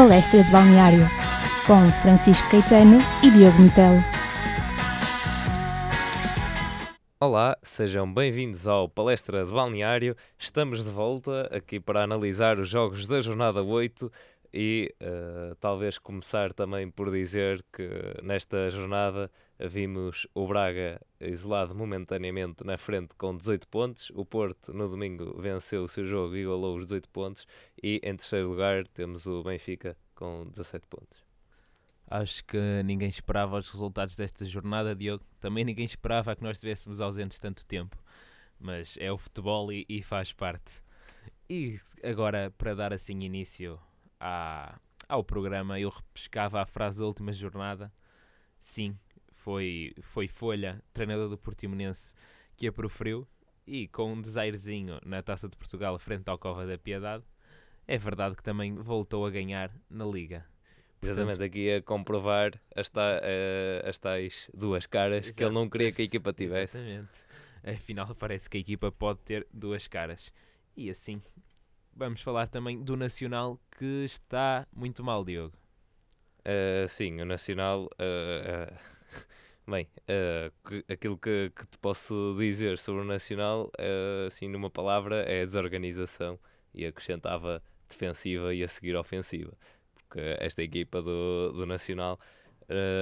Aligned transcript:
Palestra 0.00 0.42
de 0.42 0.50
Balneário, 0.50 1.06
com 1.66 1.86
Francisco 2.00 2.48
Caetano 2.50 3.00
e 3.22 3.30
Diogo 3.32 3.60
Metelo. 3.60 4.00
Olá, 7.20 7.54
sejam 7.62 8.10
bem-vindos 8.10 8.66
ao 8.66 8.88
Palestra 8.88 9.44
de 9.44 9.52
Balneário. 9.52 10.16
Estamos 10.38 10.82
de 10.82 10.90
volta 10.90 11.54
aqui 11.54 11.78
para 11.78 12.02
analisar 12.02 12.58
os 12.58 12.70
jogos 12.70 13.06
da 13.06 13.20
jornada 13.20 13.62
8 13.62 14.10
e 14.54 14.90
uh, 15.02 15.54
talvez 15.56 15.98
começar 15.98 16.54
também 16.54 16.90
por 16.90 17.10
dizer 17.10 17.62
que 17.70 17.86
nesta 18.22 18.70
jornada 18.70 19.30
vimos 19.58 20.26
o 20.34 20.46
Braga 20.46 20.98
isolado 21.20 21.74
momentaneamente 21.74 22.64
na 22.64 22.78
frente 22.78 23.14
com 23.16 23.36
18 23.36 23.68
pontos, 23.68 24.10
o 24.14 24.24
Porto 24.24 24.72
no 24.72 24.88
domingo 24.88 25.40
venceu 25.40 25.84
o 25.84 25.88
seu 25.88 26.06
jogo 26.06 26.34
e 26.34 26.40
igualou 26.40 26.76
os 26.76 26.84
18 26.84 27.08
pontos 27.10 27.46
e 27.82 28.00
em 28.02 28.16
terceiro 28.16 28.48
lugar 28.48 28.86
temos 28.88 29.26
o 29.26 29.42
Benfica 29.42 29.96
com 30.14 30.48
17 30.48 30.86
pontos. 30.86 31.30
Acho 32.10 32.44
que 32.44 32.82
ninguém 32.82 33.08
esperava 33.08 33.56
os 33.56 33.70
resultados 33.70 34.16
desta 34.16 34.44
jornada, 34.44 34.96
Diogo. 34.96 35.24
Também 35.38 35.64
ninguém 35.64 35.84
esperava 35.84 36.34
que 36.34 36.42
nós 36.42 36.56
estivéssemos 36.56 37.00
ausentes 37.00 37.38
tanto 37.38 37.64
tempo. 37.64 37.96
Mas 38.58 38.96
é 38.98 39.12
o 39.12 39.16
futebol 39.16 39.72
e, 39.72 39.86
e 39.88 40.02
faz 40.02 40.32
parte. 40.32 40.82
E 41.48 41.80
agora, 42.02 42.52
para 42.58 42.74
dar 42.74 42.92
assim 42.92 43.20
início 43.20 43.78
à, 44.18 44.78
ao 45.08 45.22
programa, 45.22 45.78
eu 45.78 45.88
repescava 45.88 46.60
a 46.60 46.66
frase 46.66 46.98
da 46.98 47.06
última 47.06 47.32
jornada. 47.32 47.92
Sim, 48.58 48.98
foi, 49.40 49.94
foi 50.00 50.28
Folha, 50.28 50.82
treinador 50.92 51.28
do 51.28 51.38
Portimonense, 51.38 52.14
que 52.56 52.66
a 52.66 52.72
proferiu. 52.72 53.26
E 53.66 53.86
com 53.88 54.12
um 54.12 54.20
desairezinho 54.20 54.98
na 55.04 55.22
Taça 55.22 55.48
de 55.48 55.56
Portugal 55.56 55.98
frente 55.98 56.28
ao 56.28 56.38
Cova 56.38 56.66
da 56.66 56.76
Piedade, 56.76 57.24
é 57.86 57.96
verdade 57.96 58.34
que 58.36 58.42
também 58.42 58.74
voltou 58.74 59.24
a 59.24 59.30
ganhar 59.30 59.70
na 59.88 60.04
Liga. 60.04 60.44
Exatamente, 61.02 61.42
aqui 61.42 61.72
a 61.72 61.82
comprovar 61.82 62.60
as, 62.74 62.88
ta, 62.88 63.20
uh, 63.22 63.88
as 63.88 63.96
tais 63.96 64.50
duas 64.52 64.86
caras 64.86 65.30
que 65.30 65.42
ele 65.42 65.54
não 65.54 65.68
queria 65.68 65.92
que 65.92 66.02
a 66.02 66.04
equipa 66.04 66.32
tivesse. 66.32 66.76
Exatamente. 66.76 67.08
Afinal, 67.64 68.14
parece 68.14 68.50
que 68.50 68.56
a 68.56 68.60
equipa 68.60 68.90
pode 68.90 69.20
ter 69.20 69.46
duas 69.52 69.86
caras. 69.86 70.32
E 70.76 70.90
assim, 70.90 71.22
vamos 71.94 72.22
falar 72.22 72.48
também 72.48 72.82
do 72.82 72.96
Nacional 72.96 73.58
que 73.78 74.04
está 74.04 74.66
muito 74.74 75.02
mal, 75.04 75.24
Diogo. 75.24 75.56
Uh, 76.40 76.88
sim, 76.88 77.20
o 77.20 77.24
Nacional. 77.24 77.84
Uh, 77.94 78.99
bem, 79.70 79.88
aquilo 80.92 81.16
que, 81.16 81.52
que, 81.54 81.66
te 81.66 81.78
posso 81.78 82.34
dizer 82.38 82.78
sobre 82.78 83.02
o 83.02 83.04
Nacional, 83.04 83.70
assim, 84.26 84.48
numa 84.48 84.70
palavra, 84.70 85.22
é 85.22 85.44
desorganização 85.46 86.38
e 86.74 86.84
acrescentava 86.84 87.62
defensiva 87.88 88.54
e 88.54 88.62
a 88.62 88.68
seguir 88.68 88.96
ofensiva. 88.96 89.52
Porque 89.94 90.20
esta 90.38 90.62
equipa 90.62 91.00
do, 91.00 91.52
do 91.52 91.66
Nacional 91.66 92.18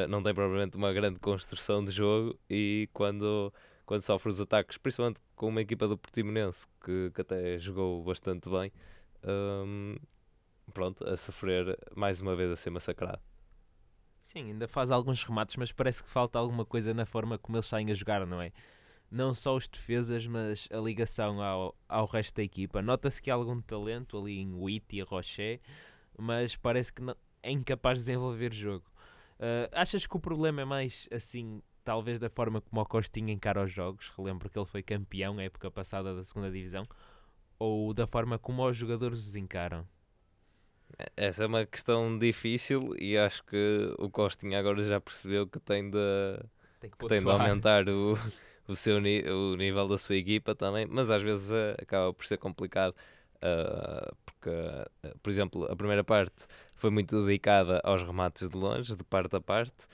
não 0.09 0.23
tem 0.23 0.35
provavelmente 0.35 0.77
uma 0.77 0.93
grande 0.93 1.19
construção 1.19 1.85
de 1.85 1.91
jogo 1.91 2.39
e 2.49 2.89
quando 2.93 3.53
quando 3.89 4.03
sofre 4.03 4.29
os 4.29 4.39
ataques, 4.39 4.77
principalmente 4.77 5.23
com 5.35 5.49
uma 5.49 5.63
equipa 5.63 5.89
do 5.89 5.97
Portimonense 5.97 6.69
que, 6.85 7.11
que 7.15 7.23
até 7.23 7.59
jogou 7.59 8.05
bastante 8.05 8.47
bem, 8.51 8.71
um, 9.25 9.97
pronto, 10.75 11.09
a 11.09 11.17
sofrer 11.17 11.79
mais 11.97 12.21
uma 12.21 12.37
vez 12.37 12.51
a 12.51 12.57
ser 12.57 12.69
massacrado. 12.69 13.21
Sim, 14.31 14.51
ainda 14.51 14.69
faz 14.69 14.91
alguns 14.91 15.23
remates, 15.23 15.57
mas 15.57 15.73
parece 15.73 16.03
que 16.03 16.11
falta 16.11 16.39
alguma 16.39 16.63
coisa 16.63 16.93
na 16.93 17.07
forma 17.07 17.39
como 17.39 17.57
eles 17.57 17.65
saem 17.65 17.91
a 17.91 17.95
jogar, 17.95 18.27
não 18.27 18.43
é? 18.43 18.53
Não 19.11 19.33
só 19.33 19.57
os 19.57 19.67
defesas, 19.67 20.27
mas 20.27 20.69
a 20.71 20.77
ligação 20.77 21.41
ao, 21.41 21.75
ao 21.89 22.05
resto 22.05 22.37
da 22.37 22.43
equipa. 22.43 22.83
Nota-se 22.83 23.23
que 23.23 23.31
há 23.31 23.35
algum 23.35 23.59
talento 23.63 24.19
ali 24.19 24.39
em 24.39 24.53
Witt 24.53 24.95
e 24.95 25.01
Rocher, 25.01 25.61
mas 26.19 26.55
parece 26.55 26.93
que 26.93 27.01
não, 27.01 27.17
é 27.43 27.51
incapaz 27.51 28.01
de 28.01 28.05
desenvolver 28.05 28.53
jogo. 28.53 28.85
Uh, 29.41 29.73
achas 29.73 30.07
que 30.07 30.15
o 30.15 30.21
problema 30.21 30.61
é 30.61 30.65
mais 30.67 31.09
assim 31.11 31.63
talvez 31.83 32.19
da 32.19 32.29
forma 32.29 32.61
como 32.61 32.83
o 32.83 32.85
Costinha 32.85 33.33
encara 33.33 33.65
os 33.65 33.73
jogos, 33.73 34.13
relembro 34.15 34.51
que 34.51 34.59
ele 34.59 34.67
foi 34.67 34.83
campeão 34.83 35.33
na 35.33 35.45
época 35.45 35.71
passada 35.71 36.15
da 36.15 36.23
segunda 36.23 36.51
divisão, 36.51 36.87
ou 37.59 37.95
da 37.95 38.07
forma 38.07 38.39
como 38.39 38.63
os 38.69 38.77
jogadores 38.77 39.21
os 39.21 39.37
encaram? 39.37 39.87
Essa 41.17 41.45
é 41.45 41.47
uma 41.47 41.65
questão 41.67 42.19
difícil 42.19 42.95
e 42.99 43.17
acho 43.17 43.45
que 43.45 43.95
o 43.99 44.11
Costinha 44.11 44.59
agora 44.59 44.83
já 44.83 45.01
percebeu 45.01 45.47
que 45.47 45.61
tem 45.61 45.91
de, 45.91 45.99
tem, 46.81 46.91
que 46.91 47.07
tem 47.07 47.21
de 47.21 47.31
aumentar 47.31 47.89
o, 47.89 48.15
o, 48.67 48.75
seu, 48.75 48.97
o 48.99 49.57
nível 49.57 49.87
da 49.87 49.99
sua 49.99 50.17
equipa 50.17 50.55
também, 50.55 50.87
mas 50.87 51.11
às 51.11 51.23
vezes 51.23 51.51
uh, 51.51 51.81
acaba 51.81 52.13
por 52.13 52.25
ser 52.25 52.39
complicado. 52.39 52.95
Uh, 53.37 54.17
porque, 54.25 54.51
uh, 54.51 55.19
por 55.23 55.31
exemplo, 55.31 55.65
a 55.71 55.77
primeira 55.77 56.03
parte 56.03 56.47
foi 56.75 56.91
muito 56.91 57.25
dedicada 57.25 57.81
aos 57.85 58.03
remates 58.03 58.49
de 58.49 58.57
longe, 58.57 58.97
de 58.97 59.05
parte 59.05 59.37
a 59.37 59.41
parte, 59.41 59.87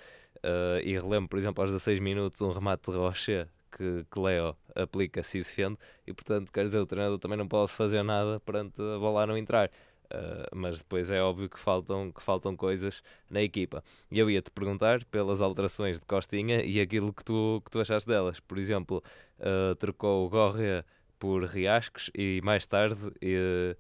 Uh, 0.45 0.77
e 0.85 0.93
relembro, 0.93 1.31
por 1.31 1.39
exemplo, 1.39 1.63
aos 1.63 1.71
16 1.71 2.01
minutos, 2.01 2.43
um 2.43 2.51
remate 2.51 2.91
de 2.91 2.99
Rocher 2.99 3.49
que, 3.73 4.05
que 4.11 4.21
Leo 4.21 4.55
aplica-se 4.75 5.39
e 5.39 5.41
defende, 5.41 5.79
e 6.07 6.13
portanto, 6.13 6.53
quer 6.53 6.65
dizer, 6.65 6.79
o 6.81 6.87
treinador 6.87 7.19
também 7.19 7.39
não 7.39 7.49
pode 7.49 7.73
fazer 7.73 8.03
nada 8.03 8.39
perante 8.41 8.75
a 8.79 8.99
bola 8.99 9.27
não 9.27 9.39
entrar. 9.39 9.71
Uh, 10.15 10.47
mas 10.55 10.79
depois 10.79 11.11
é 11.11 11.21
óbvio 11.21 11.49
que 11.49 11.59
faltam, 11.59 12.13
que 12.13 12.23
faltam 12.23 12.57
coisas 12.57 13.03
na 13.29 13.43
equipa. 13.43 13.83
E 14.11 14.19
eu 14.19 14.31
ia-te 14.31 14.51
perguntar 14.51 15.05
pelas 15.07 15.41
alterações 15.43 15.99
de 15.99 16.07
Costinha 16.07 16.63
e 16.63 16.81
aquilo 16.81 17.13
que 17.13 17.25
tu, 17.25 17.61
que 17.65 17.71
tu 17.71 17.81
achaste 17.81 18.09
delas. 18.09 18.39
Por 18.39 18.57
exemplo, 18.59 19.03
uh, 19.41 19.75
trocou 19.75 20.25
o 20.25 20.29
Gorria 20.29 20.85
por 21.19 21.45
Riascos 21.45 22.11
e 22.15 22.41
mais 22.45 22.65
tarde 22.65 23.09
uh, 23.09 23.77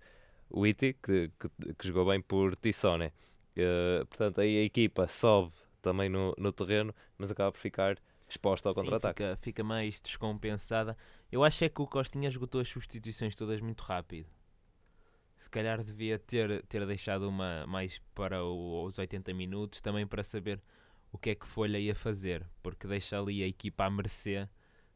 o 0.50 0.67
Iti, 0.67 0.97
que, 1.00 1.31
que, 1.39 1.75
que, 1.75 1.87
jogou 1.87 2.06
bem 2.06 2.21
por 2.21 2.56
Tissone. 2.56 3.12
Uh, 3.56 4.05
portanto, 4.06 4.41
aí 4.41 4.59
a 4.59 4.65
equipa 4.65 5.06
sobe 5.06 5.53
também 5.81 6.09
no, 6.09 6.34
no 6.37 6.50
terreno, 6.53 6.93
mas 7.17 7.31
acaba 7.31 7.53
por 7.53 7.59
ficar 7.59 7.97
exposta 8.28 8.69
ao 8.69 8.75
contra-ataque. 8.75 9.23
Fica, 9.23 9.37
fica 9.37 9.62
mais 9.65 10.00
descompensada. 10.00 10.97
Eu 11.31 11.44
acho 11.44 11.65
é 11.65 11.69
que 11.69 11.81
o 11.81 11.87
Costinha 11.87 12.28
esgotou 12.28 12.61
as 12.61 12.69
substituições 12.69 13.37
todas 13.37 13.61
muito 13.61 13.83
rápido. 13.83 14.27
Se 15.44 15.50
calhar 15.50 15.84
devia 15.84 16.19
ter, 16.19 16.65
ter 16.69 16.87
deixado 16.87 17.28
uma 17.28 17.66
mais 17.66 18.00
para 18.15 18.43
o, 18.43 18.82
os 18.87 18.97
80 18.97 19.34
minutos, 19.34 19.82
também 19.82 20.06
para 20.06 20.25
saber 20.25 20.59
o 21.12 21.19
que 21.19 21.31
é 21.31 21.34
que 21.34 21.47
Folha 21.47 21.78
ia 21.78 21.94
fazer, 21.94 22.49
porque 22.62 22.87
deixa 22.87 23.19
ali 23.19 23.43
a 23.43 23.47
equipa 23.47 23.84
à 23.84 23.91
mercê 23.91 24.49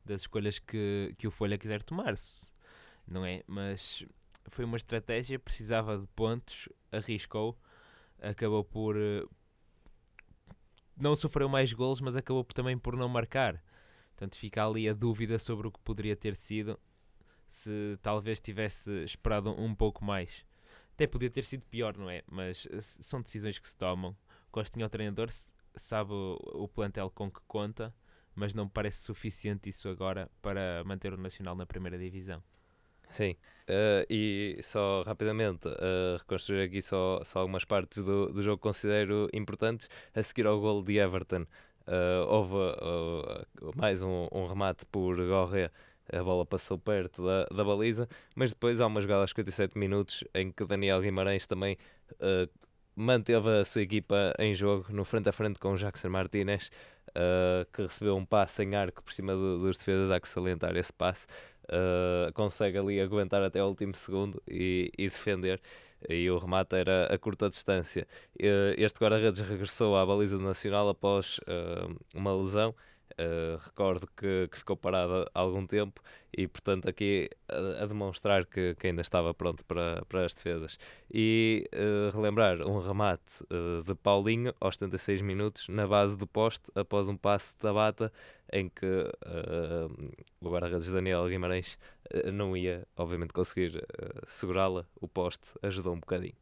das 0.06 0.22
escolhas 0.22 0.58
que, 0.58 1.14
que 1.18 1.26
o 1.26 1.30
Folha 1.30 1.58
quiser 1.58 1.82
tomar, 1.82 2.14
não 3.06 3.26
é? 3.26 3.42
Mas 3.46 4.06
foi 4.46 4.64
uma 4.64 4.78
estratégia, 4.78 5.38
precisava 5.38 5.98
de 5.98 6.06
pontos, 6.16 6.66
arriscou, 6.90 7.54
acabou 8.18 8.64
por, 8.64 8.96
não 10.96 11.14
sofreu 11.14 11.50
mais 11.50 11.74
gols, 11.74 12.00
mas 12.00 12.16
acabou 12.16 12.42
também 12.42 12.78
por 12.78 12.96
não 12.96 13.06
marcar. 13.06 13.62
Portanto, 14.16 14.38
fica 14.38 14.66
ali 14.66 14.88
a 14.88 14.94
dúvida 14.94 15.38
sobre 15.38 15.68
o 15.68 15.70
que 15.70 15.80
poderia 15.80 16.16
ter 16.16 16.34
sido 16.34 16.80
se 17.48 17.98
talvez 18.02 18.40
tivesse 18.40 19.04
esperado 19.04 19.50
um 19.50 19.74
pouco 19.74 20.04
mais. 20.04 20.44
Até 20.94 21.06
podia 21.06 21.30
ter 21.30 21.44
sido 21.44 21.64
pior, 21.66 21.96
não 21.96 22.10
é? 22.10 22.22
Mas 22.26 22.66
eh, 22.70 22.80
são 22.80 23.22
decisões 23.22 23.58
que 23.58 23.68
se 23.68 23.76
tomam. 23.76 24.16
Costinha, 24.50 24.86
o 24.86 24.88
treinador, 24.88 25.28
sabe 25.76 26.12
o 26.12 26.68
plantel 26.68 27.10
com 27.10 27.30
que 27.30 27.40
conta, 27.46 27.94
mas 28.34 28.54
não 28.54 28.68
parece 28.68 29.02
suficiente 29.02 29.68
isso 29.68 29.88
agora 29.88 30.30
para 30.42 30.82
manter 30.84 31.12
o 31.12 31.16
Nacional 31.16 31.54
na 31.54 31.66
primeira 31.66 31.98
divisão. 31.98 32.42
Sim, 33.10 33.36
uh, 33.68 34.04
e 34.10 34.58
só 34.62 35.02
rapidamente 35.02 35.66
uh, 35.66 36.18
reconstruir 36.18 36.62
aqui 36.62 36.82
só, 36.82 37.20
só 37.24 37.40
algumas 37.40 37.64
partes 37.64 38.02
do, 38.02 38.32
do 38.32 38.42
jogo 38.42 38.58
que 38.58 38.62
considero 38.62 39.28
importantes. 39.32 39.88
A 40.14 40.22
seguir 40.22 40.46
ao 40.46 40.60
gol 40.60 40.82
de 40.82 40.98
Everton, 40.98 41.42
uh, 41.42 42.26
houve 42.28 42.54
mais 43.76 44.02
um, 44.02 44.28
um, 44.30 44.46
remate 44.46 44.84
por 44.86 45.16
Gorré, 45.16 45.70
a 46.12 46.22
bola 46.22 46.44
passou 46.46 46.78
perto 46.78 47.24
da, 47.24 47.44
da 47.46 47.64
baliza, 47.64 48.08
mas 48.34 48.50
depois 48.50 48.80
há 48.80 48.86
uma 48.86 49.00
jogada 49.00 49.22
aos 49.22 49.30
57 49.30 49.78
minutos 49.78 50.24
em 50.34 50.50
que 50.50 50.64
Daniel 50.64 51.00
Guimarães 51.00 51.46
também 51.46 51.76
manteve 52.94 53.48
a 53.60 53.64
sua 53.64 53.82
equipa 53.82 54.34
em 54.38 54.54
jogo 54.54 54.86
no 54.90 55.04
frente 55.04 55.28
a 55.28 55.32
frente 55.32 55.58
com 55.58 55.76
Jackson 55.76 56.08
Martinez, 56.08 56.70
que 57.72 57.82
recebeu 57.82 58.16
um 58.16 58.24
passe 58.24 58.64
em 58.64 58.74
arco 58.74 59.02
por 59.02 59.12
cima 59.12 59.34
do, 59.34 59.58
dos 59.58 59.76
defesas. 59.76 60.10
Há 60.10 60.18
que 60.18 60.28
salientar 60.28 60.76
esse 60.76 60.92
passe 60.92 61.26
uh, 61.68 62.32
consegue 62.32 62.78
ali 62.78 63.00
aguentar 63.00 63.42
até 63.42 63.62
o 63.62 63.66
último 63.66 63.94
segundo 63.94 64.42
e, 64.46 64.90
e, 64.96 65.04
defender. 65.04 65.60
E 66.08 66.30
o 66.30 66.38
remate 66.38 66.76
era 66.76 67.12
a 67.12 67.18
curta 67.18 67.48
distância. 67.48 68.06
Uh, 68.36 68.74
este 68.76 68.98
guarda-redes 68.98 69.40
regressou 69.40 69.96
à 69.96 70.06
baliza 70.06 70.38
Nacional 70.38 70.88
após 70.88 71.38
uh, 71.38 71.96
uma 72.14 72.34
lesão 72.34 72.74
Uh, 73.18 73.56
recordo 73.64 74.06
que, 74.16 74.46
que, 74.48 74.58
ficou 74.58 74.76
parado 74.76 75.28
há 75.34 75.40
algum 75.40 75.66
tempo 75.66 76.00
e, 76.32 76.46
portanto, 76.46 76.88
aqui 76.88 77.28
a, 77.48 77.82
a 77.82 77.86
demonstrar 77.86 78.46
que, 78.46 78.76
que, 78.76 78.86
ainda 78.86 79.00
estava 79.00 79.34
pronto 79.34 79.64
para, 79.64 80.04
para 80.08 80.24
as 80.24 80.32
defesas. 80.32 80.78
E 81.12 81.68
uh, 81.74 82.14
relembrar 82.14 82.62
um 82.62 82.78
remate 82.78 83.42
uh, 83.52 83.82
de 83.82 83.92
Paulinho 83.96 84.54
aos 84.60 84.76
76 84.76 85.20
minutos 85.20 85.68
na 85.68 85.84
base 85.84 86.16
do 86.16 86.28
poste 86.28 86.70
após 86.76 87.08
um 87.08 87.16
passe 87.16 87.54
de 87.54 87.58
Tabata 87.58 88.12
em 88.52 88.68
que 88.68 88.86
o 90.40 90.48
guarda-redes 90.48 90.90
Daniel 90.90 91.28
Guimarães 91.28 91.76
não 92.32 92.56
ia, 92.56 92.86
obviamente, 92.96 93.32
conseguir 93.32 93.84
segurá-la. 94.26 94.86
O 95.00 95.06
poste 95.06 95.52
ajudou 95.62 95.92
um 95.92 96.00
bocadinho. 96.00 96.36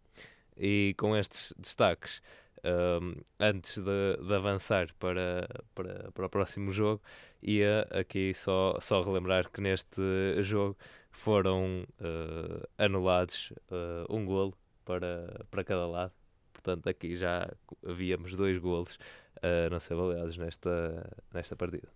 E 0.56 0.94
com 0.96 1.17
estes 1.17 1.52
destaques, 1.58 2.23
um, 2.67 3.15
antes 3.39 3.79
de, 3.79 4.17
de, 4.27 4.35
avançar 4.35 4.93
para, 4.99 5.49
para, 5.75 6.11
para 6.13 6.27
o 6.27 6.29
próximo 6.29 6.73
jogo, 6.73 7.01
ia 7.43 7.87
aqui 7.91 8.35
só, 8.35 8.77
só 8.81 9.03
relembrar 9.03 9.51
que 9.51 9.61
neste 9.61 10.03
jogo 10.43 10.77
foram 11.11 11.87
uh, 12.01 12.69
anulados 12.77 13.53
uh, 13.71 14.15
um 14.15 14.25
golo 14.25 14.55
para, 14.85 15.47
para 15.51 15.65
cada 15.65 15.87
lado. 15.87 16.13
Portanto, 16.53 16.89
aqui 16.89 17.15
já 17.15 17.49
havíamos 17.87 18.35
dois 18.35 18.59
golos 18.59 18.99
a 19.43 19.71
não 19.71 19.79
ser 19.79 19.95
avaliados 19.95 20.37
nesta, 20.37 21.09
nesta 21.33 21.55
partida. 21.55 21.89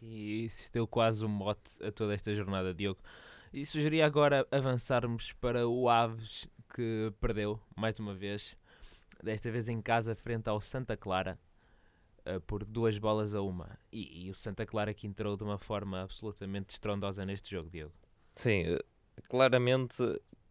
E 0.00 0.44
isso 0.44 0.70
deu 0.72 0.86
quase 0.86 1.24
um 1.24 1.28
mote 1.28 1.82
a 1.82 1.90
toda 1.90 2.14
esta 2.14 2.32
jornada, 2.34 2.74
Diogo. 2.74 3.00
E 3.52 3.64
sugeria 3.64 4.04
agora 4.04 4.46
avançarmos 4.50 5.32
para 5.34 5.66
o 5.66 5.88
Aves, 5.88 6.46
que 6.74 7.12
perdeu 7.20 7.58
mais 7.74 7.98
uma 7.98 8.14
vez, 8.14 8.56
desta 9.22 9.50
vez 9.50 9.68
em 9.68 9.80
casa, 9.80 10.14
frente 10.14 10.48
ao 10.48 10.60
Santa 10.60 10.96
Clara, 10.96 11.38
uh, 12.26 12.40
por 12.42 12.64
duas 12.64 12.98
bolas 12.98 13.34
a 13.34 13.42
uma. 13.42 13.78
E, 13.92 14.26
e, 14.26 14.30
o 14.30 14.34
Santa 14.34 14.64
Clara 14.66 14.94
que 14.94 15.06
entrou 15.06 15.36
de 15.36 15.44
uma 15.44 15.58
forma 15.58 16.02
absolutamente 16.02 16.74
estrondosa 16.74 17.24
neste 17.24 17.50
jogo, 17.50 17.70
Diogo. 17.70 17.94
Sim, 18.34 18.64
eh, 18.66 18.78
claramente 19.28 19.96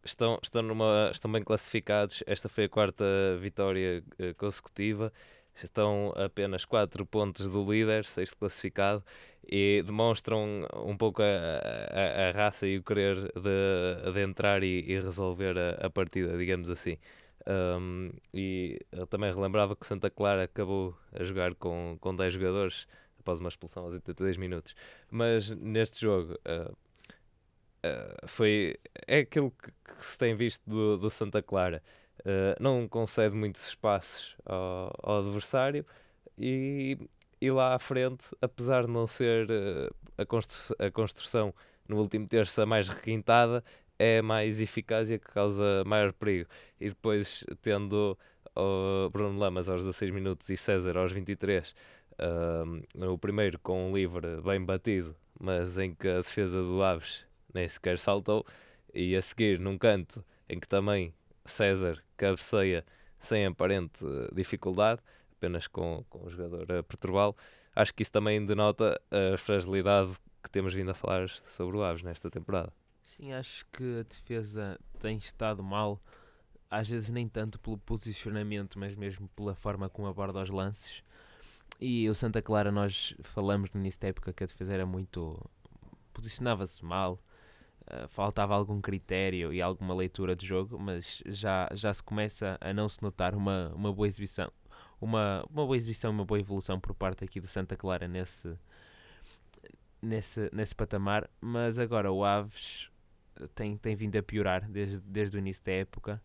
estão, 0.03 0.39
estão, 0.41 0.61
numa, 0.61 1.09
estão 1.11 1.31
bem 1.31 1.43
classificados. 1.43 2.23
Esta 2.25 2.49
foi 2.49 2.65
a 2.65 2.69
quarta 2.69 3.05
vitória 3.39 4.03
uh, 4.19 4.35
consecutiva 4.35 5.11
estão 5.65 6.13
apenas 6.15 6.65
4 6.65 7.05
pontos 7.05 7.49
do 7.49 7.63
líder, 7.63 8.05
sexto 8.05 8.37
classificado, 8.37 9.03
e 9.47 9.81
demonstram 9.85 10.67
um 10.85 10.95
pouco 10.97 11.21
a, 11.21 11.25
a, 11.25 12.29
a 12.29 12.31
raça 12.31 12.67
e 12.67 12.77
o 12.77 12.83
querer 12.83 13.15
de, 13.15 14.11
de 14.13 14.23
entrar 14.23 14.63
e, 14.63 14.83
e 14.87 14.99
resolver 14.99 15.57
a, 15.57 15.87
a, 15.87 15.89
partida, 15.89 16.37
digamos 16.37 16.69
assim. 16.69 16.97
Um, 17.47 18.11
e 18.33 18.77
eu 18.91 19.07
também 19.07 19.33
relembrava 19.33 19.73
que 19.75 19.83
o 19.83 19.87
Santa 19.87 20.09
Clara 20.09 20.43
acabou 20.43 20.97
a 21.13 21.23
jogar 21.23 21.55
com, 21.55 21.97
com 22.01 22.13
10 22.13 22.33
jogadores 22.33 22.87
após 23.19 23.39
uma 23.39 23.47
expulsão 23.47 23.83
aos 23.83 23.93
82 23.93 24.35
minutos. 24.37 24.75
Mas 25.09 25.49
neste 25.51 26.01
jogo 26.01 26.33
uh, 26.33 26.75
foi, 28.27 28.77
é 29.07 29.19
aquilo 29.19 29.51
que, 29.51 29.71
que, 29.71 30.05
se 30.05 30.17
tem 30.17 30.35
visto 30.35 30.69
do, 30.69 30.97
do 30.97 31.09
Santa 31.09 31.41
Clara. 31.41 31.81
Uh, 32.19 32.61
não 32.61 32.87
concede 32.87 33.35
muitos 33.35 33.65
espaços 33.69 34.35
ao, 34.45 34.93
ao 35.01 35.19
adversário 35.19 35.85
e, 36.37 36.97
e, 37.39 37.49
lá 37.49 37.75
à 37.75 37.79
frente, 37.79 38.25
apesar 38.41 38.85
de 38.85 38.91
não 38.91 39.07
ser 39.07 39.47
a, 40.17 40.25
constru 40.25 40.75
a, 40.79 40.91
construção 40.91 41.53
no 41.87 41.97
último 41.97 42.27
terço 42.27 42.61
a 42.61 42.65
mais 42.65 42.89
requintada, 42.89 43.63
é 43.99 44.21
mais 44.21 44.61
eficaz 44.61 45.09
e 45.09 45.15
a 45.15 45.19
que 45.19 45.31
causa 45.31 45.83
maior 45.85 46.13
perigo. 46.13 46.49
E 46.79 46.89
depois, 46.89 47.43
tendo 47.61 48.17
uh, 48.55 49.09
Bruno 49.09 49.39
Lamas 49.39 49.69
aos 49.69 49.81
16 49.83 50.11
minutos 50.11 50.49
e 50.49 50.57
César 50.57 50.97
aos 50.97 51.11
23, 51.11 51.75
uh, 52.19 53.11
o 53.11 53.17
primeiro 53.17 53.59
com 53.59 53.89
um 53.89 53.95
livre 53.95 54.41
bem 54.41 54.63
batido, 54.63 55.15
mas 55.39 55.77
em 55.77 55.93
que 55.93 56.07
a 56.07 56.17
defesa 56.17 56.61
do 56.61 56.81
Aves 56.83 57.25
nem 57.53 57.67
sequer 57.67 57.97
saltou, 57.97 58.45
e 58.93 59.15
a 59.15 59.21
seguir 59.21 59.59
num 59.59 59.77
canto 59.77 60.23
em 60.49 60.59
que 60.59 60.67
também 60.67 61.13
César 61.45 62.03
cabeceia 62.15 62.85
sem 63.19 63.45
aparente 63.45 64.05
dificuldade, 64.33 65.01
apenas 65.31 65.67
com, 65.67 66.03
com 66.09 66.25
o 66.25 66.29
jogador 66.29 66.71
a 66.71 66.83
perturbá-lo. 66.83 67.35
Acho 67.75 67.93
que 67.93 68.01
isso 68.01 68.11
também 68.11 68.43
denota 68.43 68.99
a 69.11 69.37
fragilidade 69.37 70.15
que 70.43 70.49
temos 70.49 70.73
vindo 70.73 70.91
a 70.91 70.93
falar 70.93 71.29
sobre 71.45 71.77
o 71.77 71.83
Aves 71.83 72.03
nesta 72.03 72.29
temporada. 72.29 72.71
Sim, 73.17 73.33
acho 73.33 73.65
que 73.73 73.99
a 73.99 74.03
defesa 74.03 74.79
tem 74.99 75.17
estado 75.17 75.63
mal, 75.63 75.99
às 76.69 76.87
vezes 76.87 77.09
nem 77.09 77.27
tanto 77.27 77.59
pelo 77.59 77.77
posicionamento, 77.77 78.77
mas 78.77 78.95
mesmo 78.95 79.27
pela 79.29 79.55
forma 79.55 79.89
como 79.89 80.07
aborda 80.07 80.39
os 80.41 80.49
lances. 80.51 81.03
E 81.79 82.09
o 82.09 82.15
Santa 82.15 82.41
Clara, 82.41 82.71
nós 82.71 83.15
falamos 83.23 83.71
no 83.71 83.79
início 83.79 84.01
da 84.01 84.09
época 84.09 84.33
que 84.33 84.43
a 84.43 84.47
defesa 84.47 84.73
era 84.73 84.85
muito. 84.85 85.39
posicionava-se 86.13 86.83
mal, 86.85 87.19
eh, 87.87 88.07
faltava 88.09 88.55
algum 88.55 88.81
critério 88.81 89.53
e 89.53 89.61
alguma 89.61 89.95
leitura 89.95 90.35
de 90.35 90.45
jogo, 90.47 90.79
mas 90.79 91.23
já, 91.27 91.69
já 91.73 91.93
se 91.93 92.03
começa 92.03 92.57
a 92.61 92.73
não 92.73 92.89
se 92.89 93.01
notar 93.03 93.35
uma, 93.35 93.73
uma 93.75 93.93
boa 93.93 94.07
exibição. 94.07 94.51
Uma, 95.01 95.43
uma 95.49 95.65
boa 95.65 95.77
exibição, 95.77 96.11
uma 96.11 96.25
boa 96.25 96.39
evolução 96.39 96.79
por 96.79 96.93
parte 96.95 97.23
aqui 97.23 97.39
do 97.39 97.47
Santa 97.47 97.75
Clara 97.77 98.07
nesse, 98.07 98.57
nesse, 100.01 100.49
nesse 100.53 100.75
patamar, 100.75 101.29
mas 101.41 101.79
agora 101.79 102.11
o 102.11 102.23
Aves 102.23 102.89
tem, 103.55 103.77
tem 103.77 103.95
vindo 103.95 104.15
a 104.17 104.23
piorar 104.23 104.69
desde, 104.69 104.99
desde 104.99 105.37
o 105.37 105.39
início 105.39 105.63
da 105.63 105.71
época 105.71 106.21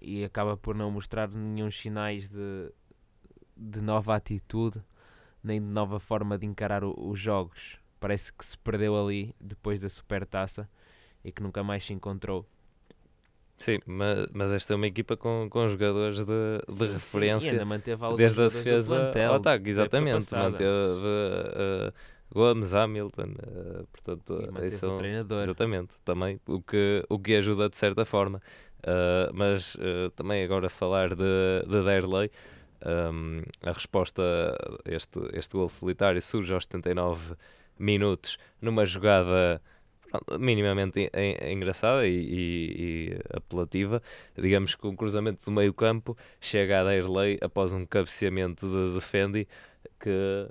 e 0.00 0.24
acaba 0.24 0.56
por 0.56 0.74
não 0.74 0.90
mostrar 0.90 1.28
nenhum 1.28 1.70
sinais 1.70 2.28
de, 2.28 2.72
de 3.56 3.80
nova 3.80 4.14
atitude 4.14 4.82
nem 5.42 5.60
de 5.60 5.66
nova 5.66 5.98
forma 5.98 6.38
de 6.38 6.46
encarar 6.46 6.84
o, 6.84 6.94
os 6.96 7.18
jogos. 7.18 7.78
Parece 7.98 8.32
que 8.32 8.44
se 8.44 8.56
perdeu 8.58 8.98
ali 8.98 9.34
depois 9.40 9.80
da 9.80 9.88
supertaça 9.88 10.68
e 11.24 11.32
que 11.32 11.42
nunca 11.42 11.62
mais 11.62 11.84
se 11.84 11.92
encontrou. 11.92 12.46
Sim, 13.58 13.78
mas, 13.84 14.26
mas 14.32 14.52
esta 14.52 14.72
é 14.72 14.76
uma 14.76 14.86
equipa 14.86 15.18
com, 15.18 15.46
com 15.50 15.68
jogadores 15.68 16.16
de, 16.16 16.24
de 16.66 16.86
sim, 16.86 16.92
referência 16.94 17.60
sim, 17.60 18.16
desde 18.16 18.40
a 18.40 18.48
defesa 18.48 19.12
ao 19.28 19.34
ataque, 19.34 19.68
exatamente. 19.68 20.34
Manteve 20.34 20.64
uh, 20.64 21.92
Gomes, 22.32 22.74
Hamilton, 22.74 23.34
uh, 23.42 23.86
portanto, 23.86 24.64
e 24.64 24.70
são, 24.70 24.96
o 24.96 24.98
treinador. 24.98 25.44
Exatamente, 25.44 25.94
também, 26.04 26.40
o 26.46 26.60
que, 26.60 27.04
o 27.08 27.18
que 27.18 27.34
ajuda 27.34 27.68
de 27.68 27.76
certa 27.76 28.04
forma. 28.04 28.40
Uh, 28.78 29.34
mas 29.34 29.74
uh, 29.74 30.10
também 30.14 30.42
agora 30.42 30.68
falar 30.70 31.14
de, 31.14 31.62
de 31.66 31.84
Derley, 31.84 32.30
um, 32.86 33.42
a 33.62 33.72
resposta 33.72 34.22
a 34.22 34.90
este, 34.90 35.20
este 35.32 35.52
gol 35.52 35.68
solitário 35.68 36.22
surge 36.22 36.54
aos 36.54 36.64
79 36.64 37.34
minutos 37.78 38.38
numa 38.60 38.86
jogada 38.86 39.60
minimamente 40.38 41.10
engraçada 41.48 42.06
e, 42.06 42.10
e, 42.10 43.12
e, 43.12 43.20
apelativa. 43.36 44.02
Digamos 44.36 44.74
que 44.74 44.86
um 44.86 44.96
cruzamento 44.96 45.44
do 45.44 45.50
meio 45.52 45.72
campo 45.72 46.16
chega 46.40 46.80
a 46.80 46.84
Derlei 46.84 47.38
após 47.40 47.72
um 47.72 47.86
cabeceamento 47.86 48.66
de 48.66 48.94
Defendi 48.94 49.46
que 50.00 50.48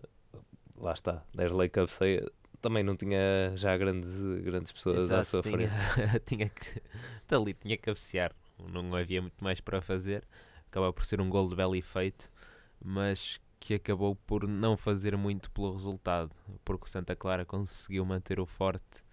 lá 0.79 0.93
está, 0.93 1.23
Derlei 1.35 1.69
cabeceia 1.69 2.25
também 2.61 2.83
não 2.83 2.95
tinha 2.95 3.53
já 3.55 3.75
grandes, 3.77 4.19
grandes 4.43 4.71
pessoas 4.71 5.03
Exato, 5.03 5.21
à 5.21 5.23
sua 5.23 5.41
tinha, 5.41 5.69
frente. 5.69 6.19
tinha 6.25 6.49
que 6.49 6.81
dali 7.27 7.53
tinha 7.53 7.77
que 7.77 7.83
cabecear, 7.83 8.33
não 8.57 8.95
havia 8.95 9.21
muito 9.21 9.41
mais 9.43 9.61
para 9.61 9.81
fazer. 9.81 10.27
Acaba 10.67 10.93
por 10.93 11.05
ser 11.05 11.19
um 11.19 11.29
gol 11.29 11.49
de 11.49 11.55
belo 11.55 11.75
efeito, 11.75 12.29
mas 12.83 13.39
que 13.59 13.73
acabou 13.73 14.15
por 14.15 14.47
não 14.47 14.77
fazer 14.77 15.17
muito 15.17 15.49
pelo 15.51 15.73
resultado, 15.73 16.31
porque 16.63 16.85
o 16.85 16.89
Santa 16.89 17.15
Clara 17.15 17.43
conseguiu 17.43 18.05
manter 18.05 18.39
o 18.39 18.45
forte 18.45 19.03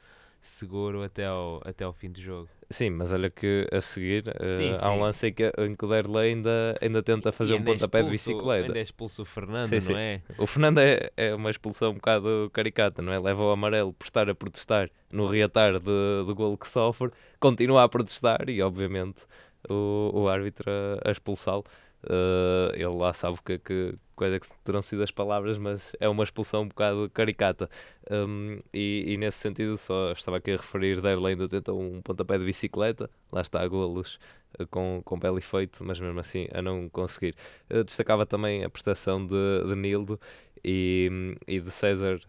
seguro 0.49 1.03
até 1.03 1.27
ao, 1.27 1.61
até 1.65 1.85
ao 1.85 1.93
fim 1.93 2.11
do 2.11 2.21
jogo. 2.21 2.49
Sim, 2.69 2.91
mas 2.91 3.13
olha 3.13 3.31
que 3.31 3.67
a 3.73 3.81
seguir 3.81 4.29
uh, 4.29 4.57
sim, 4.57 4.75
há 4.81 4.91
um 4.91 5.01
lance 5.01 5.29
em 5.29 5.33
que, 5.33 5.53
em 5.59 5.75
que 5.75 5.85
o 5.85 5.89
Derlei 5.89 6.33
ainda, 6.33 6.75
ainda 6.81 7.03
tenta 7.03 7.31
fazer 7.31 7.55
um 7.55 7.63
pontapé 7.63 8.03
de 8.03 8.11
bicicleta. 8.11 8.67
Ainda 8.67 8.79
é 8.79 8.83
expulso 8.83 9.23
o 9.23 9.25
Fernando, 9.25 9.81
sim, 9.81 9.93
não 9.93 9.99
é? 9.99 10.23
O 10.39 10.47
Fernando 10.47 10.79
é, 10.79 11.11
é 11.17 11.35
uma 11.35 11.51
expulsão 11.51 11.91
um 11.91 11.95
bocado 11.95 12.51
caricata, 12.53 13.03
não 13.03 13.13
é? 13.13 13.19
Leva 13.19 13.43
o 13.43 13.51
amarelo 13.51 13.93
por 13.93 14.05
estar 14.05 14.29
a 14.29 14.35
protestar 14.35 14.91
no 15.13 15.27
reatar 15.27 15.79
de, 15.79 16.25
do 16.27 16.35
golo 16.35 16.57
que 16.59 16.69
sofre, 16.69 17.11
continua 17.39 17.85
a 17.85 17.89
protestar 17.89 18.49
e 18.49 18.61
obviamente 18.61 19.25
o, 19.69 20.11
o 20.13 20.29
árbitro 20.29 20.71
a, 20.71 21.09
a 21.09 21.13
expulsá-lo. 21.13 21.65
Uh, 22.09 22.73
ele 22.75 22.95
lá 22.95 23.13
sabe 23.13 23.39
que, 23.45 23.59
que 23.59 23.95
coisa 24.15 24.39
que 24.39 24.47
terão 24.65 24.81
sido 24.81 25.03
as 25.03 25.11
palavras, 25.11 25.59
mas 25.59 25.93
é 26.01 26.09
uma 26.09 26.25
expulsão 26.25 26.63
um 26.63 26.69
bocado 26.69 27.11
caricata. 27.13 27.69
Um, 28.11 28.59
e, 28.73 29.05
e, 29.09 29.17
nesse 29.17 29.39
sentido, 29.39 29.77
só 29.77 30.13
estava 30.13 30.37
aqui 30.39 30.53
a 30.53 30.57
referir, 30.57 31.01
Derlei 31.01 31.35
ainda 31.35 31.49
tentou 31.49 31.81
um 31.81 32.01
pontapé 32.01 32.39
de 32.39 32.45
bicicleta, 32.45 33.11
lá 33.31 33.41
está, 33.41 33.67
golos 33.67 34.19
uh, 34.59 34.67
com, 34.69 35.03
com 35.05 35.19
belo 35.19 35.39
efeito, 35.39 35.85
mas 35.85 35.99
mesmo 36.01 36.19
assim 36.21 36.47
a 36.53 36.63
não 36.63 36.89
conseguir. 36.89 37.35
Uh, 37.71 37.85
destacava 37.85 38.25
também 38.25 38.65
a 38.65 38.71
prestação 38.71 39.27
de, 39.27 39.65
de 39.67 39.75
Nildo 39.75 40.21
e, 40.65 41.37
e 41.47 41.61
de 41.61 41.71
César, 41.71 42.21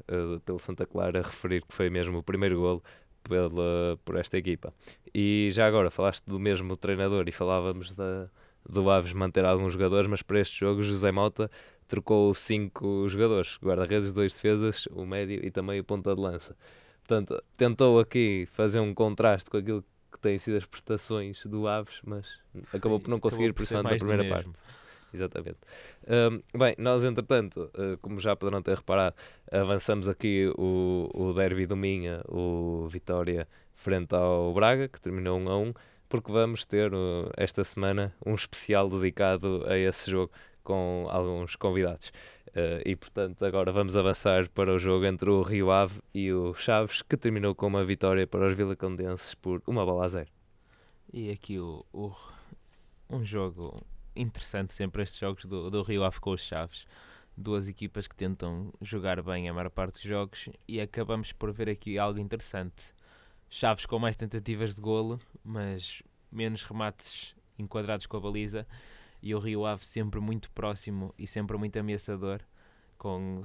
pelo 0.46 0.60
Santa 0.60 0.86
Clara, 0.86 1.20
a 1.20 1.24
referir 1.24 1.64
que 1.64 1.74
foi 1.74 1.90
mesmo 1.90 2.20
o 2.20 2.24
primeiro 2.24 2.60
golo 2.60 2.84
pela, 3.24 3.98
por 4.04 4.16
esta 4.16 4.38
equipa. 4.38 4.74
E 5.14 5.50
já 5.52 5.68
agora, 5.68 5.90
falaste 5.90 6.24
do 6.26 6.40
mesmo 6.40 6.76
treinador 6.78 7.28
e 7.28 7.32
falávamos 7.32 7.92
da 7.92 8.30
do 8.68 8.90
Aves 8.90 9.14
manter 9.14 9.46
alguns 9.46 9.74
jogadores, 9.74 10.08
mas 10.08 10.22
para 10.22 10.40
este 10.40 10.60
jogo 10.60 10.82
José 10.82 11.12
Mota 11.12 11.50
trocou 11.88 12.34
cinco 12.34 13.08
jogadores, 13.08 13.58
guarda-redes, 13.64 14.12
dois 14.12 14.34
defesas, 14.34 14.88
o 14.92 15.06
médio 15.06 15.46
e 15.46 15.50
também 15.50 15.80
o 15.80 15.84
ponta 15.84 16.14
de 16.14 16.22
lança. 16.22 16.56
Portanto, 17.00 17.42
tentou 17.56 18.00
aqui 18.00 18.46
fazer 18.52 18.80
um 18.80 18.94
contraste 18.94 19.50
com 19.50 19.58
aquilo 19.58 19.84
que 20.12 20.20
têm 20.20 20.38
sido 20.38 20.58
as 20.58 20.66
prestações 20.66 21.46
do 21.46 21.68
Aves, 21.68 22.02
mas 22.04 22.40
acabou 22.74 23.00
por 23.00 23.10
não 23.10 23.20
conseguir, 23.20 23.54
principalmente 23.54 24.02
na 24.02 24.06
primeira 24.06 24.36
parte. 24.36 24.60
Exatamente. 25.14 25.58
Um, 26.06 26.58
bem, 26.58 26.76
nós 26.78 27.04
entretanto, 27.06 27.72
uh, 27.76 27.98
como 28.02 28.20
já 28.20 28.36
poderão 28.36 28.62
ter 28.62 28.76
reparado, 28.76 29.16
avançamos 29.52 30.10
aqui 30.10 30.52
o, 30.58 31.10
o 31.14 31.34
derby 31.34 31.66
do 31.66 31.78
Minha, 31.78 32.22
o 32.28 32.88
Vitória 32.90 33.48
frente 33.74 34.14
ao 34.14 34.54
Braga, 34.54 34.88
que 34.88 35.00
terminou 35.00 35.40
1 35.40 35.50
a 35.50 35.58
1. 35.58 35.74
Porque 36.10 36.32
vamos 36.32 36.66
ter 36.66 36.94
uh, 36.94 37.30
esta 37.36 37.64
semana 37.64 38.14
um 38.26 38.36
especial 38.36 38.90
dedicado 38.90 39.64
a 39.68 39.78
esse 39.78 40.10
jogo 40.12 40.32
com 40.64 41.08
alguns 41.10 41.56
convidados. 41.56 42.12
Uh, 42.50 42.82
e 42.86 42.96
portanto, 42.96 43.46
agora 43.46 43.72
vamos 43.72 43.96
avançar 43.96 44.50
para 44.50 44.74
o 44.74 44.80
jogo 44.80 45.06
entre 45.06 45.30
o 45.30 45.42
Rio 45.42 45.72
Ave 45.72 46.02
e 46.14 46.32
o 46.34 46.54
Chaves, 46.54 47.02
que 47.02 47.16
terminou 47.16 47.54
com 47.54 47.68
uma 47.68 47.86
vitória 47.86 48.26
para 48.26 48.48
os 48.48 48.56
vilacondenses 48.56 49.36
por 49.36 49.62
uma 49.68 49.86
bola 49.86 50.06
a 50.06 50.08
zero. 50.08 50.30
E 51.14 51.30
aqui 51.30 51.60
o, 51.60 51.86
o, 51.94 52.12
um 53.10 53.24
jogo 53.24 53.82
interessante, 54.16 54.74
sempre 54.74 55.04
estes 55.04 55.20
jogos 55.20 55.46
do, 55.46 55.70
do 55.70 55.84
Rio 55.84 56.04
Ave 56.04 56.20
com 56.20 56.32
os 56.32 56.42
Chaves. 56.42 56.86
Duas 57.36 57.70
equipas 57.70 58.08
que 58.08 58.16
tentam 58.16 58.74
jogar 58.82 59.22
bem 59.22 59.48
a 59.48 59.54
maior 59.54 59.70
parte 59.70 59.94
dos 59.94 60.04
jogos 60.04 60.50
e 60.68 60.82
acabamos 60.82 61.32
por 61.32 61.52
ver 61.52 61.70
aqui 61.70 62.00
algo 62.00 62.20
interessante. 62.20 62.97
Chaves 63.50 63.86
com 63.86 64.00
mais 64.00 64.16
tentativas 64.16 64.74
de 64.76 64.82
golo, 64.82 65.20
mas 65.44 66.04
menos 66.32 66.64
remates 66.64 67.36
enquadrados 67.58 68.06
com 68.06 68.18
a 68.18 68.20
baliza 68.20 68.68
e 69.22 69.34
o 69.34 69.40
Rio 69.40 69.66
Ave 69.66 69.86
sempre 69.86 70.20
muito 70.20 70.52
próximo 70.52 71.14
e 71.18 71.26
sempre 71.26 71.58
muito 71.58 71.78
ameaçador, 71.78 72.42
com 72.98 73.42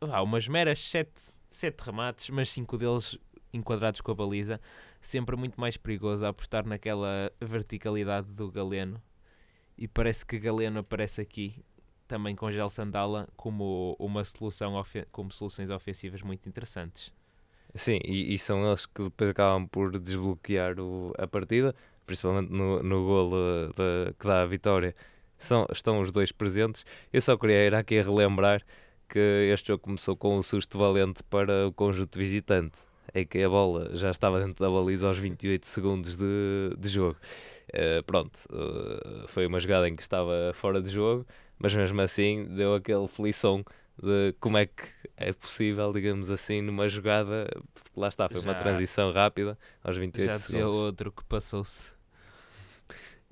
ah, 0.00 0.22
umas 0.22 0.48
meras 0.48 0.78
7 0.78 1.10
sete, 1.10 1.34
sete 1.50 1.80
remates, 1.80 2.30
mas 2.30 2.50
cinco 2.50 2.76
deles 2.76 3.18
enquadrados 3.52 4.00
com 4.00 4.10
a 4.10 4.14
baliza, 4.14 4.60
sempre 5.00 5.36
muito 5.36 5.60
mais 5.60 5.76
perigoso 5.76 6.24
a 6.24 6.30
apostar 6.30 6.66
naquela 6.66 7.30
verticalidade 7.40 8.32
do 8.32 8.50
Galeno. 8.50 9.00
E 9.76 9.86
parece 9.86 10.24
que 10.24 10.38
Galeno 10.38 10.80
aparece 10.80 11.20
aqui 11.20 11.64
também 12.08 12.34
com 12.34 12.50
Gel 12.50 12.70
Sandala 12.70 13.28
como 13.36 13.96
uma 13.98 14.24
solução 14.24 14.74
como 15.10 15.30
soluções 15.30 15.70
ofensivas 15.70 16.22
muito 16.22 16.48
interessantes. 16.48 17.12
Sim, 17.74 17.98
e, 18.04 18.34
e, 18.34 18.38
são 18.38 18.66
eles 18.66 18.84
que 18.84 19.02
depois 19.04 19.30
acabam 19.30 19.66
por 19.66 19.98
desbloquear 19.98 20.78
o, 20.78 21.12
a 21.16 21.26
partida 21.26 21.74
principalmente 22.06 22.50
no, 22.52 22.82
no 22.82 23.04
golo 23.04 23.68
de, 23.68 24.12
que 24.18 24.26
dá 24.26 24.42
a 24.42 24.46
vitória, 24.46 24.94
são, 25.38 25.66
estão 25.72 26.00
os 26.00 26.12
dois 26.12 26.32
presentes. 26.32 26.84
Eu 27.12 27.20
só 27.20 27.36
queria 27.36 27.66
ir 27.66 27.74
aqui 27.74 28.00
relembrar 28.00 28.62
que 29.08 29.50
este 29.52 29.68
jogo 29.68 29.82
começou 29.82 30.16
com 30.16 30.38
um 30.38 30.42
susto 30.42 30.78
valente 30.78 31.22
para 31.24 31.66
o 31.66 31.72
conjunto 31.72 32.18
visitante, 32.18 32.80
em 33.14 33.26
que 33.26 33.42
a 33.42 33.48
bola 33.48 33.96
já 33.96 34.10
estava 34.10 34.40
dentro 34.40 34.64
da 34.64 34.70
baliza 34.70 35.06
aos 35.06 35.18
28 35.18 35.66
segundos 35.66 36.16
de, 36.16 36.74
de 36.78 36.88
jogo. 36.88 37.16
Uh, 37.70 38.02
pronto, 38.04 38.36
uh, 38.50 39.26
foi 39.28 39.46
uma 39.46 39.58
jogada 39.60 39.88
em 39.88 39.96
que 39.96 40.02
estava 40.02 40.52
fora 40.54 40.80
de 40.82 40.90
jogo, 40.90 41.26
mas 41.58 41.74
mesmo 41.74 42.00
assim 42.00 42.44
deu 42.54 42.74
aquele 42.74 43.06
felição 43.06 43.64
de 44.00 44.34
como 44.40 44.58
é 44.58 44.66
que 44.66 44.82
é 45.16 45.32
possível, 45.32 45.92
digamos 45.92 46.30
assim, 46.30 46.60
numa 46.60 46.88
jogada, 46.88 47.46
porque 47.74 47.90
lá 47.96 48.08
está, 48.08 48.28
foi 48.28 48.40
já, 48.40 48.48
uma 48.48 48.54
transição 48.54 49.12
rápida 49.12 49.58
aos 49.82 49.96
28 49.96 50.26
já 50.26 50.38
segundos. 50.38 50.74
Já 50.74 50.80
outro 50.80 51.12
que 51.12 51.24
passou-se. 51.24 51.90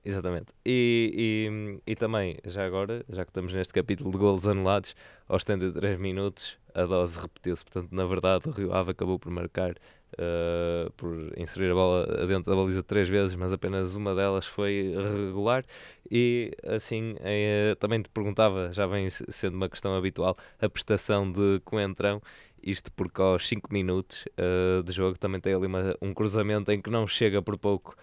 Exatamente. 0.04 0.52
E, 0.64 1.78
e, 1.86 1.92
e, 1.92 1.94
também, 1.94 2.38
já 2.46 2.64
agora, 2.64 3.04
já 3.08 3.24
que 3.24 3.30
estamos 3.30 3.52
neste 3.52 3.72
capítulo 3.72 4.10
de 4.10 4.18
golos 4.18 4.48
anulados, 4.48 4.94
aos 5.28 5.42
73 5.42 5.98
minutos 5.98 6.58
a 6.74 6.84
dose 6.84 7.20
repetiu-se. 7.20 7.64
Portanto, 7.64 7.92
na 7.92 8.06
verdade, 8.06 8.48
o 8.48 8.52
Rio 8.52 8.72
Ave 8.72 8.92
acabou 8.92 9.18
por 9.18 9.30
marcar, 9.30 9.72
uh, 9.72 10.90
por 10.96 11.32
inserir 11.36 11.70
a 11.70 11.74
bola 11.74 12.26
dentro 12.26 12.50
da 12.50 12.56
baliza 12.56 12.82
três 12.82 13.08
vezes, 13.08 13.36
mas 13.36 13.52
apenas 13.52 13.94
uma 13.94 14.14
delas 14.14 14.46
foi 14.46 14.94
regular. 15.26 15.64
E 16.10 16.52
assim, 16.64 17.14
eh, 17.20 17.76
também 17.78 18.02
te 18.02 18.08
perguntava, 18.10 18.72
já 18.72 18.86
vem 18.86 19.08
sendo 19.10 19.54
uma 19.54 19.68
questão 19.68 19.94
habitual, 19.94 20.36
a 20.60 20.68
prestação 20.68 21.30
de 21.30 21.60
Coentrão. 21.64 22.20
Isto 22.62 22.92
porque 22.92 23.22
aos 23.22 23.48
5 23.48 23.72
minutos 23.72 24.26
uh, 24.38 24.82
de 24.82 24.92
jogo 24.92 25.18
também 25.18 25.40
tem 25.40 25.54
ali 25.54 25.66
uma, 25.66 25.96
um 26.02 26.12
cruzamento 26.12 26.70
em 26.70 26.80
que 26.80 26.90
não 26.90 27.06
chega 27.06 27.40
por 27.40 27.56
pouco 27.56 27.96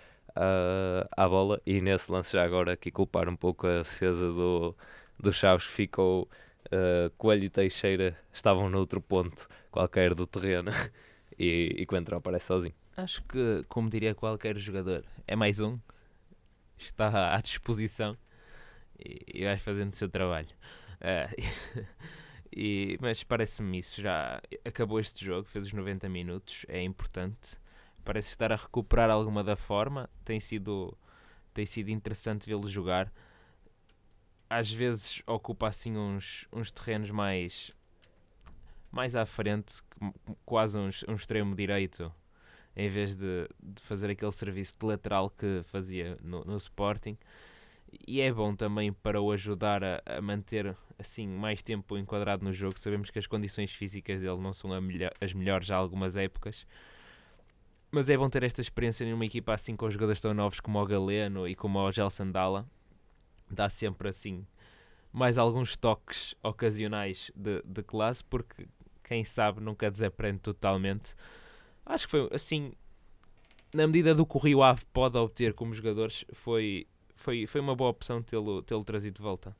à 1.15 1.27
bola. 1.27 1.62
E 1.65 1.82
nesse 1.82 2.12
lance 2.12 2.34
já 2.34 2.44
agora 2.44 2.74
aqui 2.74 2.91
culpar 2.91 3.27
um 3.29 3.36
pouco 3.36 3.67
a 3.67 3.79
defesa 3.79 4.27
do, 4.32 4.75
do 5.20 5.34
Chaves 5.34 5.65
que 5.65 5.72
ficou 5.72 6.29
uh, 6.67 7.10
Coelho 7.17 7.46
e 7.46 7.50
Teixeira 7.50 8.17
estavam 8.34 8.70
noutro 8.70 9.01
ponto 9.01 9.48
qualquer 9.72 10.13
do 10.13 10.25
terreno. 10.25 10.72
E, 11.39 11.75
e 11.77 11.86
Coentrão 11.86 12.17
aparece 12.17 12.48
sozinho. 12.48 12.74
Acho 12.96 13.22
que, 13.25 13.63
como 13.70 13.91
diria 13.91 14.15
qualquer 14.15 14.58
jogador, 14.58 15.06
é 15.27 15.36
mais 15.36 15.60
um, 15.60 15.77
está 16.79 17.36
à 17.36 17.39
disposição 17.39 18.17
e, 18.98 19.22
e 19.27 19.44
vai 19.46 19.60
fazendo 19.60 19.94
o 19.94 19.96
seu 19.96 20.10
trabalho. 20.10 20.50
Uh, 20.96 21.86
e, 22.51 22.98
mas 23.00 23.24
parece-me 23.24 23.77
isso, 23.77 24.01
já 24.01 24.41
acabou 24.65 25.00
este 25.00 25.24
jogo, 25.24 25.48
fez 25.48 25.67
os 25.67 25.74
90 25.74 26.10
minutos, 26.10 26.65
é 26.67 26.82
importante 26.82 27.56
parece 28.07 28.29
estar 28.29 28.53
a 28.53 28.55
recuperar 28.55 29.09
alguma 29.09 29.43
da 29.43 29.57
forma. 29.57 30.09
Tem 30.23 30.39
sido, 30.39 30.97
tem 31.53 31.65
sido 31.65 31.89
interessante 31.89 32.47
vê-lo 32.47 32.69
jogar. 32.69 33.11
Às 34.49 34.71
vezes 34.71 35.21
ocupa 35.27 35.67
assim 35.67 35.97
uns, 35.97 36.47
uns 36.53 36.71
terrenos 36.71 37.11
mais 37.11 37.73
mais 38.89 39.13
à 39.13 39.25
frente, 39.25 39.81
quase 40.45 40.77
um, 40.77 40.89
um 41.09 41.15
extremo 41.15 41.53
direito, 41.53 42.09
em 42.73 42.87
vez 42.87 43.17
de, 43.17 43.49
de 43.61 43.81
fazer 43.81 44.09
aquele 44.09 44.31
serviço 44.31 44.77
de 44.79 44.85
lateral 44.85 45.29
que 45.29 45.61
fazia 45.65 46.17
no, 46.21 46.45
no 46.45 46.55
Sporting. 46.55 47.17
E 48.07 48.21
é 48.21 48.31
bom 48.31 48.55
também 48.55 48.93
para 48.93 49.21
o 49.21 49.29
ajudar 49.33 49.83
a, 49.83 50.01
a, 50.05 50.21
manter 50.21 50.75
assim 50.97 51.27
mais 51.27 51.61
tempo 51.61 51.97
enquadrado 51.97 52.45
no 52.45 52.53
jogo. 52.53 52.79
Sabemos 52.79 53.09
que 53.09 53.19
as 53.19 53.27
condições 53.27 53.71
físicas 53.71 54.21
dele 54.21 54.37
não 54.37 54.53
são 54.53 54.69
melhor, 54.81 55.11
as 55.19 55.33
melhores 55.33 55.69
há 55.69 55.75
algumas 55.75 56.15
épocas, 56.15 56.65
mas 57.91 58.10
é 58.10 58.17
bom 58.17 58.29
ter 58.29 58.44
esta 58.44 58.62
experiência 58.62 59.10
numa 59.10 59.25
equipa 59.25 59.53
assim 59.53 59.75
com 59.75 59.89
jogadores 59.89 60.20
tão 60.20 60.34
novos 60.34 60.60
como 60.60 60.82
o 60.82 60.86
Galeno 60.86 61.48
e 61.48 61.56
como 61.56 61.79
o 61.79 61.91
Gel 61.91 62.10
Sandala. 62.10 62.65
Dá 63.50 63.70
sempre 63.70 64.10
assim 64.10 64.46
mais 65.12 65.38
alguns 65.38 65.75
toques 65.75 66.36
ocasionais 66.44 67.32
de, 67.36 67.63
de 67.63 67.82
classe, 67.82 68.24
porque 68.24 68.67
quem 69.03 69.24
sabe 69.24 69.62
nunca 69.62 69.89
desaprende 69.89 70.39
totalmente. 70.39 71.15
Acho 71.86 72.06
que 72.06 72.12
foi 72.12 72.29
assim, 72.32 72.74
na 73.74 73.88
medida 73.88 74.13
do 74.13 74.25
que 74.25 74.38
o 74.38 74.39
Rio 74.39 74.62
Ave 74.62 74.84
pode 74.94 75.17
obter 75.17 75.53
como 75.53 75.74
jogadores, 75.74 76.25
foi, 76.34 76.86
foi, 77.15 77.48
foi 77.48 77.62
uma 77.62 77.75
boa 77.75 77.89
opção 77.89 78.22
tê-lo 78.22 78.62
tê 78.62 78.75
trazido 78.84 79.15
de 79.15 79.22
volta. 79.22 79.56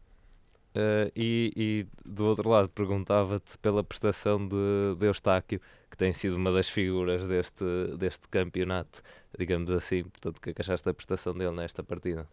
Uh, 0.76 1.10
e, 1.16 1.52
e, 1.56 1.88
do 2.06 2.26
outro 2.26 2.48
lado 2.48 2.70
perguntava-te 2.70 3.58
pela 3.58 3.84
prestação 3.84 4.48
de, 4.48 4.96
de 5.00 5.08
Eustáquio 5.08 5.60
que 5.89 5.98
tem 5.98 6.12
sido 6.13 6.36
uma 6.36 6.51
das 6.51 6.70
figuras 6.70 7.25
deste, 7.25 7.63
deste 7.98 8.27
campeonato, 8.27 9.01
digamos 9.38 9.72
assim. 9.72 10.03
Portanto, 10.03 10.38
o 10.38 10.41
que 10.41 10.50
é 10.50 10.53
que 10.53 10.62
achaste 10.62 10.86
da 10.86 10.94
prestação 10.94 11.34
dele 11.34 11.51
nesta 11.51 11.84
partida? 11.84 12.27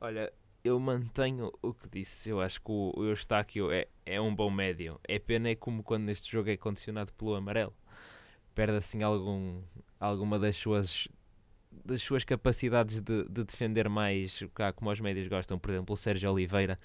Olha, 0.00 0.32
eu 0.64 0.78
mantenho 0.80 1.52
o 1.62 1.72
que 1.72 1.88
disse. 1.88 2.30
Eu 2.30 2.40
acho 2.40 2.60
que 2.60 2.70
o, 2.70 2.92
o 2.96 3.04
Eustáquio 3.04 3.70
é, 3.70 3.86
é 4.04 4.20
um 4.20 4.34
bom 4.34 4.50
médio. 4.50 5.00
É 5.06 5.18
pena 5.18 5.48
é 5.48 5.54
como 5.54 5.82
quando 5.82 6.04
neste 6.04 6.30
jogo 6.30 6.50
é 6.50 6.56
condicionado 6.56 7.12
pelo 7.12 7.34
amarelo. 7.34 7.74
Perde 8.54 8.76
assim 8.76 9.02
algum, 9.02 9.62
alguma 10.00 10.38
das 10.38 10.56
suas 10.56 11.08
das 11.84 12.02
suas 12.02 12.24
capacidades 12.24 13.00
de, 13.00 13.24
de 13.24 13.44
defender 13.44 13.88
mais, 13.88 14.42
como 14.74 14.90
os 14.90 14.98
médios 14.98 15.28
gostam, 15.28 15.58
por 15.58 15.70
exemplo, 15.70 15.92
o 15.92 15.96
Sérgio 15.96 16.32
Oliveira, 16.32 16.78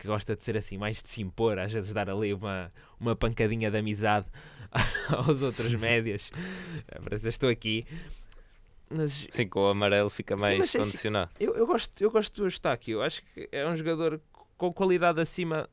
que 0.00 0.06
gosta 0.06 0.34
de 0.34 0.42
ser 0.42 0.56
assim, 0.56 0.78
mais 0.78 1.02
de 1.02 1.10
se 1.10 1.20
impor, 1.20 1.58
às 1.58 1.70
vezes 1.70 1.92
dar 1.92 2.08
ali 2.08 2.32
uma, 2.32 2.72
uma 2.98 3.14
pancadinha 3.14 3.70
de 3.70 3.76
amizade 3.76 4.26
aos 5.12 5.42
outros 5.42 5.74
médios. 5.74 6.32
Parece 7.04 7.24
que 7.24 7.28
estou 7.28 7.50
aqui. 7.50 7.86
Mas, 8.88 9.26
Sim, 9.30 9.46
com 9.46 9.60
o 9.60 9.68
amarelo 9.68 10.08
fica 10.08 10.36
mais 10.38 10.54
sim, 10.54 10.60
é 10.60 10.64
assim, 10.64 10.78
condicionado. 10.78 11.30
eu, 11.38 11.54
eu, 11.54 11.66
gosto, 11.66 12.02
eu 12.02 12.10
gosto 12.10 12.34
do 12.34 12.46
Eustáquio. 12.46 12.94
Eu 12.94 13.02
acho 13.02 13.22
que 13.22 13.46
é 13.52 13.68
um 13.68 13.76
jogador 13.76 14.18
com 14.56 14.72
qualidade 14.72 15.20
acima 15.20 15.68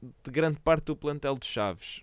de 0.00 0.30
grande 0.30 0.60
parte 0.60 0.84
do 0.84 0.96
plantel 0.96 1.36
de 1.36 1.46
Chaves. 1.46 2.02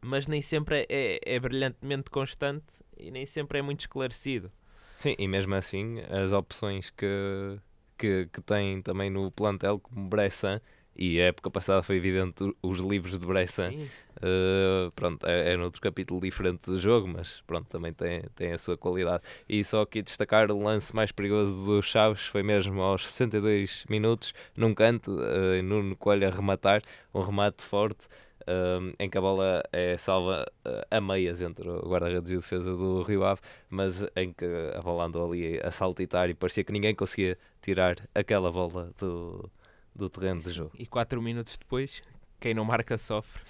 Mas 0.00 0.28
nem 0.28 0.40
sempre 0.40 0.82
é, 0.82 0.86
é, 0.88 1.34
é 1.34 1.40
brilhantemente 1.40 2.10
constante 2.10 2.74
e 2.96 3.10
nem 3.10 3.26
sempre 3.26 3.58
é 3.58 3.62
muito 3.62 3.80
esclarecido. 3.80 4.52
Sim, 4.98 5.16
e 5.18 5.26
mesmo 5.26 5.54
assim, 5.56 5.98
as 6.02 6.32
opções 6.32 6.90
que, 6.90 7.58
que, 7.96 8.28
que 8.32 8.40
tem 8.40 8.82
também 8.82 9.10
no 9.10 9.30
plantel, 9.30 9.78
como 9.78 10.08
Bressan, 10.08 10.60
e 10.96 11.20
a 11.20 11.26
época 11.26 11.50
passada 11.50 11.82
foi 11.82 11.96
evidente 11.96 12.44
os 12.62 12.78
livros 12.78 13.18
de 13.18 13.26
Bressan. 13.26 13.72
Uh, 14.16 14.92
pronto, 14.92 15.26
é, 15.26 15.52
é 15.52 15.56
noutro 15.56 15.80
capítulo 15.80 16.20
diferente 16.20 16.70
do 16.70 16.78
jogo, 16.78 17.08
mas 17.08 17.42
pronto, 17.46 17.66
também 17.68 17.92
tem, 17.92 18.22
tem 18.36 18.52
a 18.52 18.58
sua 18.58 18.76
qualidade. 18.76 19.22
E 19.48 19.64
só 19.64 19.82
aqui 19.82 20.00
destacar 20.00 20.50
o 20.50 20.62
lance 20.62 20.94
mais 20.94 21.10
perigoso 21.10 21.66
do 21.66 21.82
Chaves 21.82 22.26
foi 22.26 22.42
mesmo 22.42 22.80
aos 22.80 23.06
62 23.06 23.84
minutos, 23.88 24.32
num 24.56 24.72
canto, 24.72 25.10
uh, 25.10 25.62
Nuno 25.62 25.96
Coelho 25.96 26.28
a 26.28 26.30
rematar, 26.30 26.80
um 27.12 27.20
remate 27.20 27.64
forte. 27.64 28.06
Uh, 28.46 28.92
em 28.98 29.08
que 29.08 29.16
a 29.16 29.22
bola 29.22 29.62
é 29.72 29.96
salva 29.96 30.44
uh, 30.66 30.82
a 30.90 31.00
meias 31.00 31.40
entre 31.40 31.66
o 31.66 31.88
guarda-redes 31.88 32.30
e 32.30 32.34
a 32.34 32.36
defesa 32.36 32.76
do 32.76 33.00
Rio 33.00 33.24
Ave, 33.24 33.40
mas 33.70 34.06
em 34.14 34.34
que 34.34 34.44
a 34.76 34.82
bola 34.82 35.04
andou 35.04 35.32
ali 35.32 35.58
a 35.62 35.70
saltitar 35.70 36.28
e 36.28 36.34
parecia 36.34 36.62
que 36.62 36.70
ninguém 36.70 36.94
conseguia 36.94 37.38
tirar 37.64 37.96
aquela 38.14 38.52
bola 38.52 38.92
do, 38.98 39.50
do 39.94 40.10
terreno 40.10 40.40
de 40.40 40.52
jogo. 40.52 40.72
E 40.78 40.86
4 40.86 41.20
minutos 41.22 41.56
depois, 41.56 42.02
quem 42.38 42.52
não 42.52 42.64
marca 42.64 42.98
sofre. 42.98 43.42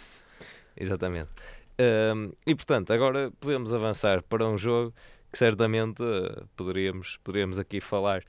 Exatamente. 0.77 1.31
Um, 1.81 2.31
e 2.47 2.55
portanto, 2.55 2.93
agora 2.93 3.33
podemos 3.41 3.75
avançar 3.75 4.23
para 4.23 4.47
um 4.47 4.57
jogo 4.57 4.95
que 5.33 5.39
certamente 5.39 6.01
uh, 6.01 6.47
poderíamos, 6.55 7.19
poderíamos 7.25 7.59
aqui 7.59 7.81
falar 7.81 8.23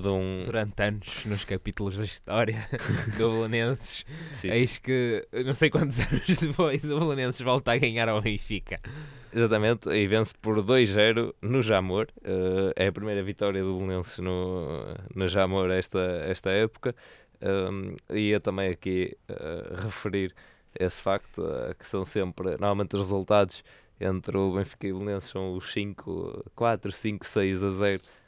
de 0.00 0.08
um... 0.08 0.42
Durante 0.44 0.82
anos, 0.82 1.24
nos 1.24 1.44
capítulos 1.44 1.98
da 1.98 2.04
história 2.04 2.66
do 3.18 3.30
Belenenses, 3.30 4.04
eis 4.44 4.78
que, 4.78 5.26
não 5.44 5.54
sei 5.54 5.70
quantos 5.70 5.98
anos 6.00 6.38
depois, 6.38 6.84
o 6.90 6.98
Belenenses 6.98 7.40
volta 7.40 7.72
a 7.72 7.78
ganhar 7.78 8.08
ao 8.08 8.20
Benfica. 8.20 8.80
Exatamente, 9.34 9.88
e 9.88 10.06
vence 10.06 10.34
por 10.40 10.62
2-0 10.62 11.34
no 11.40 11.62
Jamor. 11.62 12.08
Uh, 12.18 12.72
é 12.76 12.88
a 12.88 12.92
primeira 12.92 13.22
vitória 13.22 13.62
do 13.62 13.76
Belenenses 13.78 14.18
no, 14.18 14.94
no 15.14 15.26
Jamor 15.26 15.70
esta, 15.70 16.00
esta 16.26 16.50
época. 16.50 16.94
Um, 17.40 17.96
ia 18.14 18.38
também 18.38 18.70
aqui 18.70 19.16
uh, 19.30 19.82
referir 19.82 20.34
esse 20.78 21.00
facto, 21.00 21.42
uh, 21.42 21.74
que 21.78 21.86
são 21.86 22.04
sempre, 22.04 22.50
normalmente 22.52 22.94
os 22.94 23.00
resultados 23.00 23.64
entre 24.00 24.36
o 24.36 24.52
Benfica 24.52 24.86
e 24.86 24.92
o 24.92 24.98
Belenenses 24.98 25.30
são 25.30 25.54
os 25.54 25.72
5, 25.72 26.50
4, 26.54 26.92
5, 26.92 27.26
6 27.26 27.62
a 27.62 27.70
0 27.70 28.02
uh, 28.02 28.21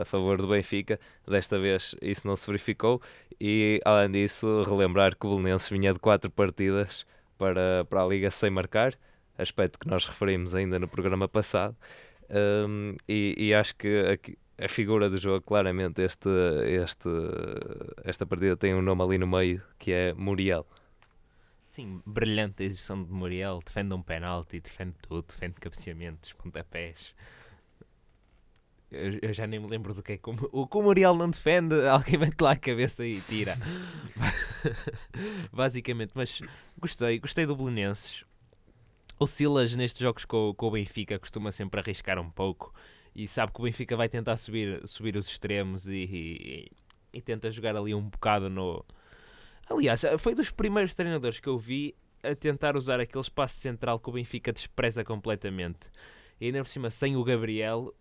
a 0.00 0.04
favor 0.04 0.40
do 0.40 0.48
Benfica. 0.48 0.98
Desta 1.26 1.58
vez 1.58 1.94
isso 2.00 2.26
não 2.26 2.36
se 2.36 2.46
verificou 2.46 3.00
e, 3.40 3.80
além 3.84 4.10
disso, 4.10 4.62
relembrar 4.62 5.16
que 5.16 5.26
o 5.26 5.36
Belenenses 5.36 5.68
vinha 5.68 5.92
de 5.92 5.98
4 5.98 6.30
partidas 6.30 7.06
para, 7.36 7.84
para 7.88 8.02
a 8.02 8.06
Liga 8.06 8.30
sem 8.30 8.50
marcar 8.50 8.96
aspecto 9.40 9.78
que 9.78 9.88
nós 9.88 10.04
referimos 10.04 10.54
ainda 10.54 10.78
no 10.78 10.88
programa 10.88 11.28
passado. 11.28 11.76
Um, 12.30 12.94
e, 13.08 13.34
e, 13.36 13.54
acho 13.54 13.74
que 13.74 13.98
aqui, 14.06 14.38
a 14.58 14.68
figura 14.68 15.08
do 15.08 15.16
jogo, 15.16 15.40
claramente, 15.40 16.02
este, 16.02 16.28
este, 16.66 17.08
esta 18.04 18.26
partida 18.26 18.56
tem 18.56 18.74
um 18.74 18.82
nome 18.82 19.02
ali 19.02 19.18
no 19.18 19.26
meio 19.26 19.62
que 19.78 19.92
é 19.92 20.12
Muriel. 20.12 20.66
Sim, 21.64 22.02
brilhante 22.04 22.62
a 22.62 22.66
exibição 22.66 23.02
de 23.02 23.10
Muriel. 23.10 23.60
Defende 23.64 23.94
um 23.94 24.02
penalti, 24.02 24.60
defende 24.60 24.94
tudo, 25.02 25.26
defende 25.28 25.54
cabeceamentos, 25.54 26.32
pontapés. 26.32 27.14
Eu, 28.90 29.32
já 29.32 29.46
nem 29.46 29.60
me 29.60 29.68
lembro 29.68 29.94
do 29.94 30.02
que 30.02 30.12
é 30.12 30.16
que 30.18 30.30
o, 30.30 30.68
o 30.70 30.82
Muriel 30.82 31.14
não 31.14 31.30
defende, 31.30 31.74
alguém 31.86 32.18
mete 32.18 32.40
lá 32.40 32.52
a 32.52 32.56
cabeça 32.56 33.06
e 33.06 33.20
tira. 33.20 33.56
Basicamente, 35.52 36.12
mas 36.14 36.40
gostei, 36.78 37.18
gostei 37.18 37.46
do 37.46 37.54
Belenenses 37.54 38.24
o 39.20 39.26
Silas 39.26 39.76
nestes 39.76 40.00
jogos 40.00 40.24
com, 40.24 40.54
com 40.54 40.66
o 40.66 40.70
Benfica 40.70 41.18
costuma 41.18 41.52
sempre 41.52 41.78
arriscar 41.78 42.18
um 42.18 42.30
pouco 42.30 42.72
e 43.14 43.28
sabe 43.28 43.52
que 43.52 43.60
o 43.60 43.64
Benfica 43.64 43.94
vai 43.94 44.08
tentar 44.08 44.38
subir, 44.38 44.80
subir 44.88 45.14
os 45.14 45.28
extremos 45.28 45.86
e, 45.86 45.92
e, 45.92 46.72
e 47.12 47.20
tenta 47.20 47.50
jogar 47.50 47.76
ali 47.76 47.94
um 47.94 48.08
bocado 48.08 48.48
no. 48.48 48.82
Aliás, 49.68 50.02
foi 50.18 50.34
dos 50.34 50.50
primeiros 50.50 50.94
treinadores 50.94 51.38
que 51.38 51.48
eu 51.48 51.58
vi 51.58 51.94
a 52.22 52.34
tentar 52.34 52.76
usar 52.76 52.98
aquele 52.98 53.22
espaço 53.22 53.58
central 53.58 54.00
que 54.00 54.08
o 54.08 54.12
Benfica 54.12 54.52
despreza 54.52 55.04
completamente. 55.04 55.90
E 56.40 56.46
ainda 56.46 56.62
por 56.62 56.70
cima, 56.70 56.90
sem 56.90 57.14
o 57.14 57.22
Gabriel, 57.22 57.94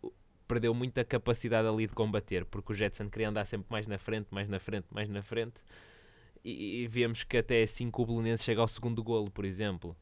perdeu 0.50 0.74
muita 0.74 1.06
capacidade 1.06 1.66
ali 1.66 1.88
de 1.88 1.94
combater, 1.94 2.44
porque 2.44 2.74
o 2.74 2.76
Jetson 2.76 3.10
queria 3.10 3.30
andar 3.30 3.46
sempre 3.46 3.68
mais 3.70 3.88
na 3.88 3.98
frente, 3.98 4.28
mais 4.32 4.50
na 4.50 4.60
frente, 4.60 4.88
mais 4.92 5.08
na 5.08 5.22
frente. 5.22 5.62
E, 6.44 6.82
e 6.82 6.88
vemos 6.88 7.24
que 7.24 7.38
até 7.38 7.64
assim 7.64 7.90
que 7.90 8.02
o 8.02 8.06
Belenense 8.06 8.44
chega 8.44 8.60
ao 8.60 8.68
segundo 8.68 9.02
golo, 9.02 9.32
por 9.32 9.46
exemplo 9.46 9.96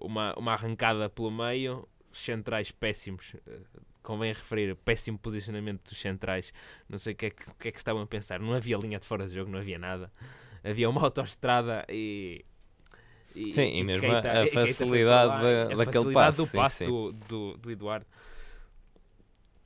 uma, 0.00 0.34
uma 0.38 0.52
arrancada 0.52 1.08
pelo 1.08 1.30
meio, 1.30 1.86
centrais 2.12 2.70
péssimos. 2.70 3.34
Eh, 3.46 3.60
convém 4.02 4.32
referir, 4.32 4.74
péssimo 4.76 5.18
posicionamento 5.18 5.88
dos 5.88 6.00
centrais. 6.00 6.52
Não 6.88 6.98
sei 6.98 7.12
o 7.12 7.16
que, 7.16 7.26
é 7.26 7.30
que, 7.30 7.50
o 7.50 7.54
que 7.54 7.68
é 7.68 7.72
que 7.72 7.78
estavam 7.78 8.02
a 8.02 8.06
pensar. 8.06 8.40
Não 8.40 8.52
havia 8.52 8.76
linha 8.76 8.98
de 8.98 9.06
fora 9.06 9.26
de 9.26 9.34
jogo, 9.34 9.50
não 9.50 9.58
havia 9.58 9.78
nada. 9.78 10.10
Havia 10.64 10.88
uma 10.88 11.02
autoestrada 11.02 11.84
e. 11.88 12.44
E, 13.34 13.54
sim, 13.54 13.78
e, 13.78 13.82
mesmo 13.82 14.02
Keita, 14.02 14.42
a 14.42 14.46
facilidade 14.46 15.42
da, 15.42 15.72
a 15.72 15.76
daquele 15.76 16.12
passe. 16.12 16.36
do 16.36 16.46
passe 16.48 16.76
sim, 16.76 16.84
sim. 16.84 16.90
Do, 16.90 17.12
do, 17.12 17.56
do, 17.56 17.70
Eduardo. 17.70 18.04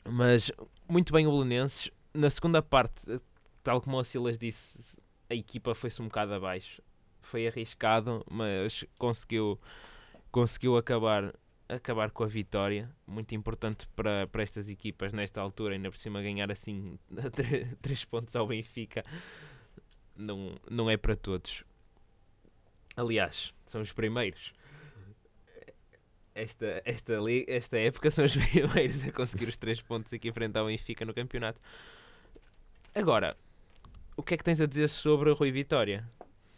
Mas 0.09 0.51
muito 0.89 1.13
bem 1.13 1.27
o 1.27 1.31
Belenenses. 1.31 1.91
Na 2.15 2.31
segunda 2.31 2.63
parte, 2.63 3.21
tal 3.63 3.81
como 3.81 3.99
o 3.99 4.05
Silas 4.05 4.39
disse, 4.39 4.99
a 5.29 5.35
equipa 5.35 5.75
foi-se 5.75 6.01
um 6.01 6.07
bocado 6.07 6.35
abaixo. 6.35 6.81
Foi 7.23 7.47
arriscado, 7.47 8.25
mas 8.31 8.85
conseguiu 8.99 9.61
conseguiu 10.37 10.77
acabar, 10.77 11.35
acabar 11.67 12.11
com 12.11 12.23
a 12.23 12.27
vitória, 12.27 12.91
muito 13.07 13.35
importante 13.35 13.89
para, 13.97 14.27
para 14.27 14.43
estas 14.43 14.69
equipas 14.69 15.15
nesta 15.15 15.41
altura, 15.41 15.75
ainda 15.75 15.91
por 15.91 15.97
cima 15.97 16.21
ganhar 16.21 16.53
assim 16.53 16.99
3 17.81 18.05
pontos 18.05 18.37
ao 18.37 18.47
Benfica, 18.47 19.03
não, 20.15 20.55
não 20.71 20.91
é 20.91 20.99
para 20.99 21.17
todos. 21.17 21.65
Aliás, 22.95 23.55
são 23.65 23.81
os 23.81 23.95
primeiros. 23.95 24.53
Esta, 26.39 26.83
esta, 26.85 27.15
esta 27.47 27.79
época 27.79 28.11
são 28.11 28.25
os 28.25 28.37
primeiros 28.37 29.03
a 29.03 29.11
conseguir 29.11 29.49
os 29.49 29.57
3 29.57 29.81
pontos 29.81 30.13
aqui 30.13 30.31
frente 30.31 30.57
ao 30.59 30.67
Benfica 30.67 31.05
no 31.05 31.15
campeonato. 31.15 31.59
Agora, 32.95 33.37
o 34.17 34.23
que 34.23 34.35
é 34.35 34.37
que 34.37 34.45
tens 34.45 34.61
a 34.61 34.67
dizer 34.67 34.89
sobre 34.89 35.31
o 35.31 35.35
Rui 35.35 35.51
Vitória? 35.51 36.07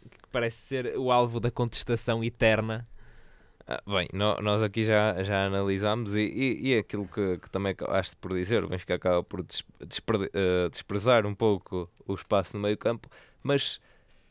Que 0.09 0.27
parece 0.31 0.57
ser 0.57 0.97
o 0.97 1.11
alvo 1.11 1.39
da 1.39 1.49
contestação 1.49 2.23
eterna 2.23 2.85
ah, 3.71 3.83
bem, 3.85 4.07
no, 4.11 4.35
nós 4.41 4.63
aqui 4.63 4.83
já, 4.83 5.21
já 5.21 5.45
analisámos 5.45 6.15
e, 6.15 6.21
e, 6.21 6.69
e 6.69 6.77
aquilo 6.79 7.07
que, 7.07 7.37
que 7.37 7.51
também 7.51 7.73
acabaste 7.73 8.15
por 8.15 8.33
dizer, 8.33 8.63
o 8.63 8.67
Benfica 8.67 8.95
acaba 8.95 9.23
por 9.23 9.45
despre, 9.85 10.17
uh, 10.17 10.69
desprezar 10.71 11.23
um 11.27 11.35
pouco 11.35 11.87
o 12.07 12.15
espaço 12.15 12.57
no 12.57 12.63
meio 12.63 12.75
campo, 12.75 13.07
mas 13.43 13.79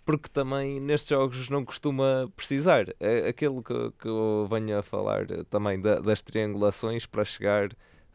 porque 0.09 0.31
também 0.31 0.81
nestes 0.81 1.11
jogos 1.11 1.51
não 1.51 1.67
costuma 1.67 2.33
precisar. 2.35 2.87
É 2.99 3.29
aquilo 3.29 3.63
que, 3.63 3.93
que 4.01 4.09
eu 4.09 4.49
venho 4.51 4.79
a 4.79 4.83
falar 4.83 5.27
também 5.51 5.79
da, 5.79 6.01
das 6.01 6.23
triangulações 6.23 7.05
para 7.05 7.27
chegar 7.27 7.69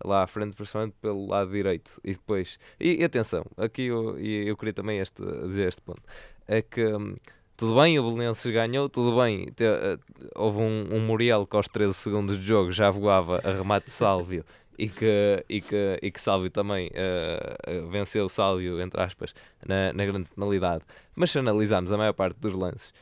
lá 0.03 0.23
à 0.23 0.27
frente, 0.27 0.55
principalmente 0.55 0.95
pelo 0.99 1.27
lado 1.27 1.51
direito 1.51 2.01
e 2.03 2.13
depois. 2.13 2.57
E, 2.79 2.95
e 2.95 3.03
atenção, 3.03 3.45
aqui 3.55 3.83
eu, 3.83 4.17
eu 4.17 4.57
queria 4.57 4.73
também 4.73 4.97
este, 4.97 5.23
dizer 5.43 5.67
este 5.67 5.83
ponto: 5.83 6.01
é 6.47 6.63
que. 6.63 6.83
Hum, 6.83 7.13
tudo 7.55 7.79
bem, 7.79 7.99
o 7.99 8.03
Belenenses 8.03 8.51
ganhou, 8.51 8.89
tudo 8.89 9.15
bem. 9.21 9.45
Te, 9.55 9.63
uh, 9.63 9.99
houve 10.35 10.61
um, 10.61 10.95
um 10.95 10.99
Muriel 10.99 11.45
que 11.45 11.55
aos 11.55 11.67
13 11.67 11.93
segundos 11.93 12.39
de 12.39 12.43
jogo 12.43 12.71
já 12.71 12.89
voava 12.89 13.39
a 13.43 13.51
remate 13.51 13.85
de 13.85 13.91
Sálvio 13.91 14.43
e 14.77 14.87
que, 14.89 15.45
e 15.49 15.61
que, 15.61 15.99
e 16.01 16.11
que 16.11 16.21
Sálvio 16.21 16.49
também 16.49 16.87
uh, 16.89 17.89
venceu 17.89 18.27
Sálvio, 18.29 18.81
entre 18.81 19.01
aspas, 19.01 19.33
na, 19.65 19.93
na 19.93 20.05
grande 20.05 20.29
penalidade. 20.29 20.83
Mas 21.15 21.31
se 21.31 21.39
analisarmos 21.39 21.91
a 21.91 21.97
maior 21.97 22.13
parte 22.13 22.37
dos 22.39 22.53
lances, 22.53 22.93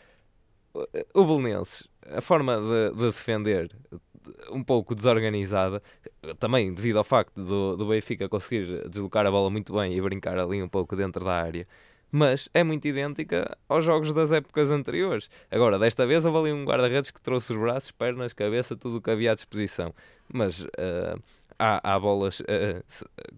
o 1.13 1.25
Belenenses, 1.25 1.88
a 2.05 2.21
forma 2.21 2.57
de, 2.57 2.95
de, 2.97 3.05
defender 3.05 3.69
um 4.51 4.63
pouco 4.63 4.95
desorganizada, 4.95 5.81
também 6.39 6.73
devido 6.73 6.97
ao 6.97 7.03
facto 7.03 7.43
do, 7.43 7.75
do 7.75 7.88
Benfica 7.88 8.29
conseguir 8.29 8.88
deslocar 8.89 9.25
a 9.25 9.31
bola 9.31 9.49
muito 9.49 9.73
bem 9.73 9.93
e 9.93 10.01
brincar 10.01 10.38
ali 10.38 10.62
um 10.62 10.69
pouco 10.69 10.95
dentro 10.95 11.25
da 11.25 11.34
área, 11.34 11.67
mas 12.12 12.49
é 12.53 12.63
muito 12.63 12.88
idêntica 12.88 13.57
aos 13.69 13.86
jogos 13.86 14.12
das 14.12 14.31
épocas 14.31 14.69
anteriores. 14.69 15.29
Agora, 15.49 15.79
desta 15.79 16.05
vez 16.05 16.25
houve 16.25 16.38
ali 16.38 16.51
um 16.51 16.65
guarda-redes 16.65 17.10
que 17.10 17.21
trouxe 17.21 17.53
os 17.53 17.57
braços, 17.57 17.91
pernas, 17.91 18.34
cabeça, 18.34 18.75
tudo 18.75 18.97
o 18.97 19.01
que 19.01 19.10
havia 19.10 19.31
à 19.31 19.36
disposição. 19.36 19.93
Mas 20.31 20.62
uh, 20.62 21.21
há, 21.57 21.93
há, 21.93 21.99
bolas, 21.99 22.39
uh, 22.41 22.83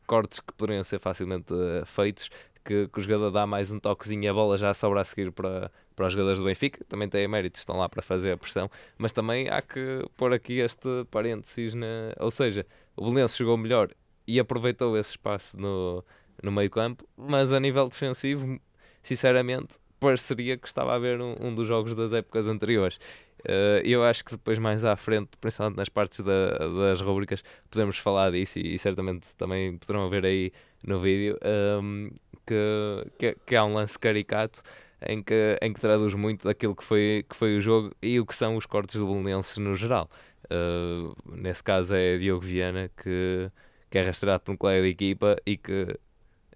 cortes 0.08 0.40
que 0.40 0.54
poderiam 0.54 0.84
ser 0.84 1.00
facilmente 1.00 1.54
uh, 1.54 1.86
feitos, 1.86 2.30
que, 2.64 2.88
que, 2.88 3.00
o 3.00 3.02
jogador 3.02 3.32
dá 3.32 3.46
mais 3.46 3.72
um 3.72 3.80
toquezinho 3.80 4.24
e 4.24 4.28
a 4.28 4.34
bola 4.34 4.58
já 4.58 4.74
sobra 4.74 5.02
a 5.02 5.04
seguir 5.04 5.32
para, 5.32 5.72
para 5.96 6.08
os 6.08 6.14
jogadores 6.14 6.40
do 6.40 6.46
Benfica. 6.46 6.84
Também 6.86 7.10
têm 7.10 7.28
méritos, 7.28 7.62
estão 7.62 7.78
lá 7.78 7.90
para 7.90 8.02
fazer 8.02 8.32
a 8.32 8.38
pressão. 8.38 8.70
Mas 8.98 9.12
também 9.12 9.50
há 9.50 9.62
que 9.62 10.06
pôr 10.16 10.34
aqui 10.34 10.60
este 10.60 11.06
parênteses, 11.12 11.74
na... 11.74 12.14
ou 12.20 12.32
seja, 12.32 12.66
o 12.96 13.04
Belenenses 13.04 13.38
jogou 13.38 13.58
melhor 13.58 13.90
e 14.26 14.40
aproveitou 14.40 14.98
esse 14.98 15.12
espaço 15.12 15.60
no 15.60 16.04
no 16.42 16.52
meio 16.52 16.70
campo, 16.70 17.08
mas 17.16 17.54
a 17.54 17.60
nível 17.60 17.88
defensivo, 17.88 18.60
sinceramente, 19.02 19.76
pareceria 20.00 20.58
que 20.58 20.68
estava 20.68 20.94
a 20.94 21.00
ver 21.00 21.22
um, 21.22 21.36
um 21.40 21.56
dos 21.56 21.68
jogos 21.68 21.94
das 21.94 22.14
épocas 22.14 22.48
anteriores. 22.48 23.00
Uh, 23.46 23.82
eu 23.84 24.04
acho 24.04 24.24
que 24.24 24.32
depois, 24.32 24.58
mais 24.58 24.86
à 24.86 24.96
frente, 24.96 25.32
principalmente 25.40 25.78
nas 25.78 25.90
partes 25.90 26.22
da, 26.22 26.58
das 26.58 27.02
rubricas, 27.02 27.44
podemos 27.70 27.98
falar 27.98 28.32
disso 28.32 28.60
e, 28.60 28.76
e, 28.76 28.80
certamente 28.80 29.36
também 29.36 29.78
poderão 29.78 30.10
ver 30.10 30.26
aí 30.26 30.52
no 30.84 31.00
vídeo 31.00 31.38
um, 31.82 32.08
ehm, 32.08 32.12
que, 32.46 33.12
que, 33.18 33.38
que, 33.46 33.56
há 33.56 33.66
um 33.66 33.74
lance 33.74 34.00
caricato 34.00 34.62
em 35.06 35.22
que, 35.22 35.58
em 35.62 35.74
que 35.74 35.80
traduz 35.80 36.14
muito 36.14 36.46
daquilo 36.46 36.76
que 36.76 36.84
foi, 36.84 37.26
que 37.30 37.36
foi 37.36 37.58
o 37.58 37.62
jogo 37.62 37.94
e 38.02 38.20
o 38.20 38.26
que 38.26 38.36
são 38.36 38.56
os 38.56 38.66
cortes 38.66 39.00
do 39.00 39.08
Belenenses 39.08 39.58
no 39.58 39.76
geral. 39.76 40.10
Uh, 40.46 41.16
nesse 41.36 41.64
caso 41.64 41.96
é 41.96 42.18
Diogo 42.18 42.46
Viana 42.46 42.90
que, 43.02 43.50
que 43.90 43.98
é 43.98 44.04
rastreado 44.04 44.44
por 44.44 44.54
um 44.54 44.58
colega 44.58 44.84
de 44.84 44.90
equipa 44.90 45.38
e 45.46 45.58
que 45.58 46.00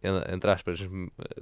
entre 0.04 0.52
aspas, 0.52 0.80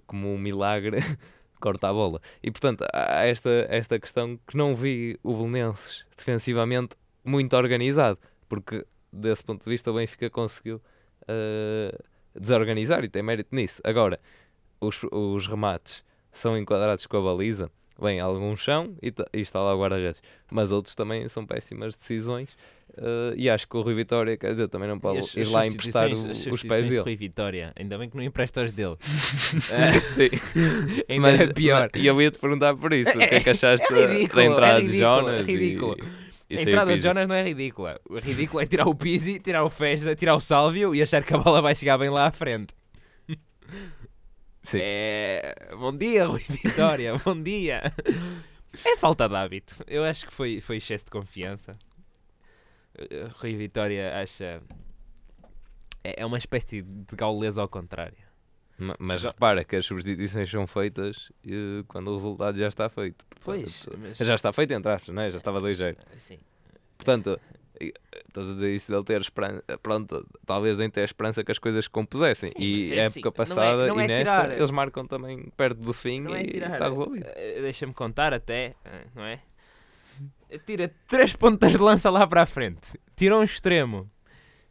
como 0.08 0.34
um 0.34 0.38
milagre, 0.38 0.98
corta 1.60 1.90
a 1.90 1.94
bola. 1.94 2.22
E 2.44 2.52
portanto, 2.52 2.86
há 2.94 3.26
esta, 3.26 3.50
esta 3.70 4.00
questão 4.00 4.40
que 4.48 4.58
não 4.58 4.76
vi 4.76 5.20
o 5.24 5.34
Belenenses 5.34 6.06
defensivamente 6.18 6.96
muito 7.24 7.56
organizado, 7.56 8.20
porque 8.48 8.86
desse 9.12 9.44
ponto 9.44 9.64
de 9.64 9.70
vista 9.70 9.92
o 9.92 9.96
Benfica 9.96 10.30
conseguiu 10.30 10.82
uh, 11.24 12.04
desorganizar 12.40 13.04
e 13.04 13.10
tem 13.10 13.24
mérito 13.24 13.56
nisso. 13.56 13.82
Agora, 13.84 14.20
os, 14.80 15.02
os 15.12 15.48
remates 15.48 16.04
são 16.32 16.58
enquadrados 16.58 17.08
com 17.08 17.18
a 17.18 17.22
baliza. 17.22 17.72
Bem 18.02 18.20
algum 18.20 18.56
chão 18.56 18.96
e, 19.02 19.14
e 19.34 19.42
está 19.42 19.60
lá 19.60 19.74
o 19.74 19.80
guarda-redes. 19.80 20.22
Mas 20.52 20.72
outros 20.72 20.96
também 20.96 21.28
são 21.28 21.46
péssimas 21.46 21.96
decisões. 21.96 22.56
Uh, 22.98 23.34
e 23.36 23.50
acho 23.50 23.68
que 23.68 23.76
o 23.76 23.82
Rui 23.82 23.94
Vitória, 23.94 24.38
quer 24.38 24.52
dizer, 24.52 24.70
também 24.70 24.88
não 24.88 25.00
pode 25.00 25.20
as, 25.20 25.36
ir 25.36 25.42
as 25.42 25.52
lá 25.52 25.68
emprestar 25.68 26.10
o, 26.10 26.14
os 26.14 26.64
pés 26.64 26.88
dele. 26.88 27.02
Rui 27.02 27.16
Vitória, 27.16 27.74
ainda 27.76 27.98
bem 27.98 28.10
que 28.10 28.16
não 28.16 28.24
empresta 28.24 28.64
os 28.64 28.72
dele. 28.72 28.96
Sim. 30.08 30.30
ainda 31.10 31.22
mas, 31.22 31.42
é 31.42 31.48
pior. 31.52 31.90
E 31.94 32.08
eu 32.08 32.22
ia-te 32.22 32.40
perguntar 32.40 32.76
por 32.76 32.94
isso, 32.94 33.10
o 33.10 33.18
que 33.18 33.24
é 33.24 33.40
que 33.42 33.50
achaste 33.52 33.86
é 33.94 34.08
ridículo, 34.08 34.36
da 34.36 34.46
entrada 34.46 34.78
é 34.78 34.82
ridículo, 34.82 34.92
de 34.92 34.98
Jonas? 34.98 35.48
É 35.48 35.52
ridículo. 35.52 35.98
E, 36.50 36.58
a 36.58 36.62
entrada 36.62 36.96
de 36.96 37.02
Jonas 37.02 37.28
não 37.28 37.36
é 37.36 37.44
ridícula. 37.44 38.00
O 38.08 38.18
ridículo 38.18 38.62
é 38.62 38.66
tirar 38.66 38.88
o 38.88 38.96
Pizzi, 38.96 39.40
tirar 39.40 39.64
o 39.64 39.70
Feza, 39.70 40.16
tirar 40.16 40.36
o 40.36 40.40
Sálvio 40.40 40.94
e 40.96 41.02
achar 41.02 41.24
que 41.24 41.34
a 41.34 41.38
bola 41.38 41.62
vai 41.62 41.76
chegar 41.76 41.98
bem 41.98 42.10
lá 42.10 42.28
à 42.28 42.32
frente. 42.32 42.74
Sim. 44.66 44.80
É... 44.82 45.56
Bom 45.78 45.96
dia, 45.96 46.26
Rui 46.26 46.44
Vitória, 46.50 47.16
bom 47.24 47.40
dia. 47.42 47.94
É 48.84 48.98
falta 48.98 49.30
de 49.30 49.36
hábito. 49.36 49.76
Eu 49.88 50.04
acho 50.04 50.26
que 50.26 50.34
foi, 50.34 50.60
foi 50.60 50.78
excesso 50.78 51.06
de 51.06 51.12
confiança. 51.12 51.78
Uh, 52.98 53.30
Rui 53.40 53.56
Vitória 53.56 54.18
acha. 54.22 54.62
É 56.04 56.22
é 56.22 56.26
uma 56.26 56.38
espécie 56.38 56.82
de 56.82 57.16
gaulês 57.16 57.58
ao 57.58 57.68
contrário. 57.68 58.18
Ma- 58.78 58.96
Mas 59.00 59.22
Já- 59.22 59.30
repara 59.30 59.64
que 59.64 59.76
as 59.76 59.86
substituições 59.86 60.50
são 60.50 60.68
feitas 60.68 61.32
eh, 61.48 61.84
quando 61.88 62.10
o 62.10 62.16
resultado 62.16 62.58
já 62.58 62.68
está 62.68 62.90
feito. 62.90 63.26
Pois, 63.44 63.86
Portanto, 63.86 64.02
mas- 64.02 64.18
Já 64.18 64.36
está 64.36 64.52
feito, 64.52 64.72
entre 64.74 64.92
aspas, 64.92 65.14
não 65.16 65.22
é? 65.22 65.30
Já 65.32 65.38
estava 65.38 65.62
2-0. 65.62 65.96
Sim. 66.18 66.38
Portanto, 66.98 67.40
estás 68.28 68.50
a 68.50 68.54
dizer 68.54 68.74
isso 68.74 68.92
dele 68.92 69.04
ter 69.04 69.22
esperança, 69.22 69.64
pronto, 69.82 70.26
talvez 70.46 70.80
em 70.80 70.90
ter 70.90 71.04
esperança 71.04 71.44
que 71.44 71.52
as 71.52 71.58
coisas 71.60 71.86
se 71.86 71.90
compusessem. 71.90 72.50
Sim, 72.52 72.56
e 72.64 72.94
é 72.94 73.06
época 73.06 73.08
assim, 73.08 73.22
não 73.22 73.28
é- 73.30 73.32
passada 73.32 73.88
não 73.88 74.00
é 74.00 74.04
e 74.04 74.08
nesta, 74.08 74.24
tirar- 74.24 74.52
eles 74.58 74.72
marcam 74.72 75.06
também 75.06 75.50
perto 75.58 75.80
do 75.82 75.94
fim 75.94 76.22
Não 76.22 76.36
é 76.36 76.44
e 76.44 76.48
tirar. 76.48 76.74
está 76.74 76.90
resolvido. 76.90 77.26
eh, 77.36 77.60
Deixa-me 77.62 77.94
contar 77.94 78.34
até, 78.34 78.76
eh, 78.86 79.06
não 79.16 79.24
é? 79.24 79.40
Tira 80.66 80.94
três 81.08 81.36
pontas 81.36 81.72
de 81.72 81.78
lança 81.78 82.10
lá 82.10 82.26
para 82.26 82.44
a 82.44 82.46
frente. 82.46 82.98
Tira 83.16 83.36
um 83.38 83.44
extremo. 83.44 84.10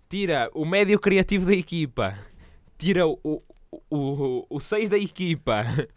Tira 0.08 0.50
o 0.54 0.64
médio 0.64 0.98
criativo 0.98 1.46
da 1.46 1.52
equipa. 1.54 2.16
Tira 2.78 3.06
o, 3.06 3.18
o, 3.22 3.42
o, 3.90 4.46
o 4.48 4.60
6 4.60 4.88
da 4.88 4.98
equipa. 4.98 5.64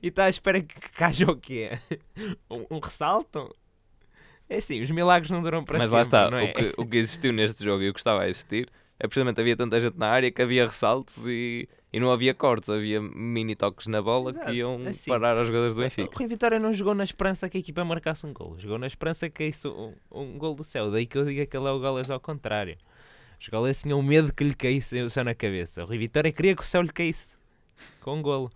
E 0.00 0.06
está 0.06 0.26
à 0.26 0.28
espera 0.28 0.60
que, 0.62 0.72
que 0.78 1.02
haja 1.04 1.28
o 1.28 1.36
quê? 1.36 1.70
Um, 2.48 2.64
um 2.76 2.78
ressalto? 2.78 3.52
É 4.54 4.58
assim, 4.58 4.80
os 4.80 4.90
milagres 4.90 5.30
não 5.30 5.42
duram 5.42 5.64
para 5.64 5.78
Mas 5.78 5.90
sempre, 5.90 5.96
lá 5.96 6.28
está, 6.28 6.40
é? 6.40 6.44
o, 6.44 6.54
que, 6.54 6.74
o 6.82 6.86
que 6.86 6.96
existiu 6.96 7.32
neste 7.32 7.64
jogo 7.64 7.82
e 7.82 7.88
o 7.88 7.92
que 7.92 7.98
estava 7.98 8.22
a 8.22 8.28
existir 8.28 8.68
é 8.98 9.06
precisamente 9.06 9.40
havia 9.40 9.56
tanta 9.56 9.80
gente 9.80 9.98
na 9.98 10.08
área 10.08 10.30
que 10.30 10.40
havia 10.40 10.64
ressaltos 10.66 11.26
e, 11.26 11.68
e 11.92 11.98
não 11.98 12.10
havia 12.10 12.32
cortes, 12.32 12.70
havia 12.70 13.00
mini 13.00 13.56
toques 13.56 13.88
na 13.88 14.00
bola 14.00 14.30
Exato, 14.30 14.46
que 14.46 14.52
iam 14.52 14.80
assim. 14.86 15.10
parar 15.10 15.36
os 15.40 15.48
jogadores 15.48 15.74
do 15.74 15.80
O 15.80 15.82
Benfica. 15.82 16.16
Rui 16.16 16.28
Vitória 16.28 16.58
não 16.60 16.72
jogou 16.72 16.94
na 16.94 17.02
esperança 17.02 17.48
que 17.48 17.56
a 17.56 17.60
equipa 17.60 17.84
marcasse 17.84 18.24
um 18.24 18.32
gol. 18.32 18.56
Jogou 18.58 18.78
na 18.78 18.86
esperança 18.86 19.28
que 19.28 19.44
isso 19.44 19.68
um, 20.12 20.20
um 20.20 20.38
gol 20.38 20.54
do 20.54 20.62
céu. 20.62 20.90
Daí 20.92 21.06
que 21.06 21.18
eu 21.18 21.24
digo 21.24 21.44
que 21.44 21.56
ele 21.56 21.66
é 21.66 21.70
o 21.70 21.80
Gaules 21.80 22.08
ao 22.08 22.20
contrário. 22.20 22.76
Os 23.40 23.48
Gaules 23.48 23.82
tinham 23.82 24.00
medo 24.00 24.32
que 24.32 24.44
lhe 24.44 24.54
caísse 24.54 25.00
o 25.02 25.10
céu 25.10 25.24
na 25.24 25.34
cabeça. 25.34 25.82
O 25.82 25.86
Rui 25.86 25.98
Vitória 25.98 26.30
queria 26.30 26.54
que 26.54 26.62
o 26.62 26.66
céu 26.66 26.82
lhe 26.82 26.92
caísse. 26.92 27.36
Com 28.00 28.18
um 28.18 28.22
golo. 28.22 28.50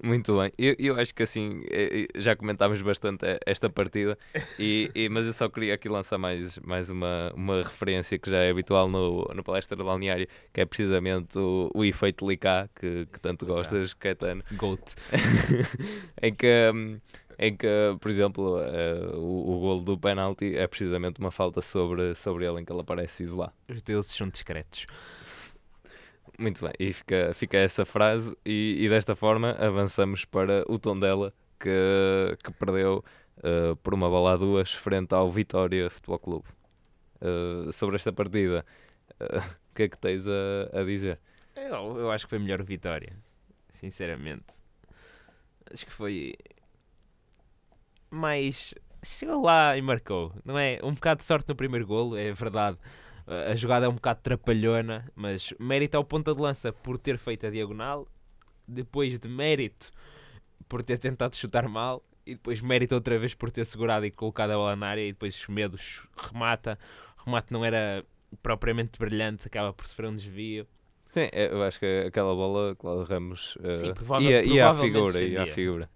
Muito 0.00 0.38
bem, 0.38 0.52
eu, 0.56 0.76
eu 0.78 0.96
acho 1.00 1.12
que 1.12 1.24
assim 1.24 1.60
eh, 1.68 2.06
eh, 2.14 2.20
já 2.20 2.36
comentámos 2.36 2.80
bastante 2.80 3.24
esta 3.44 3.68
partida, 3.68 4.16
e, 4.58 4.90
e- 4.94 5.08
mas 5.08 5.26
eu 5.26 5.32
só 5.32 5.48
queria 5.48 5.74
aqui 5.74 5.88
lançar 5.88 6.18
mais, 6.18 6.56
mais 6.60 6.88
uma, 6.88 7.32
uma 7.34 7.62
referência 7.62 8.16
que 8.16 8.30
já 8.30 8.38
é 8.38 8.50
habitual 8.50 8.88
no, 8.88 9.24
no 9.34 9.42
palestra 9.42 9.76
do 9.76 9.84
balneário, 9.84 10.28
que 10.52 10.60
é 10.60 10.64
precisamente 10.64 11.36
o, 11.36 11.68
o 11.74 11.84
efeito 11.84 12.28
Licá, 12.28 12.68
que, 12.78 13.06
que 13.12 13.18
tanto 13.18 13.44
gostas, 13.44 13.92
Caetano, 13.94 14.44
Goat. 14.52 14.94
em 16.22 16.32
que, 16.34 16.70
em 17.38 17.56
que 17.56 17.66
por 18.00 18.10
exemplo, 18.10 18.58
eh, 18.60 19.10
o, 19.14 19.56
o 19.56 19.58
golo 19.60 19.82
do 19.82 19.98
penalti 19.98 20.56
é 20.56 20.66
precisamente 20.66 21.18
uma 21.20 21.30
falta 21.30 21.60
sobre, 21.60 22.14
sobre 22.14 22.46
ele, 22.46 22.60
em 22.60 22.64
que 22.64 22.72
ele 22.72 22.80
aparece 22.82 23.22
isolado. 23.24 23.52
Os 23.68 23.82
deuses 23.82 24.12
são 24.12 24.28
discretos. 24.28 24.86
Muito 26.38 26.64
bem, 26.64 26.72
e 26.78 26.92
fica, 26.92 27.32
fica 27.34 27.56
essa 27.58 27.84
frase, 27.84 28.36
e, 28.46 28.76
e 28.80 28.88
desta 28.88 29.16
forma 29.16 29.56
avançamos 29.58 30.24
para 30.24 30.64
o 30.70 30.78
Tondela, 30.78 31.34
que, 31.58 32.38
que 32.44 32.52
perdeu 32.52 33.04
eh, 33.42 33.74
por 33.82 33.94
uma 33.94 34.08
bola 34.08 34.34
a 34.34 34.36
duas 34.36 34.72
frente 34.72 35.14
ao 35.14 35.30
Vitória 35.30 35.90
Futebol 35.90 36.18
Clube. 36.18 36.48
Eh, 37.20 37.72
sobre 37.72 37.96
esta 37.96 38.12
partida, 38.12 38.64
eh, 39.18 39.38
o 39.70 39.74
que 39.74 39.82
é 39.84 39.88
que 39.88 39.98
tens 39.98 40.26
a, 40.26 40.80
a 40.80 40.84
dizer? 40.84 41.18
Eu, 41.56 41.98
eu 41.98 42.10
acho 42.10 42.26
que 42.26 42.30
foi 42.30 42.38
melhor 42.38 42.60
o 42.60 42.64
Vitória. 42.64 43.16
Sinceramente. 43.70 44.54
Acho 45.72 45.86
que 45.86 45.92
foi. 45.92 46.34
Mais. 48.10 48.74
Chegou 49.04 49.44
lá 49.44 49.76
e 49.76 49.82
marcou. 49.82 50.32
Não 50.44 50.58
é? 50.58 50.80
Um 50.82 50.94
bocado 50.94 51.18
de 51.18 51.24
sorte 51.24 51.48
no 51.48 51.54
primeiro 51.54 51.86
golo, 51.86 52.16
é 52.16 52.32
verdade. 52.32 52.78
A 53.28 53.52
a 53.52 53.54
jogada 53.54 53.86
é 53.86 53.88
um 53.88 53.94
bocado 53.94 54.20
trapalhona, 54.22 55.10
mas 55.14 55.52
mérito 55.58 55.96
ao 55.96 56.04
ponta 56.04 56.34
de 56.34 56.40
lança 56.40 56.72
por 56.72 56.96
ter 56.98 57.18
feito 57.18 57.46
a 57.46 57.50
diagonal. 57.50 58.06
Depois 58.66 59.18
de 59.18 59.28
mérito 59.28 59.90
por 60.68 60.82
ter 60.82 60.98
tentado 60.98 61.36
chutar 61.36 61.68
mal. 61.68 62.02
E 62.26 62.34
depois 62.34 62.60
mérito 62.60 62.94
outra 62.94 63.18
vez 63.18 63.34
por 63.34 63.50
ter 63.50 63.64
segurado 63.64 64.04
e 64.04 64.10
colocado 64.10 64.50
a 64.50 64.56
bola 64.56 64.76
na 64.76 64.88
área. 64.88 65.02
E 65.02 65.12
depois 65.12 65.34
os 65.40 65.46
medos 65.48 66.06
remata. 66.16 66.78
O 67.20 67.24
remate 67.26 67.52
não 67.52 67.64
era 67.64 68.04
propriamente 68.42 68.98
brilhante, 68.98 69.46
acaba 69.46 69.72
por 69.72 69.86
sofrer 69.86 70.08
um 70.08 70.16
desvio. 70.16 70.66
Sim, 71.14 71.28
eh, 71.32 71.48
eu 71.50 71.62
acho 71.62 71.78
que 71.80 72.04
aquela 72.06 72.34
bola, 72.34 72.76
Cláudio 72.76 73.04
Ramos, 73.06 73.56
eh, 73.62 73.70
Sim, 73.78 73.94
provável- 73.94 74.30
ia, 74.30 74.44
ia 74.44 74.68
à 74.68 74.74
figura, 74.74 75.18
ia 75.20 75.40
à 75.40 75.44
defendia. 75.44 75.54
figura. 75.54 75.90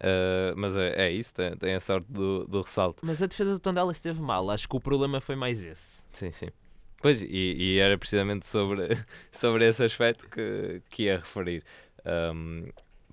Eh, 0.00 0.54
mas 0.56 0.74
é, 0.76 1.06
é 1.06 1.10
isso, 1.10 1.34
tem, 1.34 1.54
tem 1.56 1.74
a 1.74 1.80
sorte 1.80 2.10
do, 2.10 2.46
do 2.46 2.62
ressalto. 2.62 3.04
Mas 3.04 3.22
a 3.22 3.26
defesa 3.26 3.52
do 3.52 3.58
Tondela 3.58 3.92
esteve 3.92 4.20
mal. 4.22 4.48
Acho 4.50 4.66
que 4.66 4.74
o 4.76 4.80
problema 4.80 5.20
foi 5.20 5.36
mais 5.36 5.62
esse. 5.64 6.02
Sim, 6.12 6.32
sim. 6.32 6.48
Pois, 7.04 7.20
e, 7.20 7.26
e 7.26 7.78
era 7.78 7.98
precisamente 7.98 8.46
sobre, 8.46 8.88
sobre 9.30 9.68
esse 9.68 9.84
aspecto 9.84 10.26
que, 10.26 10.80
que 10.88 11.02
ia 11.02 11.18
referir. 11.18 11.62
Ahm, 12.02 12.70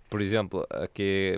por 0.10 0.22
exemplo, 0.22 0.66
aqui 0.70 1.38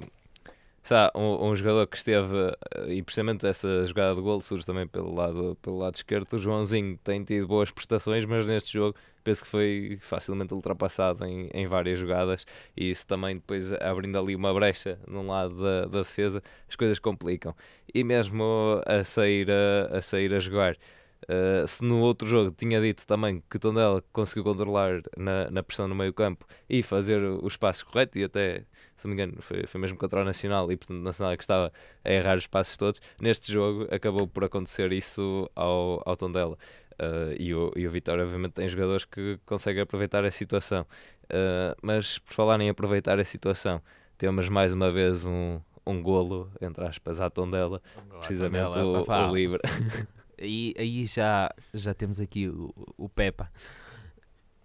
sabe, 0.84 1.12
um, 1.16 1.48
um 1.50 1.56
jogador 1.56 1.88
que 1.88 1.98
esteve, 1.98 2.36
eh, 2.76 2.94
e 2.94 3.02
precisamente 3.02 3.48
essa 3.48 3.84
jogada 3.88 4.14
de 4.14 4.22
gol 4.22 4.40
surge 4.40 4.64
também 4.68 4.86
pelo 4.86 5.16
lado, 5.16 5.58
pelo 5.64 5.80
lado 5.80 5.96
esquerdo. 5.96 6.32
O 6.32 6.38
Joãozinho 6.38 6.96
tem 7.04 7.24
tido 7.24 7.48
boas 7.48 7.72
prestações, 7.72 8.24
mas 8.24 8.46
neste 8.46 8.72
jogo 8.72 8.96
penso 9.24 9.42
que 9.44 9.50
foi 9.50 9.98
facilmente 10.00 10.54
ultrapassado 10.54 11.26
em, 11.26 11.50
em 11.56 11.66
várias 11.66 11.98
jogadas. 11.98 12.46
E 12.78 12.92
isso 12.92 13.08
também, 13.08 13.38
depois 13.38 13.74
abrindo 13.74 14.20
ali 14.20 14.36
uma 14.36 14.54
brecha 14.54 15.00
num 15.08 15.26
lado 15.26 15.56
da, 15.60 15.86
da 15.88 16.00
defesa, 16.02 16.44
as 16.70 16.76
coisas 16.76 17.00
complicam. 17.00 17.56
E 17.92 18.04
mesmo 18.04 18.80
a 18.86 19.04
sair 19.04 19.50
a, 19.50 19.98
a, 19.98 20.02
sair 20.04 20.32
a 20.36 20.40
jogar. 20.40 20.78
Uh, 21.24 21.68
se 21.68 21.84
no 21.84 22.00
outro 22.00 22.28
jogo 22.28 22.52
tinha 22.52 22.82
dito 22.82 23.06
também 23.08 23.42
que 23.50 23.58
o 23.58 23.60
Tondela 23.60 24.04
conseguiu 24.12 24.44
controlar 24.44 25.02
na, 25.18 25.50
na 25.50 25.64
pressão 25.64 25.88
no 25.88 25.96
meio 25.96 26.14
campo 26.14 26.46
e 26.70 26.84
fazer 26.84 27.22
o 27.22 27.48
espaço 27.48 27.86
correto 27.86 28.20
e 28.20 28.24
até, 28.24 28.66
se 28.96 29.08
não 29.08 29.16
me 29.16 29.22
engano, 29.22 29.42
foi, 29.42 29.66
foi 29.66 29.80
mesmo 29.80 29.98
contra 29.98 30.22
o 30.22 30.26
Nacional 30.26 30.72
e 30.72 30.76
portanto 30.76 30.98
o 30.98 31.04
Nacional 31.04 31.34
é 31.34 31.38
que 31.38 31.44
estava 31.44 31.72
a 32.04 32.12
errar 32.12 32.38
os 32.38 32.48
passos 32.48 32.76
todos, 32.76 33.02
neste 33.20 33.52
jogo 33.52 33.88
acabou 33.94 34.28
por 34.28 34.44
acontecer 34.44 34.92
isso 34.92 35.50
ao, 35.56 36.02
ao 36.06 36.16
Tondela. 36.16 36.58
Uh, 36.94 37.34
e, 37.40 37.54
o, 37.56 37.72
e 37.76 37.88
o 37.88 37.92
Vitória 37.92 38.24
obviamente 38.24 38.54
tem 38.54 38.70
jogadores 38.70 39.04
que 39.04 39.40
conseguem 39.46 39.82
aproveitar 39.82 40.24
a 40.24 40.30
situação. 40.30 40.86
Uh, 41.24 41.76
mas 41.82 42.20
por 42.20 42.34
falar 42.34 42.60
em 42.62 42.70
aproveitar 42.70 43.20
a 43.20 43.24
situação 43.24 43.82
temos 44.18 44.48
mais 44.48 44.74
uma 44.74 44.92
vez 44.92 45.26
um, 45.26 45.60
um 45.88 46.02
golo, 46.02 46.52
entre 46.62 46.86
aspas, 46.86 47.20
à 47.20 47.30
Tondela 47.30 47.82
precisamente 48.20 48.78
o, 48.78 49.04
o 49.10 49.34
livre 49.34 49.60
Aí, 50.40 50.74
aí 50.78 51.06
já, 51.06 51.50
já 51.74 51.94
temos 51.94 52.20
aqui 52.20 52.48
o, 52.50 52.74
o 52.98 53.08
Pepa 53.10 53.52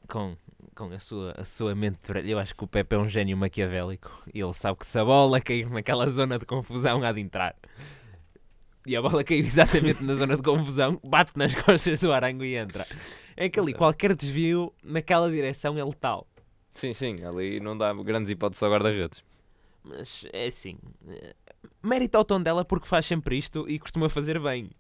com, 0.09 0.37
com 0.75 0.85
a, 0.93 0.99
sua, 0.99 1.35
a 1.37 1.45
sua 1.45 1.75
mente. 1.75 1.99
Eu 2.25 2.39
acho 2.39 2.55
que 2.55 2.65
o 2.65 2.67
Pepa 2.67 2.97
é 2.97 2.99
um 2.99 3.09
gênio 3.09 3.37
maquiavélico 3.37 4.11
ele 4.33 4.53
sabe 4.55 4.79
que 4.79 4.87
se 4.87 4.99
a 4.99 5.05
bola 5.05 5.41
cair 5.41 5.69
naquela 5.71 6.09
zona 6.09 6.39
de 6.39 6.47
confusão 6.47 7.03
há 7.05 7.13
de 7.13 7.21
entrar. 7.21 7.55
E 8.87 8.97
a 8.97 9.03
bola 9.03 9.23
caiu 9.23 9.45
exatamente 9.45 10.03
na 10.03 10.15
zona 10.15 10.37
de 10.37 10.43
confusão, 10.43 10.99
bate 11.05 11.33
nas 11.37 11.55
costas 11.63 12.01
do 12.01 12.11
Arango 12.11 12.45
e 12.45 12.57
entra. 12.57 12.87
É 13.37 13.49
que 13.49 13.61
ali 13.61 13.75
qualquer 13.75 14.15
desvio 14.15 14.73
naquela 14.83 15.31
direção 15.31 15.77
é 15.79 15.85
letal. 15.85 16.27
Sim, 16.73 16.95
sim, 16.95 17.17
ali 17.25 17.61
não 17.61 17.77
dá 17.77 17.93
grandes 17.93 18.31
hipóteses 18.31 18.63
ao 18.63 18.71
guarda-redes. 18.71 19.23
Mas 19.85 20.27
é 20.33 20.47
assim. 20.47 20.79
eh, 21.09 21.35
Mérito 21.83 22.17
ao 22.17 22.25
tom 22.25 22.43
dela 22.43 22.65
porque 22.65 22.87
faz 22.87 23.05
sempre 23.05 23.37
isto 23.37 23.69
e 23.69 23.79
costuma 23.79 24.09
fazer 24.09 24.41
bem. 24.41 24.71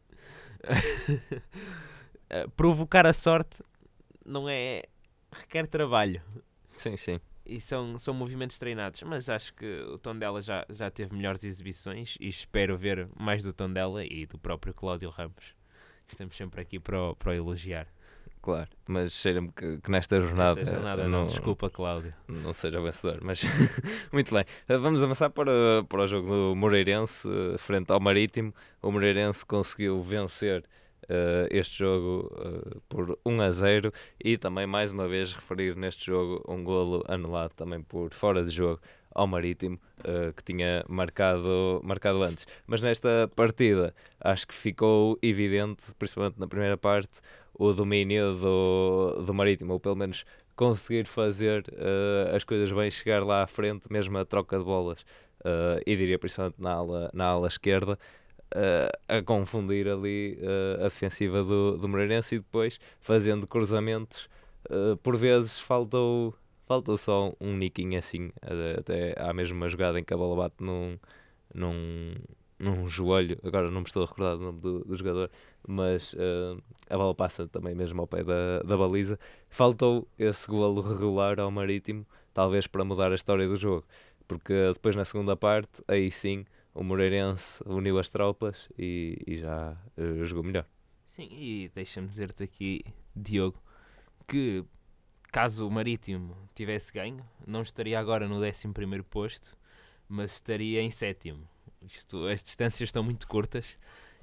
Eh, 2.30 2.46
Provocar 2.56 3.06
a 3.06 3.12
sorte 3.14 3.62
não 4.22 4.46
é. 4.48 4.82
requer 5.32 5.66
trabalho. 5.66 6.20
Sim, 6.72 6.94
sim. 6.94 7.18
E 7.46 7.58
são, 7.58 7.96
são 7.96 8.12
movimentos 8.12 8.58
treinados. 8.58 9.02
Mas 9.02 9.30
acho 9.30 9.54
que 9.54 9.64
o 9.82 9.98
tom 9.98 10.14
dela 10.14 10.42
já, 10.42 10.66
já 10.68 10.90
teve 10.90 11.14
melhores 11.14 11.42
exibições 11.42 12.18
e 12.20 12.28
espero 12.28 12.76
ver 12.76 13.08
mais 13.18 13.42
do 13.42 13.52
tom 13.54 13.72
dela 13.72 14.04
e 14.04 14.26
do 14.26 14.38
próprio 14.38 14.74
Cláudio 14.74 15.08
Ramos. 15.08 15.56
Estamos 16.06 16.36
sempre 16.36 16.60
aqui 16.60 16.78
para 16.78 17.14
para 17.14 17.34
elogiar. 17.34 17.86
Claro. 18.48 18.68
Mas 18.88 19.12
cheira-me 19.12 19.52
que, 19.52 19.78
que 19.78 19.90
nesta 19.90 20.18
jornada, 20.18 20.60
Esta 20.60 20.72
jornada 20.72 21.02
não, 21.02 21.20
não, 21.20 21.26
desculpa, 21.26 21.68
Cláudio. 21.68 22.14
não 22.26 22.54
seja 22.54 22.80
vencedor. 22.80 23.18
Mas 23.20 23.42
muito 24.10 24.34
bem. 24.34 24.44
Uh, 24.66 24.80
Vamos 24.80 25.02
avançar 25.02 25.28
para, 25.28 25.84
para 25.86 26.02
o 26.02 26.06
jogo 26.06 26.28
do 26.28 26.56
Moreirense 26.56 27.28
uh, 27.28 27.58
frente 27.58 27.92
ao 27.92 28.00
Marítimo. 28.00 28.54
O 28.80 28.90
Moreirense 28.90 29.44
conseguiu 29.44 30.00
vencer 30.00 30.64
uh, 31.04 31.46
este 31.50 31.80
jogo 31.80 32.32
uh, 32.36 32.80
por 32.88 33.18
1 33.26 33.40
a 33.42 33.50
0 33.50 33.92
e 34.24 34.38
também 34.38 34.66
mais 34.66 34.92
uma 34.92 35.06
vez 35.06 35.34
referir 35.34 35.76
neste 35.76 36.06
jogo 36.06 36.42
um 36.48 36.64
golo 36.64 37.04
anulado 37.06 37.52
também 37.54 37.82
por 37.82 38.14
fora 38.14 38.42
de 38.42 38.50
jogo 38.50 38.80
ao 39.14 39.26
Marítimo 39.26 39.78
uh, 40.00 40.32
que 40.32 40.42
tinha 40.42 40.84
marcado, 40.88 41.80
marcado 41.84 42.22
antes. 42.22 42.46
Mas 42.66 42.80
nesta 42.80 43.28
partida 43.34 43.94
acho 44.20 44.46
que 44.46 44.54
ficou 44.54 45.18
evidente, 45.20 45.94
principalmente 45.98 46.38
na 46.38 46.46
primeira 46.46 46.76
parte, 46.76 47.20
o 47.58 47.72
domínio 47.72 48.34
do, 48.34 49.22
do 49.26 49.34
Marítimo, 49.34 49.72
ou 49.72 49.80
pelo 49.80 49.96
menos 49.96 50.24
conseguir 50.54 51.06
fazer 51.06 51.64
uh, 51.72 52.34
as 52.34 52.44
coisas 52.44 52.70
bem, 52.70 52.90
chegar 52.90 53.24
lá 53.24 53.42
à 53.42 53.46
frente, 53.46 53.90
mesmo 53.90 54.16
a 54.16 54.24
troca 54.24 54.56
de 54.56 54.64
bolas, 54.64 55.02
uh, 55.40 55.82
e 55.84 55.96
diria 55.96 56.18
principalmente 56.18 56.60
na 56.60 56.72
ala, 56.72 57.10
na 57.12 57.24
ala 57.26 57.48
esquerda, 57.48 57.98
uh, 58.54 58.98
a 59.08 59.22
confundir 59.22 59.88
ali 59.88 60.38
a 60.80 60.84
defensiva 60.84 61.42
do, 61.42 61.76
do 61.76 61.88
Moreirense 61.88 62.36
e 62.36 62.38
depois 62.38 62.78
fazendo 63.00 63.46
cruzamentos. 63.46 64.28
Por 65.02 65.16
vezes 65.16 65.58
faltou, 65.58 66.34
faltou 66.66 66.98
só 66.98 67.32
um 67.40 67.56
niquinho 67.56 67.98
assim, 67.98 68.30
até 68.76 69.14
há 69.16 69.32
mesmo 69.32 69.56
uma 69.56 69.68
jogada 69.68 69.98
em 69.98 70.04
que 70.04 70.12
a 70.12 70.16
bola 70.16 70.36
bate 70.36 70.56
num, 70.62 70.98
num, 71.54 72.14
num 72.58 72.86
joelho, 72.86 73.38
agora 73.42 73.70
não 73.70 73.80
me 73.80 73.86
estou 73.86 74.02
a 74.02 74.06
recordar 74.06 74.36
do 74.36 74.42
nome 74.42 74.60
do, 74.60 74.84
do 74.84 74.94
jogador, 74.94 75.30
mas 75.68 76.14
uh, 76.14 76.60
a 76.88 76.96
bola 76.96 77.14
passa 77.14 77.46
também 77.46 77.74
mesmo 77.74 78.00
ao 78.00 78.06
pé 78.06 78.24
da, 78.24 78.62
da 78.62 78.76
baliza. 78.76 79.18
Faltou 79.50 80.08
esse 80.18 80.48
golo 80.48 80.80
regular 80.80 81.38
ao 81.38 81.50
Marítimo, 81.50 82.06
talvez 82.32 82.66
para 82.66 82.84
mudar 82.84 83.12
a 83.12 83.14
história 83.14 83.46
do 83.46 83.54
jogo, 83.54 83.86
porque 84.26 84.54
depois 84.72 84.96
na 84.96 85.04
segunda 85.04 85.36
parte, 85.36 85.82
aí 85.86 86.10
sim, 86.10 86.46
o 86.74 86.82
Moreirense 86.82 87.62
uniu 87.66 87.98
as 87.98 88.08
tropas 88.08 88.70
e, 88.78 89.18
e 89.26 89.36
já 89.36 89.76
uh, 89.98 90.24
jogou 90.24 90.42
melhor. 90.42 90.64
Sim, 91.06 91.28
e 91.30 91.70
deixa-me 91.74 92.08
dizer-te 92.08 92.42
aqui, 92.42 92.82
Diogo, 93.14 93.62
que 94.26 94.64
caso 95.30 95.68
o 95.68 95.70
Marítimo 95.70 96.34
tivesse 96.54 96.90
ganho, 96.92 97.22
não 97.46 97.60
estaria 97.60 98.00
agora 98.00 98.26
no 98.26 98.42
11 98.42 98.72
posto, 99.10 99.54
mas 100.08 100.32
estaria 100.32 100.80
em 100.80 100.90
sétimo. 100.90 101.46
Isto, 101.82 102.26
as 102.26 102.42
distâncias 102.42 102.88
estão 102.88 103.02
muito 103.02 103.28
curtas 103.28 103.76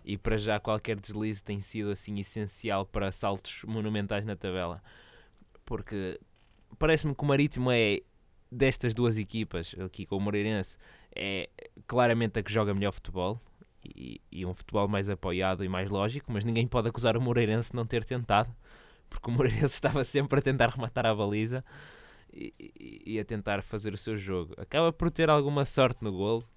e 0.05 0.17
para 0.17 0.37
já 0.37 0.59
qualquer 0.59 0.99
deslize 0.99 1.43
tem 1.43 1.59
sido 1.61 1.89
assim 1.89 2.19
essencial 2.19 2.85
para 2.85 3.11
saltos 3.11 3.63
monumentais 3.63 4.23
na 4.23 4.35
tabela. 4.35 4.81
Porque 5.65 6.19
parece-me 6.77 7.15
que 7.15 7.23
o 7.23 7.25
Marítimo 7.25 7.71
é 7.71 8.01
destas 8.51 8.93
duas 8.93 9.17
equipas, 9.17 9.75
aqui 9.83 10.05
com 10.05 10.17
o 10.17 10.21
Moreirense, 10.21 10.77
é 11.13 11.49
claramente 11.87 12.37
a 12.37 12.43
que 12.43 12.53
joga 12.53 12.73
melhor 12.73 12.91
futebol 12.91 13.41
e, 13.83 14.21
e, 14.31 14.45
um 14.45 14.53
futebol 14.53 14.87
mais 14.87 15.09
apoiado 15.09 15.63
e 15.63 15.69
mais 15.69 15.89
lógico, 15.89 16.31
mas 16.31 16.45
ninguém 16.45 16.67
pode 16.67 16.87
acusar 16.87 17.17
o 17.17 17.21
Moreirense 17.21 17.71
de 17.71 17.75
não 17.75 17.85
ter 17.85 18.03
tentado, 18.03 18.55
porque 19.09 19.29
o 19.29 19.33
Moreirense 19.33 19.73
estava 19.75 20.03
sempre 20.03 20.39
a 20.39 20.41
tentar 20.41 20.69
rematar 20.69 21.07
a 21.07 21.15
baliza 21.15 21.65
e, 22.31 22.53
e, 22.59 23.01
e, 23.13 23.19
a 23.19 23.25
tentar 23.25 23.63
fazer 23.63 23.93
o 23.93 23.97
seu 23.97 24.15
jogo. 24.15 24.53
Acaba 24.57 24.93
por 24.93 25.09
ter 25.09 25.29
alguma 25.31 25.65
sorte 25.65 26.03
no 26.03 26.11
golo, 26.11 26.47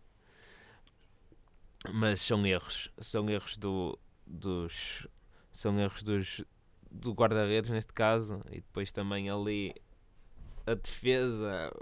mas 1.93 2.21
são 2.21 2.47
erros, 2.47 2.91
são 2.99 3.29
erros 3.31 3.57
do, 3.57 3.99
dos 4.27 5.07
são 5.53 5.79
erros 5.79 6.03
dos 6.03 6.45
do 6.91 7.13
guarda-redes 7.13 7.71
neste 7.71 7.93
caso 7.93 8.43
e 8.51 8.57
depois 8.57 8.91
também 8.93 9.29
ali 9.31 9.75
a 10.67 10.75
defesa 10.75 11.73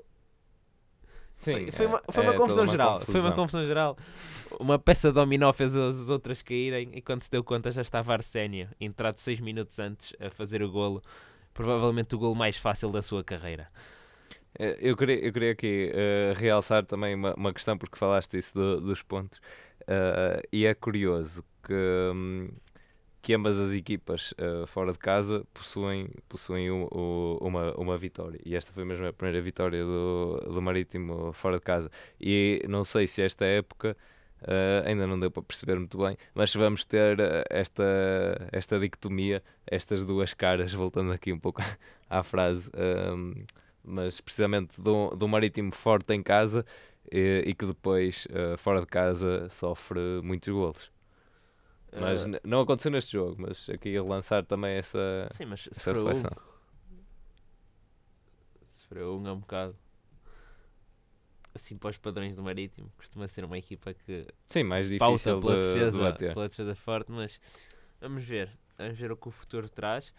Sim, 1.38 1.70
foi, 1.70 1.70
foi, 1.70 1.84
é- 1.84 1.88
uma, 1.88 2.02
foi 2.10 2.24
é 2.24 2.30
uma 2.30 2.34
confusão 2.34 2.64
uma 2.64 2.72
geral. 2.72 3.00
Foi 3.00 3.20
uma 3.20 3.30
confusão. 3.30 3.32
confusão 3.32 3.64
geral. 3.64 3.96
Uma 4.58 4.78
peça 4.78 5.12
dominó 5.12 5.52
fez 5.52 5.76
as 5.76 6.08
outras 6.08 6.42
caírem 6.42 6.90
e 6.94 7.02
quando 7.02 7.22
se 7.22 7.30
deu 7.30 7.44
conta 7.44 7.70
já 7.70 7.82
estava 7.82 8.12
Arsénio, 8.12 8.68
entrado 8.80 9.18
6 9.18 9.38
minutos 9.40 9.78
antes 9.78 10.14
a 10.20 10.30
fazer 10.30 10.62
o 10.62 10.70
golo. 10.70 11.02
Provavelmente 11.54 12.14
o 12.14 12.18
golo 12.18 12.34
mais 12.34 12.56
fácil 12.56 12.90
da 12.90 13.02
sua 13.02 13.22
carreira. 13.22 13.68
Eh, 14.58 14.78
Eu 14.80 14.96
queria, 14.96 15.16
eu 15.26 15.32
queria 15.32 15.52
aqui 15.52 15.90
eh, 15.94 16.32
realçar 16.36 16.84
também 16.86 17.14
uma, 17.14 17.34
uma 17.34 17.52
questão, 17.52 17.76
porque 17.78 17.98
falaste 17.98 18.36
isso 18.38 18.54
do- 18.54 18.80
dos 18.80 19.02
pontos, 19.02 19.40
eh, 19.86 20.42
e 20.52 20.66
é 20.66 20.74
curioso 20.74 21.44
que, 21.62 21.72
hum, 22.14 22.48
que 23.22 23.34
ambas 23.34 23.58
as 23.58 23.72
equipas 23.72 24.32
eh, 24.38 24.66
fora 24.66 24.92
de 24.92 24.98
casa 24.98 25.44
possuem, 25.52 26.08
possuem 26.28 26.70
um- 26.70 26.86
uma, 27.40 27.74
uma 27.76 27.98
vitória, 27.98 28.40
e 28.44 28.54
esta 28.54 28.72
foi 28.72 28.84
mesmo 28.84 29.06
a 29.06 29.12
primeira 29.12 29.42
vitória 29.42 29.84
do, 29.84 30.36
do 30.54 30.62
Marítimo 30.62 31.32
fora 31.32 31.56
de 31.58 31.64
casa. 31.64 31.90
E 32.20 32.62
não 32.68 32.84
sei 32.84 33.06
se 33.06 33.22
esta 33.22 33.44
época 33.44 33.96
eh, 34.42 34.82
ainda 34.86 35.06
não 35.06 35.18
deu 35.18 35.30
para 35.30 35.42
perceber 35.42 35.76
muito 35.78 35.98
bem, 35.98 36.16
mas 36.34 36.54
vamos 36.54 36.84
ter 36.84 37.18
esta, 37.50 37.84
esta 38.52 38.78
dicotomia, 38.78 39.42
estas 39.66 40.04
duas 40.04 40.34
caras, 40.34 40.72
voltando 40.74 41.12
aqui 41.12 41.32
um 41.32 41.38
pouco 41.38 41.60
à 42.08 42.22
frase. 42.22 42.70
hum, 43.14 43.34
mas 43.88 44.20
precisamente 44.20 44.80
do, 44.80 45.10
do 45.10 45.28
Marítimo 45.28 45.70
forte 45.72 46.12
em 46.12 46.20
casa 46.22 46.66
e, 47.12 47.44
e 47.46 47.54
que 47.54 47.66
depois 47.66 48.26
eh, 48.30 48.56
fora 48.56 48.80
de 48.80 48.86
casa 48.86 49.48
sofre 49.50 50.00
muitos 50.22 50.48
golos. 50.52 50.92
Mas 51.94 52.24
n- 52.26 52.40
não 52.44 52.60
aconteceu 52.60 52.90
neste 52.90 53.12
jogo, 53.12 53.36
mas 53.38 53.68
aqui 53.70 53.96
a 53.96 54.02
lançar 54.02 54.44
também 54.44 54.76
essa, 54.76 54.98
sim, 55.30 55.44
mas 55.46 55.68
essa 55.76 55.92
sofreu 55.92 56.06
um. 56.12 56.12
reflexão. 56.20 56.30
Sofreu 58.64 59.16
um 59.18 59.26
é 59.26 59.32
um 59.32 59.40
bocado. 59.40 59.74
Assim, 61.54 61.76
para 61.76 61.90
os 61.90 61.96
padrões 61.96 62.36
do 62.36 62.42
Marítimo, 62.42 62.90
costuma 62.98 63.26
ser 63.28 63.44
uma 63.44 63.56
equipa 63.56 63.94
que 63.94 64.26
Sim, 64.50 64.64
mais 64.64 64.88
difícil 64.88 65.40
pela 65.40 65.54
de, 65.54 65.58
defesa, 65.58 65.92
de 65.92 65.98
bater. 65.98 66.34
pela 66.34 66.48
defesa 66.48 66.74
forte, 66.74 67.10
mas 67.10 67.40
vamos 68.00 68.24
ver, 68.24 68.50
vamos 68.76 68.98
ver 68.98 69.10
o 69.10 69.16
que 69.16 69.28
o 69.28 69.30
futuro 69.30 69.68
traz. 69.68 70.12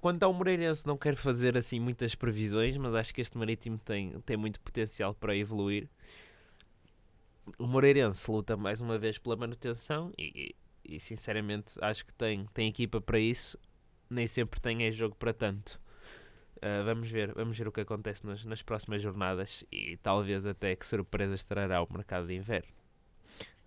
Quanto 0.00 0.22
ao 0.22 0.32
Moreirense, 0.32 0.86
não 0.86 0.96
quero 0.96 1.16
fazer 1.16 1.56
assim 1.56 1.80
muitas 1.80 2.14
previsões, 2.14 2.76
mas 2.76 2.94
acho 2.94 3.14
que 3.14 3.20
este 3.20 3.36
Marítimo 3.36 3.78
tem, 3.78 4.18
tem 4.20 4.36
muito 4.36 4.60
potencial 4.60 5.14
para 5.14 5.36
evoluir. 5.36 5.88
O 7.58 7.66
Moreirense 7.66 8.30
luta 8.30 8.56
mais 8.56 8.80
uma 8.80 8.98
vez 8.98 9.18
pela 9.18 9.36
manutenção 9.36 10.12
e, 10.18 10.54
e, 10.84 11.00
sinceramente 11.00 11.74
acho 11.80 12.04
que 12.04 12.12
tem, 12.14 12.46
tem 12.52 12.68
equipa 12.68 13.00
para 13.00 13.18
isso, 13.18 13.58
nem 14.10 14.26
sempre 14.26 14.60
tem 14.60 14.84
é 14.84 14.90
jogo 14.90 15.14
para 15.14 15.32
tanto. 15.32 15.80
Ah, 16.62 16.82
vamos 16.84 17.10
ver, 17.10 17.32
vamos 17.34 17.56
ver 17.56 17.68
o 17.68 17.72
que 17.72 17.80
acontece 17.80 18.26
nas, 18.26 18.44
nas 18.44 18.62
próximas 18.62 19.02
jornadas 19.02 19.64
e 19.70 19.96
talvez 19.98 20.46
até 20.46 20.74
que 20.74 20.86
surpresas 20.86 21.44
trará 21.44 21.82
o 21.82 21.88
mercado 21.92 22.26
de 22.26 22.34
inverno. 22.34 22.68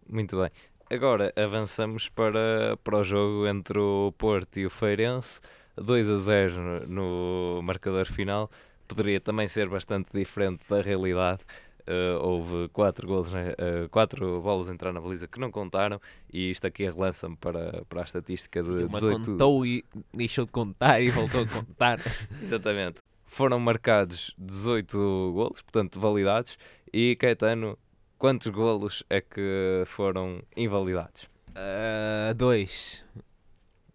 Muito 0.08 0.40
bem. 0.40 0.50
Agora 0.90 1.32
avançamos 1.36 2.10
para, 2.10 2.76
para 2.84 2.98
o 2.98 3.04
jogo 3.04 3.48
entre 3.48 3.78
o 3.78 4.12
Porto 4.18 4.60
e 4.60 4.66
o 4.66 4.70
Feirense. 4.70 5.40
2 5.76 6.10
a 6.10 6.18
0 6.18 6.86
no, 6.88 7.56
no 7.58 7.62
marcador 7.64 8.06
final. 8.06 8.50
Poderia 8.88 9.20
também 9.20 9.48
ser 9.48 9.70
bastante 9.70 10.10
diferente 10.14 10.62
da 10.70 10.82
realidade. 10.82 11.42
Eh, 11.86 12.18
houve 12.22 12.68
4 12.70 13.08
golos, 13.08 13.32
na- 13.32 13.40
eh, 13.58 13.88
quatro 13.90 14.42
bolas 14.42 14.70
a 14.70 14.74
entrar 14.74 14.92
na 14.94 15.02
baliza 15.02 15.28
que 15.28 15.40
não 15.40 15.50
contaram. 15.52 16.00
E 16.32 16.50
isto 16.52 16.66
aqui 16.68 16.84
relança-me 16.84 17.36
para, 17.38 17.84
para 17.90 18.02
a 18.02 18.04
estatística 18.04 18.62
de 18.62 18.70
Uma 18.84 19.00
18 19.00 19.32
contou 19.32 19.66
e 19.66 19.84
deixou 20.14 20.46
de 20.46 20.52
contar 20.52 21.02
e 21.02 21.10
voltou 21.10 21.42
a 21.42 21.48
contar. 21.48 22.00
Exatamente. 22.42 22.98
Foram 23.26 23.60
marcados 23.60 24.34
18 24.38 24.98
golos, 25.34 25.62
portanto 25.62 26.00
validados. 26.00 26.58
E 26.92 27.16
Caetano, 27.16 27.78
quantos 28.18 28.48
golos 28.48 29.04
é 29.10 29.22
que 29.22 29.84
foram 29.86 30.42
invalidados? 30.58 31.28
Ah, 31.56 32.34
dois. 32.36 33.04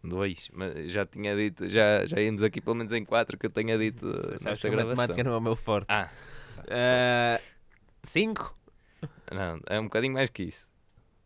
Dois, 0.07 0.49
mas 0.53 0.93
já 0.93 1.07
tinha 1.07 1.35
dito, 1.35 1.67
já, 1.69 2.05
já 2.05 2.21
íamos 2.21 2.43
aqui 2.43 2.61
pelo 2.61 2.77
menos 2.77 2.93
em 2.93 3.05
quatro 3.05 3.39
que 3.39 3.47
eu 3.47 3.51
tenha 3.51 3.79
dito 3.79 4.07
Sabes 4.15 4.43
nesta 4.43 4.69
gravação. 4.69 4.97
matemática 4.97 5.25
não 5.25 5.33
é 5.35 5.39
o 5.39 5.41
meu 5.41 5.57
forte. 5.57 5.87
Ah, 5.89 6.11
Ah, 6.71 7.41
cinco? 8.03 8.55
não, 9.33 9.59
é 9.67 9.81
um 9.81 9.85
bocadinho 9.85 10.13
mais 10.15 10.29
que 10.31 10.43
isso. 10.43 10.67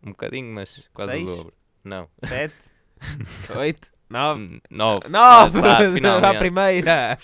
Um 0.02 0.10
bocadinho, 0.10 0.52
mas 0.54 0.88
quase 0.94 1.12
Seis? 1.12 1.28
o 1.28 1.36
dobro. 1.36 1.54
Não. 1.82 2.08
Sete? 2.24 2.54
oito? 3.58 3.90
Nove? 4.08 4.40
Hum, 4.42 4.60
Nove. 4.70 5.08
Nove! 5.10 6.00
Lá 6.00 6.30
à 6.30 6.34
primeira! 6.38 7.18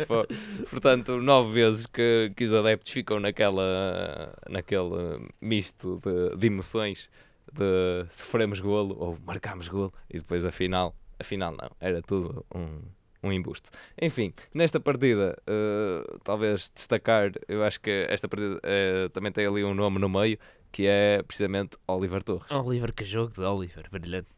Portanto, 0.68 1.16
nove 1.20 1.52
vezes 1.52 1.86
que, 1.86 2.32
que 2.36 2.44
os 2.44 2.52
adeptos 2.52 2.92
ficam 2.92 3.18
naquela, 3.20 4.34
naquele 4.50 5.28
misto 5.40 6.00
de, 6.04 6.36
de 6.36 6.46
emoções 6.46 7.08
de 7.52 8.04
sofremos 8.10 8.60
golo 8.60 8.96
ou 8.98 9.16
marcamos 9.24 9.68
golo 9.68 9.94
e 10.10 10.18
depois 10.18 10.44
afinal, 10.44 10.94
afinal 11.18 11.52
não, 11.52 11.70
era 11.80 12.02
tudo 12.02 12.44
um, 12.54 12.80
um 13.22 13.32
embuste. 13.32 13.70
Enfim, 14.00 14.32
nesta 14.52 14.78
partida, 14.78 15.36
eh, 15.46 16.16
talvez 16.22 16.70
destacar, 16.74 17.32
eu 17.48 17.64
acho 17.64 17.80
que 17.80 18.06
esta 18.08 18.28
partida 18.28 18.60
eh, 18.62 19.08
também 19.12 19.32
tem 19.32 19.46
ali 19.46 19.64
um 19.64 19.74
nome 19.74 19.98
no 19.98 20.08
meio 20.08 20.38
que 20.70 20.86
é 20.86 21.22
precisamente 21.22 21.78
Oliver 21.86 22.22
Torres. 22.22 22.50
Oliver, 22.50 22.92
que 22.92 23.04
jogo 23.04 23.32
de 23.32 23.40
Oliver, 23.40 23.88
brilhante. 23.90 24.28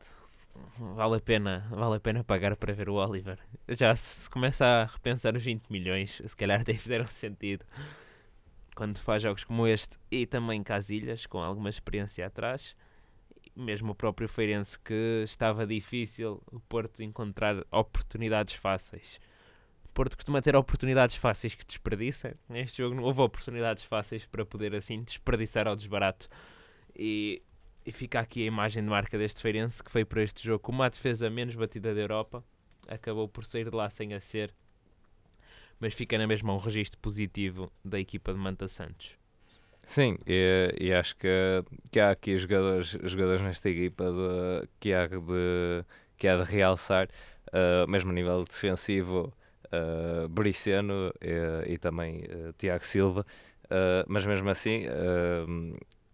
vale 0.78 1.16
a 1.16 1.20
pena, 1.20 1.66
vale 1.70 1.96
a 1.96 2.00
pena 2.00 2.22
pagar 2.22 2.56
para 2.56 2.74
ver 2.74 2.88
o 2.90 2.94
Oliver. 2.94 3.38
Já 3.68 3.96
se 3.96 4.28
começa 4.28 4.64
a 4.64 4.84
repensar 4.84 5.34
os 5.34 5.42
20 5.42 5.70
milhões, 5.70 6.20
se 6.24 6.36
calhar 6.36 6.60
até 6.60 6.74
fizeram 6.78 7.06
sentido 7.06 7.64
quando 8.74 8.98
faz 8.98 9.22
jogos 9.22 9.42
como 9.42 9.66
este 9.66 9.96
e 10.10 10.26
também 10.26 10.62
Casilhas, 10.62 11.24
com 11.24 11.38
alguma 11.42 11.70
experiência 11.70 12.26
atrás. 12.26 12.76
Mesmo 13.56 13.92
o 13.92 13.94
próprio 13.94 14.28
Feirense 14.28 14.78
que 14.78 15.22
estava 15.24 15.66
difícil 15.66 16.42
o 16.52 16.60
Porto 16.60 17.02
encontrar 17.02 17.64
oportunidades 17.70 18.54
fáceis. 18.54 19.18
O 19.84 19.88
Porto 19.88 20.14
costuma 20.14 20.42
ter 20.42 20.54
oportunidades 20.54 21.16
fáceis 21.16 21.54
que 21.54 21.64
desperdiça. 21.64 22.36
Neste 22.48 22.78
jogo 22.78 22.94
não 22.94 23.02
houve 23.02 23.22
oportunidades 23.22 23.82
fáceis 23.84 24.26
para 24.26 24.44
poder 24.44 24.74
assim 24.74 25.02
desperdiçar 25.02 25.66
ao 25.66 25.74
desbarato. 25.74 26.28
E 26.94 27.42
e 27.86 27.92
fica 27.92 28.18
aqui 28.18 28.42
a 28.42 28.46
imagem 28.46 28.82
de 28.82 28.88
marca 28.88 29.16
deste 29.16 29.40
Feirense 29.40 29.82
que 29.82 29.92
foi 29.92 30.04
para 30.04 30.20
este 30.20 30.44
jogo 30.44 30.58
com 30.58 30.72
uma 30.72 30.90
defesa 30.90 31.30
menos 31.30 31.54
batida 31.54 31.94
da 31.94 32.00
Europa. 32.00 32.42
Acabou 32.88 33.28
por 33.28 33.44
sair 33.44 33.70
de 33.70 33.76
lá 33.76 33.88
sem 33.88 34.12
a 34.12 34.18
ser. 34.18 34.52
Mas 35.78 35.94
fica 35.94 36.18
na 36.18 36.26
mesma 36.26 36.52
um 36.52 36.58
registro 36.58 36.98
positivo 36.98 37.70
da 37.84 38.00
equipa 38.00 38.32
de 38.32 38.40
Manta 38.40 38.66
Santos. 38.66 39.16
Sim, 39.86 40.18
e, 40.26 40.74
e 40.80 40.92
acho 40.92 41.16
que, 41.16 41.28
que 41.90 42.00
há 42.00 42.10
aqui 42.10 42.36
jogadores, 42.36 42.98
jogadores 43.04 43.40
nesta 43.42 43.70
equipa 43.70 44.04
de, 44.04 44.68
que, 44.80 44.92
há 44.92 45.06
de, 45.06 45.84
que 46.16 46.26
há 46.26 46.36
de 46.36 46.42
realçar, 46.44 47.08
uh, 47.48 47.88
mesmo 47.88 48.10
a 48.10 48.14
nível 48.14 48.44
defensivo, 48.44 49.32
uh, 49.66 50.28
Briceno 50.28 51.12
e, 51.20 51.74
e 51.74 51.78
também 51.78 52.24
uh, 52.24 52.52
Tiago 52.58 52.84
Silva, 52.84 53.24
mas 54.06 54.24
mesmo 54.24 54.48
assim 54.48 54.84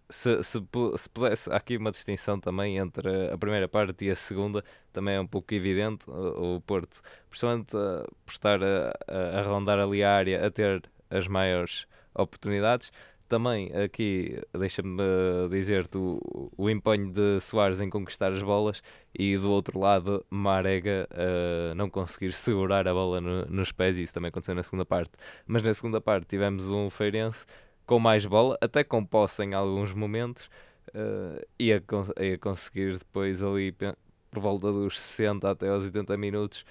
se, 0.09 0.43
se, 0.43 0.61
se 0.97 1.09
pudesse, 1.11 1.51
há 1.51 1.57
aqui 1.57 1.77
uma 1.77 1.91
distinção 1.91 2.39
também 2.39 2.77
entre 2.79 3.31
a 3.31 3.39
primeira 3.39 3.67
parte 3.67 4.05
e 4.05 4.11
a 4.11 4.15
segunda, 4.15 4.63
também 4.93 5.17
é 5.17 5.21
um 5.21 5.27
pouco 5.27 5.55
evidente. 5.55 6.09
O, 6.11 6.57
o 6.57 6.61
Porto, 6.61 7.01
principalmente 7.29 7.73
por 7.73 8.31
estar 8.31 8.63
a, 8.63 8.93
a, 9.09 9.41
a, 9.41 9.43
rondar 9.43 9.79
ali 9.79 10.03
a 10.05 10.13
área, 10.15 10.47
a 10.47 10.51
ter 10.51 10.83
as 11.11 11.27
maiores 11.27 11.87
oportunidades. 12.15 12.93
Também 13.33 13.73
aqui, 13.75 14.39
deixa-me 14.53 15.03
dizer-te 15.49 15.97
o, 15.97 16.53
o 16.55 16.69
empenho 16.69 17.11
de 17.11 17.41
Soares 17.41 17.81
em 17.81 17.89
conquistar 17.89 18.31
as 18.31 18.43
bolas 18.43 18.83
e 19.19 19.39
do 19.39 19.51
outro 19.51 19.81
lado, 19.81 20.23
Marega 20.29 21.09
uh, 21.11 21.75
não 21.75 21.89
conseguir 21.89 22.35
segurar 22.35 22.87
a 22.87 22.93
bola 22.93 23.23
no, 23.23 23.47
nos 23.47 23.73
pés, 23.73 23.97
e 23.97 24.03
isso 24.03 24.13
também 24.13 24.29
aconteceu 24.29 24.55
na 24.55 24.63
segunda 24.63 24.85
parte. 24.85 25.13
Mas 25.47 25.63
na 25.63 25.73
segunda 25.73 25.99
parte 25.99 26.27
tivemos 26.27 26.69
um 26.69 26.91
Feirense 26.91 27.47
com 27.87 27.99
mais 27.99 28.27
bola, 28.27 28.59
até 28.61 28.85
com 28.85 29.03
posse 29.03 29.43
em 29.43 29.55
alguns 29.55 29.95
momentos, 29.95 30.51
uh, 30.89 31.43
ia, 31.59 31.81
cons 31.81 32.11
ia 32.21 32.37
conseguir 32.37 32.99
depois 32.99 33.43
ali 33.43 33.73
por 33.73 34.41
volta 34.43 34.71
dos 34.71 35.01
60 35.01 35.51
até 35.51 35.71
aos 35.71 35.85
80 35.85 36.19
minutos 36.19 36.67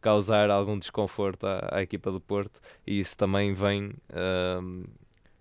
causar 0.00 0.48
algum 0.48 0.78
desconforto 0.78 1.46
à, 1.46 1.68
à 1.72 1.82
equipa 1.82 2.10
do 2.10 2.22
Porto 2.22 2.58
e 2.86 3.00
isso 3.00 3.14
também 3.18 3.52
vem 3.52 3.90
uh, 3.90 4.88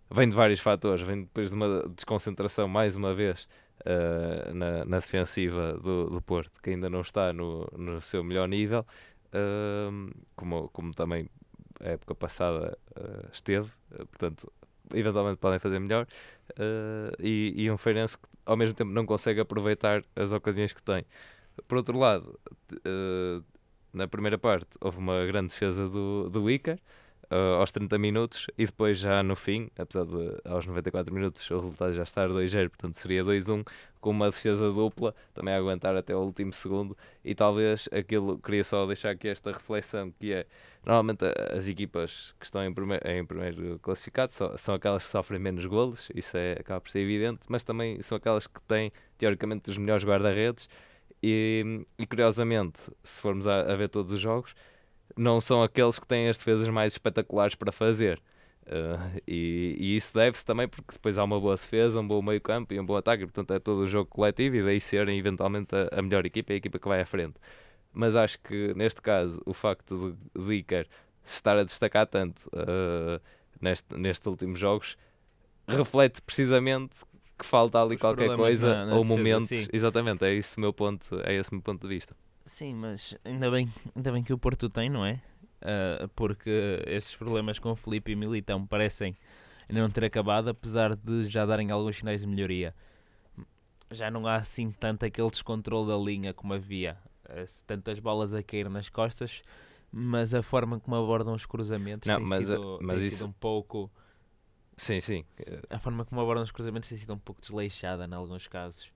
vem 0.09 0.29
de 0.29 0.35
vários 0.35 0.59
fatores, 0.59 1.01
vem 1.01 1.21
depois 1.21 1.49
de 1.49 1.55
uma 1.55 1.87
desconcentração 1.89 2.67
mais 2.67 2.95
uma 2.95 3.13
vez 3.13 3.47
uh, 3.81 4.53
na, 4.53 4.85
na, 4.85 4.97
defensiva 4.97 5.73
do, 5.73 6.09
do, 6.09 6.21
Porto, 6.21 6.61
que 6.61 6.69
ainda 6.69 6.89
não 6.89 7.01
está 7.01 7.33
no, 7.33 7.67
no 7.77 7.99
seu 8.01 8.23
melhor 8.23 8.47
nível, 8.47 8.85
uh, 9.33 10.11
como, 10.35 10.69
como 10.69 10.93
também 10.93 11.29
a 11.79 11.89
época 11.89 12.15
passada 12.15 12.77
uh, 12.97 13.29
esteve, 13.31 13.71
portanto 14.11 14.51
eventualmente 14.93 15.37
podem 15.37 15.57
fazer 15.57 15.79
melhor, 15.79 16.07
e, 17.19 17.53
e, 17.57 17.71
um 17.71 17.77
Feirense 17.77 18.19
que 18.19 18.29
ao 18.45 18.55
mesmo 18.55 18.75
tempo 18.75 18.91
não 18.91 19.03
consegue 19.03 19.39
aproveitar 19.41 20.03
as 20.15 20.31
ocasiões 20.31 20.71
que 20.73 20.83
tem. 20.83 21.03
Por 21.67 21.77
outro 21.79 21.97
lado, 21.97 22.39
na 23.91 24.07
primeira 24.07 24.37
parte 24.37 24.77
houve 24.79 24.99
uma 24.99 25.25
grande 25.25 25.47
defesa 25.47 25.89
do, 25.89 26.29
do 26.29 26.51
Icar, 26.51 26.77
uh, 27.31 27.59
aos 27.59 27.71
30 27.71 27.97
minutos 27.97 28.47
e 28.57 28.65
depois 28.65 28.97
já 28.97 29.21
no 29.23 29.35
fim, 29.35 29.69
apesar 29.77 30.05
de 30.05 30.37
aos 30.45 30.65
94 30.65 31.13
minutos 31.13 31.49
o 31.51 31.55
resultado 31.55 31.93
já 31.93 32.03
estar 32.03 32.29
2-0, 32.29 32.69
portanto 32.69 32.95
seria 32.95 33.23
2-1, 33.23 33.65
com 33.99 34.11
uma 34.11 34.29
defesa 34.29 34.71
dupla, 34.71 35.15
também 35.33 35.53
a 35.53 35.57
aguentar 35.57 35.95
até 35.95 36.15
o 36.15 36.19
último 36.19 36.53
segundo 36.53 36.95
e 37.23 37.33
talvez 37.33 37.89
aquilo, 37.91 38.37
queria 38.39 38.63
só 38.63 38.85
deixar 38.85 39.11
aqui 39.11 39.27
esta 39.27 39.51
reflexão 39.51 40.11
que 40.11 40.33
é, 40.33 40.45
normalmente 40.85 41.25
as 41.51 41.67
equipas 41.67 42.35
que 42.39 42.45
estão 42.45 42.63
em 42.63 42.73
primeiro, 42.73 43.07
em 43.09 43.25
primeiro 43.25 43.79
classificado 43.79 44.31
são, 44.31 44.57
são 44.57 44.75
aquelas 44.75 45.05
que 45.05 45.11
sofrem 45.11 45.39
menos 45.39 45.65
golos, 45.65 46.09
isso 46.13 46.37
é, 46.37 46.53
acaba 46.53 46.81
por 46.81 46.89
ser 46.89 46.99
evidente, 46.99 47.47
mas 47.49 47.63
também 47.63 48.01
são 48.01 48.17
aquelas 48.17 48.45
que 48.47 48.61
têm 48.61 48.91
teoricamente 49.17 49.69
os 49.69 49.77
melhores 49.77 50.03
guarda-redes 50.03 50.69
e, 51.23 51.83
e 51.97 52.05
curiosamente, 52.05 52.91
se 53.03 53.19
formos 53.19 53.47
a, 53.47 53.61
a 53.61 53.75
ver 53.75 53.89
todos 53.89 54.11
os 54.11 54.19
jogos, 54.19 54.53
não 55.17 55.39
são 55.39 55.63
aqueles 55.63 55.99
que 55.99 56.07
têm 56.07 56.27
as 56.27 56.37
defesas 56.37 56.67
mais 56.67 56.93
espetaculares 56.93 57.55
para 57.55 57.71
fazer. 57.71 58.21
Uh, 58.65 59.21
e, 59.27 59.77
e, 59.79 59.95
isso 59.95 60.11
deve-se 60.13 60.43
também 60.43 60.67
porque 60.67 60.93
depois 60.93 61.19
há 61.19 61.23
uma 61.23 61.39
boa 61.39 61.55
defesa, 61.55 61.99
um 61.99 62.07
bom 62.07 62.19
meio 62.21 62.41
campo 62.41 62.73
e 62.73 62.79
um 62.79 62.85
bom 62.85 62.95
ataque, 62.95 63.23
e, 63.23 63.25
portanto 63.27 63.53
é 63.53 63.59
todo 63.59 63.81
o 63.81 63.87
jogo 63.87 64.09
coletivo 64.09 64.55
e 64.55 64.63
daí 64.63 64.81
serem 64.81 65.19
eventualmente 65.19 65.75
a, 65.75 65.99
a, 65.99 66.01
melhor 66.01 66.25
equipa, 66.25 66.51
a 66.51 66.55
equipa 66.55 66.79
que 66.79 66.87
vai 66.87 66.99
à 66.99 67.05
frente. 67.05 67.35
Mas 67.93 68.15
acho 68.15 68.39
que 68.39 68.73
neste 68.73 69.01
caso 69.01 69.39
o 69.45 69.53
facto 69.53 70.17
de, 70.35 70.43
de 70.43 70.53
Iker 70.55 70.87
se 71.23 71.35
estar 71.35 71.57
a 71.57 71.63
destacar 71.63 72.07
tanto 72.07 72.47
uh, 72.47 73.21
neste, 73.61 73.95
nestes 73.95 74.25
últimos 74.25 74.59
jogos 74.59 74.97
reflete 75.67 76.21
precisamente 76.21 77.05
que 77.37 77.45
falta 77.45 77.81
ali 77.81 77.95
Os 77.95 78.01
qualquer 78.01 78.35
coisa 78.35 78.73
na, 78.73 78.85
na 78.87 78.95
ou 78.95 79.03
momentos. 79.03 79.51
Assim. 79.51 79.67
Exatamente, 79.71 80.25
é 80.25 80.33
esse 80.33 80.57
o 80.57 80.61
meu 80.61 80.73
ponto, 80.73 81.19
é 81.23 81.35
esse 81.35 81.51
o 81.51 81.55
meu 81.55 81.61
ponto 81.61 81.81
de 81.81 81.87
vista. 81.87 82.15
Sim, 82.45 82.75
mas 82.75 83.17
ainda 83.25 83.49
bem, 83.49 83.73
ainda 83.95 84.11
bem 84.11 84.23
que 84.23 84.31
o 84.31 84.37
Porto 84.37 84.69
tem, 84.69 84.87
não 84.87 85.03
é? 85.03 85.19
Uh, 85.61 86.07
porque 86.15 86.83
esses 86.85 87.15
problemas 87.15 87.57
com 87.57 87.75
Felipe 87.75 88.11
e 88.11 88.15
Militão 88.15 88.67
parecem 88.67 89.17
ainda 89.67 89.81
não 89.81 89.89
ter 89.89 90.05
acabado, 90.05 90.49
apesar 90.49 90.95
de 90.95 91.25
já 91.25 91.43
darem 91.43 91.71
alguns 91.71 91.97
sinais 91.97 92.21
de 92.21 92.27
melhoria. 92.27 92.75
Já 93.89 94.11
não 94.11 94.27
há 94.27 94.35
assim 94.35 94.71
tanto 94.71 95.05
aquele 95.05 95.29
descontrole 95.31 95.87
da 95.87 95.97
linha 95.97 96.35
como 96.35 96.53
havia, 96.53 96.97
uh, 97.25 97.63
tantas 97.65 97.97
bolas 97.97 98.31
a 98.31 98.43
cair 98.43 98.69
nas 98.69 98.89
costas, 98.89 99.41
mas 99.91 100.31
a 100.35 100.43
forma 100.43 100.79
como 100.79 100.95
abordam 100.95 101.33
os 101.33 101.47
cruzamentos 101.47 102.07
não, 102.07 102.17
tem, 102.17 102.27
mas, 102.27 102.45
sido, 102.45 102.79
mas 102.79 102.99
tem 102.99 103.07
isso... 103.07 103.17
sido 103.17 103.29
um 103.29 103.33
pouco. 103.33 103.91
Sim, 104.77 104.99
sim. 104.99 105.25
A 105.69 105.79
forma 105.79 106.05
como 106.05 106.21
abordam 106.21 106.43
os 106.43 106.51
cruzamentos 106.51 106.89
tem 106.89 106.97
sido 106.97 107.13
um 107.13 107.17
pouco 107.17 107.41
desleixada 107.41 108.05
em 108.05 108.13
alguns 108.13 108.47
casos. 108.47 108.93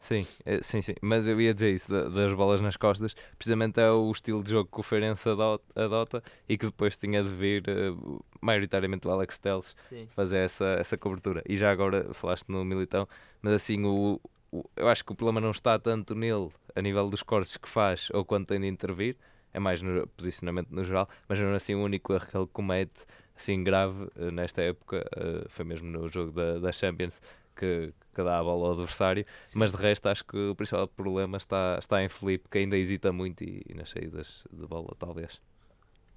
Sim, 0.00 0.26
é, 0.44 0.62
sim, 0.62 0.80
sim. 0.80 0.94
Mas 1.00 1.26
eu 1.26 1.40
ia 1.40 1.52
dizer 1.52 1.72
isso 1.72 1.90
das 1.90 2.32
bolas 2.34 2.60
nas 2.60 2.76
costas, 2.76 3.14
precisamente 3.36 3.80
é 3.80 3.90
o 3.90 4.10
estilo 4.12 4.42
de 4.42 4.50
jogo 4.50 4.70
que 4.72 4.78
o 4.78 4.82
Feirense 4.82 5.28
adota 5.74 6.22
e 6.48 6.56
que 6.56 6.66
depois 6.66 6.96
tinha 6.96 7.22
de 7.22 7.28
vir, 7.28 7.64
uh, 7.68 8.24
maioritariamente, 8.40 9.08
o 9.08 9.10
Alex 9.10 9.38
Teles 9.38 9.74
fazer 10.14 10.38
essa, 10.38 10.64
essa 10.78 10.96
cobertura. 10.96 11.42
E 11.48 11.56
já 11.56 11.72
agora 11.72 12.12
falaste 12.14 12.48
no 12.48 12.64
Militão, 12.64 13.08
mas 13.42 13.54
assim, 13.54 13.84
o, 13.84 14.20
o, 14.52 14.64
eu 14.76 14.88
acho 14.88 15.04
que 15.04 15.12
o 15.12 15.14
problema 15.16 15.40
não 15.40 15.50
está 15.50 15.78
tanto 15.78 16.14
nele, 16.14 16.50
a 16.74 16.80
nível 16.80 17.08
dos 17.08 17.22
cortes 17.22 17.56
que 17.56 17.68
faz 17.68 18.08
ou 18.12 18.24
quando 18.24 18.46
tem 18.46 18.60
de 18.60 18.66
intervir, 18.68 19.16
é 19.52 19.58
mais 19.58 19.82
no 19.82 20.06
posicionamento 20.08 20.68
no 20.70 20.84
geral, 20.84 21.08
mas 21.28 21.40
não 21.40 21.52
assim 21.54 21.74
o 21.74 21.82
único 21.82 22.12
erro 22.12 22.26
que 22.26 22.36
ele 22.36 22.46
comete, 22.52 23.04
assim 23.36 23.64
grave, 23.64 24.04
uh, 24.16 24.30
nesta 24.30 24.62
época, 24.62 25.04
uh, 25.16 25.48
foi 25.48 25.64
mesmo 25.64 25.90
no 25.90 26.08
jogo 26.08 26.30
da, 26.30 26.58
da 26.58 26.70
Champions 26.70 27.20
que, 27.56 27.92
que 28.16 28.22
dá 28.24 28.38
a 28.38 28.42
bola 28.42 28.68
ao 28.68 28.72
adversário, 28.72 29.26
Sim. 29.44 29.58
mas 29.58 29.70
de 29.70 29.76
resto 29.76 30.08
acho 30.08 30.24
que 30.24 30.36
o 30.36 30.54
principal 30.54 30.88
problema 30.88 31.36
está, 31.36 31.76
está 31.78 32.02
em 32.02 32.08
Felipe, 32.08 32.48
que 32.50 32.56
ainda 32.58 32.78
hesita 32.78 33.12
muito 33.12 33.44
e, 33.44 33.62
e 33.68 33.74
nas 33.74 33.90
saídas 33.90 34.44
de 34.50 34.66
bola, 34.66 34.96
talvez. 34.98 35.38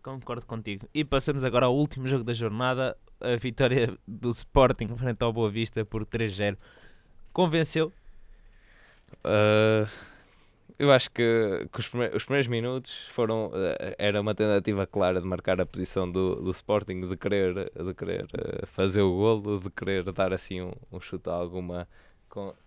Concordo 0.02 0.46
contigo. 0.46 0.88
E 0.94 1.04
passamos 1.04 1.44
agora 1.44 1.66
ao 1.66 1.76
último 1.76 2.08
jogo 2.08 2.24
da 2.24 2.34
jornada, 2.34 2.96
a 3.20 3.36
vitória 3.36 3.98
do 4.08 4.30
Sporting 4.30 4.88
frente 4.96 5.22
ao 5.22 5.34
Boa 5.34 5.50
Vista 5.50 5.84
por 5.84 6.06
3-0. 6.06 6.58
Convenceu? 7.34 7.92
Uh, 9.26 9.86
eu 10.78 10.92
acho 10.92 11.10
que, 11.12 11.68
que 11.72 11.80
os, 11.80 11.88
primeiros, 11.88 12.16
os, 12.18 12.26
primeiros, 12.26 12.48
minutos 12.48 13.08
foram 13.12 13.52
eh, 13.54 13.96
era 13.98 14.22
uma 14.22 14.36
tentativa 14.36 14.86
clara 14.86 15.20
de 15.20 15.28
marcar 15.28 15.60
a 15.60 15.66
posição 15.66 16.10
do, 16.10 16.36
do 16.36 16.52
Sporting, 16.52 17.08
de 17.08 17.18
querer, 17.18 17.72
de 17.72 17.94
querer 17.94 18.28
eh, 18.34 18.66
fazer 18.66 19.02
o 19.02 19.12
golo, 19.16 19.60
de 19.60 19.70
querer 19.70 20.04
dar 20.12 20.34
assim 20.34 20.62
um, 20.62 20.72
um 20.92 21.00
chute 21.00 21.30
a 21.30 21.34
alguma, 21.34 21.88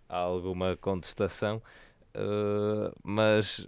a 0.08 0.16
alguma 0.16 0.76
contestação. 0.76 1.62
Uh, 2.14 2.92
mas 3.02 3.66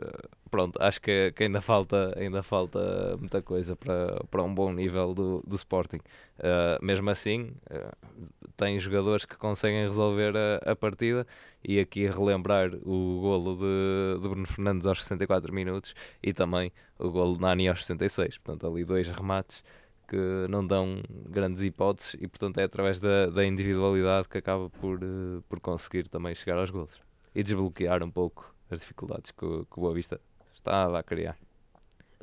pronto, 0.50 0.80
acho 0.80 1.00
que, 1.00 1.32
que, 1.32 1.44
ainda, 1.44 1.60
falta, 1.60 2.12
ainda 2.16 2.42
falta 2.42 3.16
muita 3.18 3.42
coisa 3.42 3.74
para, 3.74 4.22
para 4.30 4.42
um 4.42 4.54
bom 4.54 4.72
nível 4.72 5.14
do, 5.14 5.42
do 5.46 5.56
Sporting. 5.56 5.98
Uh, 6.38 6.84
mesmo 6.84 7.08
assim, 7.10 7.54
uh, 7.70 8.28
tem 8.56 8.78
jogadores 8.78 9.24
que 9.24 9.36
conseguem 9.36 9.82
resolver 9.82 10.34
a, 10.36 10.72
a, 10.72 10.76
partida 10.76 11.26
e 11.64 11.80
aqui 11.80 12.06
relembrar 12.06 12.74
o 12.84 13.20
golo 13.20 13.56
de, 13.56 14.22
de 14.22 14.28
Bruno 14.28 14.46
Fernandes 14.46 14.86
aos 14.86 15.02
64 15.02 15.52
minutos 15.52 15.94
e 16.22 16.32
também 16.32 16.70
o 16.98 17.10
golo 17.10 17.34
de 17.34 17.40
Nani 17.40 17.68
aos 17.68 17.84
66. 17.84 18.38
Portanto, 18.38 18.66
ali 18.66 18.84
dois 18.84 19.08
remates 19.08 19.64
que 20.06 20.46
não 20.50 20.66
dão 20.66 21.02
grandes 21.08 21.62
hipóteses 21.62 22.14
e, 22.20 22.28
portanto, 22.28 22.58
é 22.58 22.64
através 22.64 23.00
da, 23.00 23.26
da 23.26 23.44
individualidade 23.44 24.28
que 24.28 24.36
acaba 24.36 24.68
por, 24.68 25.00
por 25.48 25.60
conseguir 25.60 26.08
também 26.08 26.34
chegar 26.34 26.58
aos 26.58 26.70
golos 26.70 27.02
e 27.34 27.42
desbloquear 27.42 28.02
um 28.02 28.10
pouco 28.10 28.54
as 28.70 28.80
dificuldades 28.80 29.30
que, 29.32 29.44
o- 29.44 29.66
que 29.66 29.78
o 29.78 29.82
Boa 29.82 29.94
Vista 29.94 30.20
estava 30.54 30.98
a 30.98 31.02
criar. 31.02 31.38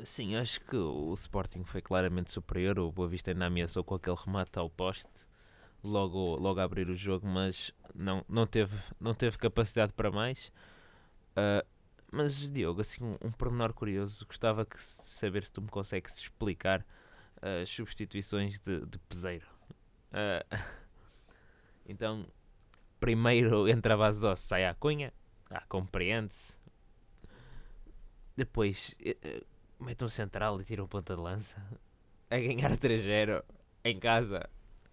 Sim, 0.04 0.34
acho 0.36 0.60
que 0.62 0.76
o 0.76 1.12
Sporting 1.14 1.64
foi 1.64 1.80
claramente 1.80 2.30
superior. 2.30 2.78
O 2.78 2.90
Boa 2.90 3.08
Vista 3.08 3.30
ainda 3.30 3.46
ameaçou 3.46 3.84
com 3.84 3.94
aquele 3.94 4.16
remate 4.16 4.58
ao 4.58 4.68
poste 4.68 5.08
logo, 5.84 6.36
logo 6.36 6.60
a 6.60 6.64
abrir 6.64 6.88
o 6.90 6.96
jogo, 6.96 7.26
mas 7.26 7.72
não, 7.94 8.24
não, 8.28 8.46
teve, 8.46 8.76
não 9.00 9.14
teve 9.14 9.38
capacidade 9.38 9.92
para 9.94 10.10
mais. 10.10 10.52
Ah, 11.36 11.64
mas, 12.12 12.48
Diogo, 12.50 12.80
assim, 12.82 13.04
um, 13.04 13.16
um 13.22 13.32
pormenor 13.32 13.72
curioso, 13.74 14.26
gostava 14.26 14.66
se- 14.76 15.12
saber 15.14 15.44
se 15.44 15.52
tu 15.52 15.62
me 15.62 15.68
consegues 15.68 16.16
explicar 16.18 16.86
as 17.42 17.70
substituições 17.70 18.60
de, 18.60 18.86
de 18.86 18.98
peseiro. 19.00 19.46
Ah, 20.12 20.44
então, 21.86 22.26
primeiro 23.02 23.66
entra 23.68 23.94
a 23.94 23.96
base 23.96 24.20
de 24.20 24.26
osso, 24.26 24.46
sai 24.46 24.64
a 24.64 24.74
cunha, 24.74 25.12
ah, 25.50 25.64
compreende-se. 25.68 26.54
Depois, 28.36 28.94
eh, 29.04 29.16
eh, 29.22 29.42
mete 29.78 30.04
um 30.04 30.08
central 30.08 30.60
e 30.60 30.64
tira 30.64 30.82
um 30.82 30.86
ponta 30.86 31.14
de 31.14 31.20
lança 31.20 31.56
a 32.30 32.38
ganhar 32.38 32.74
3-0 32.78 33.42
em 33.84 33.98
casa 33.98 34.48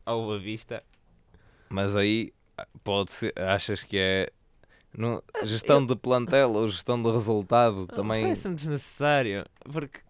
ao 0.05 0.24
Boa 0.24 0.39
Vista. 0.39 0.84
Mas 1.70 1.95
aí 1.95 2.34
pode 2.84 3.12
ser, 3.12 3.39
achas 3.39 3.84
que 3.84 3.97
é 3.97 4.34
não, 4.91 5.22
gestão 5.43 5.86
de 5.86 5.95
plantel 5.95 6.51
ou 6.51 6.68
gestão 6.68 7.01
de 7.01 7.10
resultado 7.12 7.86
também. 7.88 8.24
Parece-me 8.24 8.55
desnecessário, 8.55 9.45
porque 9.72 10.01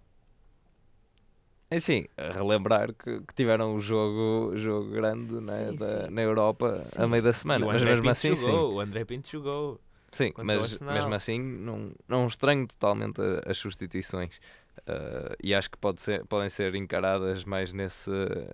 É 1.71 1.77
a 2.17 2.31
relembrar 2.31 2.93
que, 2.93 3.21
que 3.21 3.33
tiveram 3.35 3.75
um 3.75 3.79
jogo, 3.79 4.55
jogo 4.55 4.89
grande 4.89 5.39
né, 5.39 5.67
Sim, 5.69 5.75
da- 5.75 6.05
sim. 6.07 6.09
na 6.11 6.21
Europa 6.21 6.81
Sim. 6.83 7.01
a 7.03 7.07
meio 7.07 7.21
da 7.21 7.31
semana. 7.33 7.65
Mas 7.65 7.83
mesmo 7.83 8.03
Pinto 8.03 8.11
assim, 8.11 8.35
sim. 8.35 8.45
jogou, 8.45 8.73
o 8.75 8.79
André 8.79 9.05
Pinto 9.05 9.29
jogou. 9.29 9.79
Sim, 10.11 10.33
mas 10.43 10.79
mesmo 10.81 11.13
assim 11.13 11.39
não, 11.39 11.91
não 12.07 12.25
estranho 12.25 12.65
totalmente 12.67 13.21
as 13.45 13.57
substituições. 13.59 14.39
Ah, 14.87 15.35
e 15.43 15.53
acho 15.53 15.69
que 15.69 15.77
pode 15.77 16.01
ser, 16.01 16.25
podem 16.25 16.49
ser 16.49 16.73
encaradas 16.73 17.43
mais 17.45 17.71
nesse, 17.71 18.09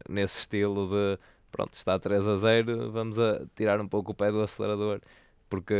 nesse 0.09 0.41
estilo 0.41 0.89
de 0.89 1.19
pronto, 1.51 1.73
está 1.73 1.97
3 1.97 2.27
a 2.27 2.35
0, 2.35 2.91
vamos 2.91 3.17
a 3.17 3.45
tirar 3.55 3.79
um 3.79 3.87
pouco 3.87 4.11
o 4.11 4.15
pé 4.15 4.29
do 4.31 4.41
acelerador. 4.41 4.99
Porque 5.49 5.73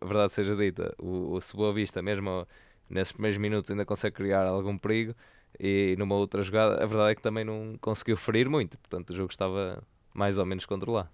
a 0.00 0.06
verdade 0.06 0.32
seja 0.32 0.56
dita, 0.56 0.94
o, 0.98 1.36
o 1.36 1.40
Boa 1.54 1.72
Vista, 1.72 2.00
mesmo 2.00 2.46
nesses 2.88 3.12
primeiros 3.12 3.36
minutos, 3.38 3.70
ainda 3.70 3.84
consegue 3.84 4.16
criar 4.16 4.46
algum 4.46 4.78
perigo. 4.78 5.14
E 5.60 5.96
numa 5.98 6.14
outra 6.16 6.42
jogada, 6.42 6.82
a 6.82 6.86
verdade 6.86 7.12
é 7.12 7.14
que 7.14 7.22
também 7.22 7.44
não 7.44 7.76
conseguiu 7.80 8.16
ferir 8.16 8.48
muito, 8.48 8.78
portanto 8.78 9.10
o 9.10 9.16
jogo 9.16 9.30
estava 9.30 9.82
mais 10.14 10.38
ou 10.38 10.46
menos 10.46 10.66
controlado. 10.66 11.10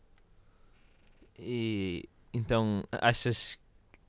E 1.39 2.09
então, 2.33 2.85
achas 2.93 3.59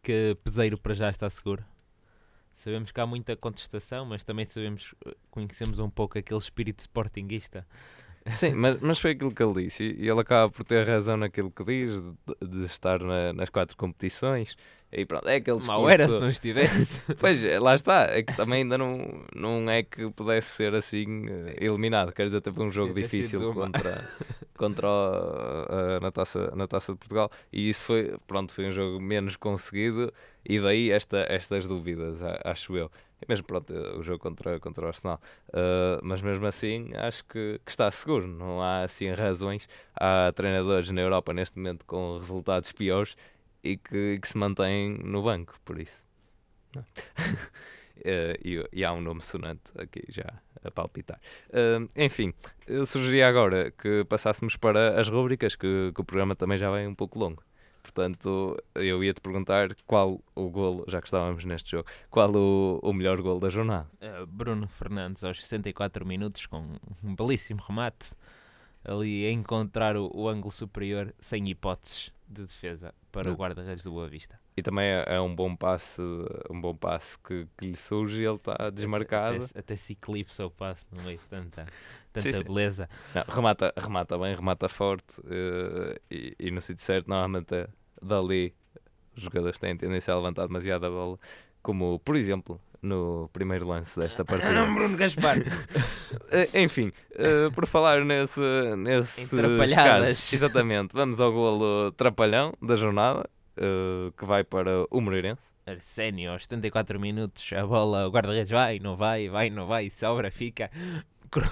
que 0.01 0.36
Peseiro 0.43 0.78
para 0.78 0.93
já 0.93 1.09
está 1.09 1.30
seguro? 1.30 1.63
Sabemos 2.53 2.91
que 2.91 3.01
há 3.01 3.05
muita 3.07 3.36
contestação, 3.38 4.05
mas 4.05 4.23
também 4.23 4.45
sabemos, 4.45 4.95
conhecemos 5.32 5.80
um 5.80 5.89
pouco 5.89 6.17
aquele 6.19 6.39
espírito 6.39 6.80
sportinguista. 6.82 7.67
Sim, 8.34 8.53
mas, 8.55 8.80
mas 8.82 8.99
foi 8.99 9.11
aquilo 9.11 9.34
que 9.34 9.41
ele 9.43 9.63
disse, 9.65 9.84
e 9.84 10.03
e 10.05 10.09
ele 10.09 10.19
acaba 10.19 10.51
por 10.51 10.63
ter 10.63 10.86
razão 10.88 11.15
naquilo 11.17 11.51
que 11.51 11.63
diz, 11.63 12.01
de, 12.01 12.47
de 12.47 12.65
estar 12.65 12.99
na- 13.01 13.34
nas 13.34 13.49
quatro 13.49 13.78
competições. 13.78 14.57
E 14.97 15.05
pronto, 15.05 15.27
é 15.27 15.35
aquele 15.35 15.57
discurso... 15.57 15.81
Mal 15.81 15.89
era 15.89 16.07
se 16.07 16.17
não 16.17 16.29
estivesse. 16.29 17.01
Pois, 17.19 17.43
é, 17.43 17.59
lá 17.59 17.75
está, 17.75 18.03
é 18.11 18.23
que 18.23 18.33
também 18.35 18.61
ainda 18.63 18.77
não, 18.77 19.25
não 19.35 19.69
é 19.69 19.83
que 19.83 20.09
pudesse 20.11 20.49
ser 20.51 20.73
assim 20.73 21.25
eh, 21.27 21.57
eliminado. 21.65 22.13
Quer 22.13 22.27
dizer, 22.27 22.39
teve 22.39 22.61
um 22.61 22.71
jogo 22.71 22.93
sido 22.93 23.01
difícil 23.03 23.53
contra, 23.53 24.07
contra 24.57 24.87
o- 24.87 25.65
a- 25.69 25.99
na, 26.01 26.11
taça, 26.11 26.55
na 26.55 26.65
Taça 26.65 26.93
de 26.93 26.97
Portugal 26.99 27.29
e 27.51 27.67
isso 27.67 27.85
foi, 27.85 28.15
pronto, 28.25 28.53
foi 28.53 28.67
um 28.67 28.71
jogo 28.71 29.01
menos 29.01 29.35
conseguido 29.35 30.13
e 30.45 30.59
daí 30.61 30.91
esta, 30.91 31.25
estas 31.27 31.67
dúvidas, 31.67 32.21
acho 32.45 32.77
eu. 32.77 32.89
E 33.21 33.25
mesmo, 33.27 33.45
pronto, 33.45 33.73
o 33.97 34.03
jogo 34.03 34.19
contra, 34.19 34.59
contra 34.59 34.85
o 34.85 34.87
Arsenal. 34.87 35.19
Uh, 35.49 35.99
mas 36.03 36.21
mesmo 36.21 36.45
assim, 36.45 36.91
acho 36.95 37.23
que, 37.25 37.59
que 37.65 37.71
está 37.71 37.89
seguro. 37.89 38.27
Não 38.27 38.61
há 38.61 38.83
assim 38.83 39.09
razões. 39.13 39.67
Há 39.95 40.31
treinadores 40.35 40.91
na 40.91 40.99
Europa 41.01 41.33
neste 41.33 41.57
momento 41.57 41.85
com 41.85 42.17
resultados 42.17 42.71
piores 42.73 43.15
e 43.66 43.78
que, 43.78 44.20
que 44.20 44.28
se 44.28 44.38
mantêm 44.38 44.97
no 45.03 45.24
banco, 45.24 45.59
por 45.66 45.80
isso. 45.80 46.05
Eh, 48.03 48.38
e, 48.43 48.70
e 48.74 48.84
há 48.84 48.91
um 48.91 48.99
nome 48.99 49.22
sonante 49.22 49.72
aqui 49.78 50.03
já 50.09 50.26
a 50.61 50.70
palpitar. 50.70 51.18
Eh, 51.49 52.05
enfim, 52.05 52.34
eu 52.68 52.86
sugeria 52.86 53.26
agora 53.26 53.72
que 53.72 54.03
passássemos 54.03 54.57
para 54.57 54.99
as 54.99 55.07
rúbricas, 55.07 55.55
que, 55.55 55.93
que 55.95 56.01
o 56.01 56.03
programa 56.03 56.36
também 56.36 56.57
já 56.57 56.70
vai 56.70 56.86
um 56.86 56.93
pouco 56.93 57.18
longo. 57.18 57.41
Portanto, 57.82 58.61
eu 58.76 59.01
ia 59.01 59.13
te 59.13 59.22
perguntar 59.22 59.76
qual 59.88 60.22
o 60.36 60.49
golo, 60.49 60.84
já 60.89 60.99
que 60.99 61.07
estávamos 61.07 61.45
neste 61.45 61.72
jogo, 61.72 61.88
qual 62.09 62.36
o, 62.36 62.80
o 62.84 62.91
melhor 62.91 63.22
golo 63.22 63.39
da 63.39 63.47
jornada. 63.47 63.88
Uh, 64.01 64.28
Bruno 64.28 64.68
Fernandes 64.68 65.24
aos 65.24 65.41
64 65.41 66.05
minutos 66.05 66.47
com 66.47 66.76
um 67.01 67.16
belíssimo 67.16 67.61
remate 67.66 68.13
ali 68.84 69.26
a 69.26 69.32
encontrar 69.32 69.95
o, 69.95 70.11
o 70.13 70.28
ângulo 70.28 70.51
superior 70.51 71.13
sem 71.20 71.49
hipóteses 71.49 72.11
de 72.28 72.41
defesa 72.43 72.93
para 73.11 73.32
o 73.32 73.36
guarda-redes 73.36 73.84
do 73.84 73.91
Boa 73.91 74.07
Vista. 74.07 74.39
E 74.57 74.61
também 74.61 74.86
é, 74.86 75.15
é 75.15 75.21
um 75.21 75.34
bom 75.34 75.55
passe, 75.55 76.01
um 76.49 76.59
bom 76.59 76.76
passe 76.76 77.17
que, 77.19 77.47
que 77.57 77.65
lhe 77.67 77.76
surge 77.76 78.21
e 78.21 78.26
ele 78.26 78.36
está 78.36 78.69
desmarcado. 78.69 79.45
Até, 79.45 79.59
até 79.59 79.76
se 79.76 79.93
eclipsa 79.93 80.45
o 80.45 80.51
passo 80.51 80.86
no 80.91 81.03
meio 81.03 81.17
de 81.17 81.26
tanta, 81.26 81.65
tanta 82.11 82.32
Sim, 82.32 82.32
sim. 82.32 82.43
beleza. 82.43 82.89
Não, 83.13 83.23
remata, 83.28 83.73
remata 83.78 84.17
bem, 84.17 84.36
remata 84.36 84.67
forte 84.67 85.21
eh, 85.30 85.99
e, 86.09 86.36
e 86.39 86.51
no 86.51 86.61
sítio 86.61 86.84
certo, 86.84 87.07
normalmente 87.07 87.53
é 87.53 87.67
dali 88.01 88.53
os 89.15 89.23
jogadores 89.23 89.57
têm 89.57 89.76
tendência 89.78 90.13
a 90.13 90.17
levantar 90.17 90.47
demasiado 90.47 90.86
a 90.86 90.89
bola, 90.89 91.17
como 91.61 91.99
por 91.99 92.15
exemplo 92.15 92.59
no 92.86 93.29
primeiro 93.33 93.67
lance 93.67 93.99
desta 93.99 94.23
partida. 94.25 94.65
Bruno 94.65 94.95
Gaspar! 94.97 95.38
Eh, 96.31 96.63
Enfim, 96.63 96.91
eh, 97.11 97.49
por 97.53 97.65
falar 97.67 98.03
nesse, 98.05 98.39
nesses 98.77 99.29
trapalhadas. 99.29 99.75
casos, 99.75 100.33
exatamente, 100.33 100.93
vamos 100.93 101.19
ao 101.19 101.31
golo 101.31 101.91
trapalhão 101.91 102.53
da 102.61 102.75
jornada, 102.75 103.29
eh, 103.57 104.11
que 104.17 104.25
vai 104.25 104.43
para 104.43 104.86
o 104.89 105.01
Moreirense. 105.01 105.41
Arsénio, 105.65 106.31
aos 106.31 106.43
74 106.43 106.99
minutos, 106.99 107.51
a 107.53 107.65
bola, 107.65 108.07
o 108.07 108.11
guarda-redes 108.11 108.51
vai, 108.51 108.79
não 108.79 108.95
vai, 108.95 109.27
vai, 109.29 109.49
não 109.49 109.67
vai, 109.67 109.89
sobra, 109.89 110.31
fica. 110.31 110.69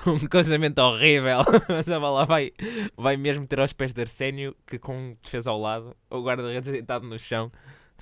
Um 0.08 0.28
cruzamento 0.30 0.82
horrível, 0.82 1.40
mas 1.68 1.90
a 1.90 2.00
bola 2.00 2.26
vai, 2.26 2.54
vai 2.96 3.18
mesmo 3.18 3.46
ter 3.46 3.60
aos 3.60 3.74
pés 3.74 3.92
de 3.92 4.00
Arsénio, 4.00 4.56
que 4.66 4.80
com 4.80 5.18
defesa 5.22 5.50
ao 5.50 5.60
lado, 5.60 5.94
o 6.10 6.22
guarda-redes 6.24 6.72
deitado 6.72 7.06
no 7.06 7.20
chão, 7.20 7.52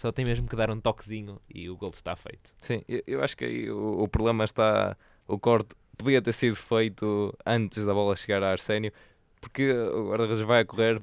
só 0.01 0.11
tem 0.11 0.25
mesmo 0.25 0.47
que 0.47 0.55
dar 0.55 0.71
um 0.71 0.79
toquezinho 0.81 1.39
e 1.53 1.69
o 1.69 1.77
gol 1.77 1.91
está 1.93 2.15
feito. 2.15 2.51
Sim, 2.59 2.81
eu, 2.89 3.03
eu 3.05 3.23
acho 3.23 3.37
que 3.37 3.45
aí 3.45 3.69
o, 3.69 4.01
o 4.01 4.07
problema 4.07 4.43
está. 4.43 4.97
O 5.27 5.37
corte 5.37 5.75
podia 5.95 6.19
ter 6.21 6.33
sido 6.33 6.55
feito 6.55 7.31
antes 7.45 7.85
da 7.85 7.93
bola 7.93 8.15
chegar 8.15 8.41
a 8.41 8.51
Arsénio, 8.51 8.91
porque 9.39 9.71
o 9.71 10.09
guarda-redes 10.09 10.41
vai 10.41 10.61
a 10.61 10.65
correr 10.65 10.99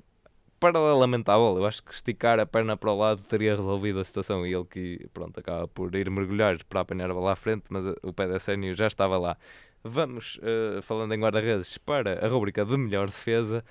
paralelamente 0.59 1.31
à 1.31 1.37
bola. 1.37 1.61
Eu 1.61 1.67
acho 1.67 1.81
que 1.81 1.95
esticar 1.95 2.41
a 2.41 2.47
perna 2.47 2.77
para 2.77 2.91
o 2.91 2.99
lado 2.99 3.23
teria 3.23 3.55
resolvido 3.55 4.01
a 4.01 4.05
situação 4.05 4.45
e 4.45 4.53
ele 4.53 4.65
que, 4.65 5.07
pronto, 5.15 5.39
acaba 5.39 5.69
por 5.69 5.95
ir 5.95 6.11
mergulhar 6.11 6.59
para 6.65 6.81
apanhar 6.81 7.09
a 7.09 7.15
bola 7.15 7.33
à 7.33 7.37
frente, 7.37 7.67
mas 7.71 7.85
o 8.03 8.13
pé 8.13 8.27
de 8.27 8.35
Arsénio 8.35 8.75
já 8.75 8.89
estava 8.89 9.17
lá. 9.17 9.37
Vamos, 9.85 10.39
uh, 10.39 10.83
falando 10.83 11.15
em 11.15 11.21
guarda-redes, 11.21 11.79
para 11.79 12.27
a 12.27 12.29
rubrica 12.29 12.65
de 12.65 12.77
melhor 12.77 13.07
defesa. 13.07 13.65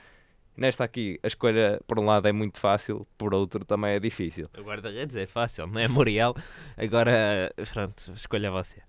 Nesta 0.58 0.84
aqui, 0.84 1.20
a 1.22 1.28
escolha, 1.28 1.80
por 1.86 2.00
um 2.00 2.06
lado, 2.06 2.28
é 2.28 2.32
muito 2.32 2.60
fácil, 2.60 3.08
por 3.16 3.32
outro, 3.32 3.64
também 3.64 3.92
é 3.92 4.00
difícil. 4.00 4.50
O 4.58 4.64
guarda-redes 4.64 5.16
é 5.16 5.28
fácil, 5.28 5.68
não 5.68 5.80
é 5.80 5.88
Muriel? 5.88 6.36
Agora, 6.76 7.54
pronto, 7.72 8.12
escolha 8.16 8.50
você. 8.50 8.82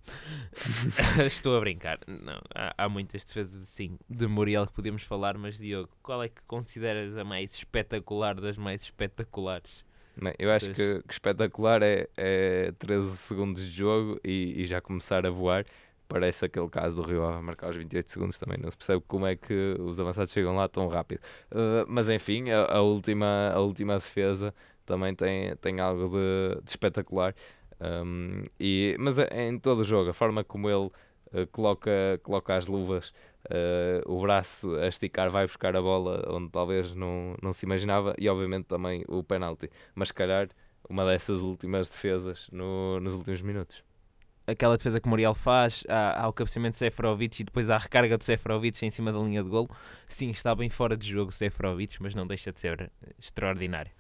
Estou 1.26 1.58
a 1.58 1.60
brincar. 1.60 1.98
Não, 2.06 2.40
há, 2.54 2.72
há 2.78 2.88
muitas 2.88 3.22
defesas 3.22 3.62
assim 3.62 3.98
de 4.08 4.26
Muriel 4.26 4.66
que 4.66 4.72
podemos 4.72 5.02
falar, 5.02 5.36
mas 5.36 5.58
Diogo, 5.58 5.90
qual 6.02 6.22
é 6.22 6.30
que 6.30 6.40
consideras 6.46 7.18
a 7.18 7.22
mais 7.22 7.52
espetacular 7.52 8.40
das 8.40 8.56
mais 8.56 8.80
espetaculares? 8.80 9.84
Bem, 10.20 10.32
eu 10.38 10.50
acho 10.50 10.70
que, 10.70 11.02
que 11.02 11.12
espetacular 11.12 11.82
é, 11.82 12.08
é 12.16 12.72
13 12.78 13.16
segundos 13.16 13.64
de 13.64 13.70
jogo 13.70 14.18
e, 14.24 14.62
e 14.62 14.66
já 14.66 14.80
começar 14.80 15.24
a 15.26 15.30
voar. 15.30 15.64
Parece 16.08 16.46
aquele 16.46 16.68
caso 16.68 16.96
do 16.96 17.02
Rio 17.02 17.24
Ave 17.24 17.42
marcar 17.42 17.66
aos 17.66 17.76
28 17.76 18.10
segundos 18.10 18.38
também. 18.38 18.58
Não 18.58 18.70
se 18.70 18.76
percebe 18.76 19.02
como 19.06 19.26
é 19.26 19.36
que 19.36 19.76
os 19.78 20.00
avançados 20.00 20.32
chegam 20.32 20.56
lá 20.56 20.66
tão 20.68 20.88
rápido. 20.88 21.20
Uh, 21.52 21.84
mas 21.86 22.08
enfim, 22.08 22.50
a, 22.50 22.76
a 22.76 22.80
última, 22.80 23.50
a 23.54 23.60
última 23.60 23.94
defesa 23.94 24.54
também 24.86 25.14
tem, 25.14 25.54
tem 25.56 25.80
algo 25.80 26.08
de, 26.08 26.62
de 26.62 26.70
espetacular. 26.70 27.34
Um, 27.80 28.44
e, 28.58 28.96
mas 28.98 29.18
é, 29.18 29.48
em 29.48 29.58
todo 29.58 29.80
o 29.80 29.84
jogo, 29.84 30.10
a 30.10 30.14
forma 30.14 30.42
como 30.42 30.68
ele 30.68 30.86
uh, 30.86 31.46
coloca, 31.52 31.90
coloca 32.22 32.56
as 32.56 32.66
luvas, 32.66 33.10
uh, 33.46 34.10
o 34.10 34.20
braço 34.22 34.74
a 34.76 34.88
esticar, 34.88 35.30
vai 35.30 35.46
buscar 35.46 35.76
a 35.76 35.82
bola 35.82 36.24
onde 36.28 36.50
talvez 36.50 36.94
não, 36.94 37.36
não 37.42 37.52
se 37.52 37.66
imaginava, 37.66 38.14
e 38.18 38.28
obviamente 38.28 38.64
também 38.66 39.04
o 39.08 39.22
penalti. 39.22 39.70
Mas 39.94 40.08
se 40.08 40.14
calhar 40.14 40.48
uma 40.88 41.04
dessas 41.04 41.42
últimas 41.42 41.88
defesas 41.88 42.48
no, 42.50 42.98
nos 43.00 43.14
últimos 43.14 43.42
minutos. 43.42 43.87
Aquela 44.48 44.78
defesa 44.78 44.98
que 44.98 45.06
o 45.06 45.10
Muriel 45.10 45.34
faz, 45.34 45.84
há, 45.88 46.26
o 46.26 46.32
cabeceamento 46.32 46.72
de 46.72 46.78
Seferovic 46.78 47.42
e 47.42 47.44
depois 47.44 47.68
há 47.68 47.74
a 47.76 47.78
recarga 47.78 48.16
de 48.16 48.24
Seferovic 48.24 48.84
em 48.84 48.90
cima 48.90 49.12
da 49.12 49.18
linha 49.18 49.42
de 49.42 49.50
golo. 49.50 49.68
Sim, 50.08 50.30
está 50.30 50.54
bem 50.54 50.70
fora 50.70 50.96
de 50.96 51.06
jogo 51.06 51.28
o 51.28 51.32
Seferovic, 51.32 52.00
mas 52.00 52.14
não 52.14 52.26
deixa 52.26 52.50
de 52.50 52.58
ser 52.58 52.90
extraordinário. 53.18 53.92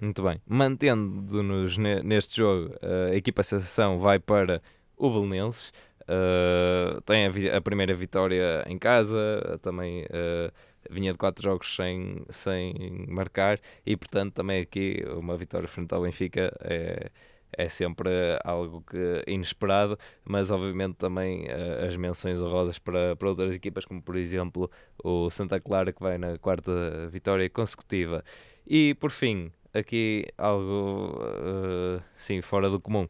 Muito 0.00 0.22
bem. 0.22 0.38
Mantendo-nos 0.46 1.78
ne- 1.78 2.02
neste 2.02 2.36
jogo, 2.36 2.74
uh, 2.74 3.12
a 3.12 3.16
equipa 3.16 3.42
sensação 3.42 3.98
vai 3.98 4.18
para 4.18 4.60
o 4.98 5.10
Belenenses. 5.10 5.72
Uh, 6.02 7.00
tem 7.00 7.26
a, 7.26 7.56
a 7.56 7.60
primeira 7.62 7.94
vitória 7.94 8.64
em 8.66 8.78
casa, 8.78 9.58
também 9.62 10.04
uh, 10.04 10.52
vinha 10.90 11.12
de 11.12 11.18
quatro 11.18 11.42
jogos 11.42 11.74
sem, 11.74 12.24
sem 12.28 13.06
marcar 13.08 13.58
e, 13.84 13.96
portanto, 13.96 14.34
também 14.34 14.60
aqui 14.60 15.02
uma 15.16 15.36
vitória 15.36 15.66
frente 15.66 15.92
ao 15.94 16.02
Benfica 16.02 16.54
é, 16.60 17.10
é 17.56 17.68
sempre 17.68 18.10
algo 18.44 18.82
que 18.82 19.22
inesperado, 19.26 19.98
mas 20.24 20.50
obviamente 20.50 20.96
também 20.96 21.46
uh, 21.46 21.86
as 21.86 21.96
menções 21.96 22.40
honrosas 22.40 22.78
para, 22.78 23.16
para 23.16 23.28
outras 23.28 23.54
equipas, 23.54 23.84
como 23.84 24.02
por 24.02 24.16
exemplo 24.16 24.70
o 25.02 25.30
Santa 25.30 25.58
Clara, 25.58 25.92
que 25.92 26.02
vai 26.02 26.18
na 26.18 26.38
quarta 26.38 27.08
vitória 27.10 27.48
consecutiva. 27.48 28.22
E 28.66 28.94
por 28.94 29.10
fim, 29.10 29.50
aqui 29.72 30.26
algo 30.36 31.18
uh, 31.18 32.02
sim, 32.16 32.40
fora 32.42 32.68
do 32.68 32.80
comum. 32.80 33.06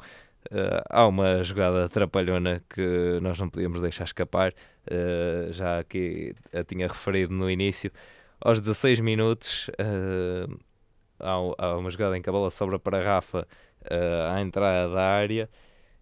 Uh, 0.47 0.82
há 0.88 1.07
uma 1.07 1.42
jogada 1.42 1.88
trapalhona 1.88 2.62
que 2.70 3.18
nós 3.20 3.38
não 3.38 3.49
podíamos 3.49 3.80
deixar 3.80 4.05
escapar, 4.05 4.53
uh, 4.53 5.53
já 5.53 5.82
que 5.82 6.34
a 6.53 6.62
tinha 6.62 6.86
referido 6.86 7.32
no 7.34 7.51
início. 7.51 7.90
Aos 8.40 8.61
16 8.61 9.01
minutos, 9.01 9.70
há, 11.18 11.34
há, 11.59 11.76
uma 11.76 11.90
jogada 11.90 12.16
em 12.18 12.22
que 12.22 12.28
a 12.28 12.32
bola 12.32 12.51
sobra 12.51 12.78
para 12.78 13.03
Rafa 13.03 13.49
à 14.32 14.41
entrada 14.41 14.93
da 14.93 15.03
área 15.03 15.49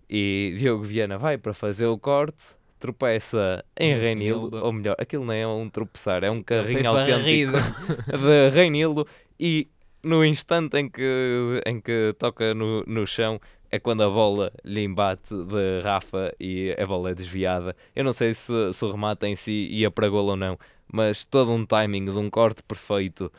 e 0.08 0.54
Diogo 0.58 0.84
Viana 0.84 1.18
vai 1.18 1.38
para 1.38 1.54
fazer 1.54 1.86
o 1.86 1.98
corte, 1.98 2.44
tropeça 2.78 3.64
em 3.78 3.94
Reinildo, 3.94 4.62
ou 4.64 4.72
melhor, 4.72 4.96
aquilo 4.98 5.24
não 5.24 5.32
é 5.32 5.46
um 5.46 5.68
tropeçar, 5.68 6.22
é 6.22 6.30
um 6.30 6.42
carrinho 6.42 6.88
autêntico 6.88 7.52
de 8.18 8.54
Reinildo 8.54 9.06
e 9.38 9.68
no 10.02 10.24
instante 10.24 10.76
em 10.78 10.88
que, 10.88 11.62
em 11.66 11.80
que 11.80 12.14
toca 12.18 12.54
no, 12.54 12.84
no 12.86 13.06
chão 13.06 13.40
é 13.70 13.78
quando 13.78 14.02
a 14.02 14.08
bola 14.08 14.52
lhe 14.64 14.84
embate 14.84 15.34
de 15.34 15.80
Rafa 15.82 16.32
e 16.38 16.76
a 16.78 16.86
bola 16.86 17.10
é 17.10 17.14
desviada. 17.14 17.74
Eu 17.96 18.04
não 18.04 18.12
sei 18.12 18.32
se, 18.32 18.72
se 18.72 18.84
o 18.84 18.92
remate 18.92 19.26
em 19.26 19.34
si 19.34 19.66
ia 19.68 19.90
para 19.90 20.08
gol 20.08 20.26
ou 20.26 20.36
não, 20.36 20.56
mas 20.92 21.24
todo 21.24 21.50
um 21.50 21.66
timing 21.66 22.04
de 22.04 22.16
um 22.16 22.30
corte 22.30 22.62
perfeito 22.62 23.32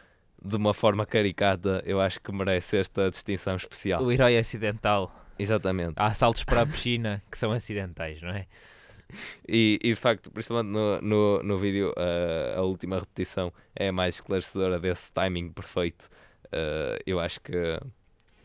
de 0.43 0.55
uma 0.55 0.73
forma 0.73 1.05
caricata, 1.05 1.81
eu 1.85 1.99
acho 1.99 2.19
que 2.19 2.31
merece 2.31 2.77
esta 2.77 3.09
distinção 3.09 3.55
especial. 3.55 4.03
O 4.03 4.11
herói 4.11 4.37
acidental. 4.37 5.13
Exatamente. 5.37 5.93
Há 5.97 6.13
saltos 6.13 6.43
para 6.43 6.61
a 6.61 6.65
piscina 6.65 7.21
que 7.29 7.37
são 7.37 7.51
acidentais, 7.51 8.21
não 8.21 8.29
é? 8.29 8.45
E, 9.47 9.79
e 9.83 9.89
de 9.89 9.95
facto, 9.95 10.31
principalmente 10.31 10.71
no, 10.71 11.01
no, 11.01 11.43
no 11.43 11.57
vídeo, 11.57 11.89
uh, 11.91 12.59
a 12.59 12.61
última 12.61 12.99
repetição 12.99 13.53
é 13.75 13.89
a 13.89 13.91
mais 13.91 14.15
esclarecedora 14.15 14.79
desse 14.79 15.11
timing 15.13 15.49
perfeito. 15.49 16.09
Uh, 16.45 16.97
eu 17.05 17.19
acho 17.19 17.39
que 17.41 17.79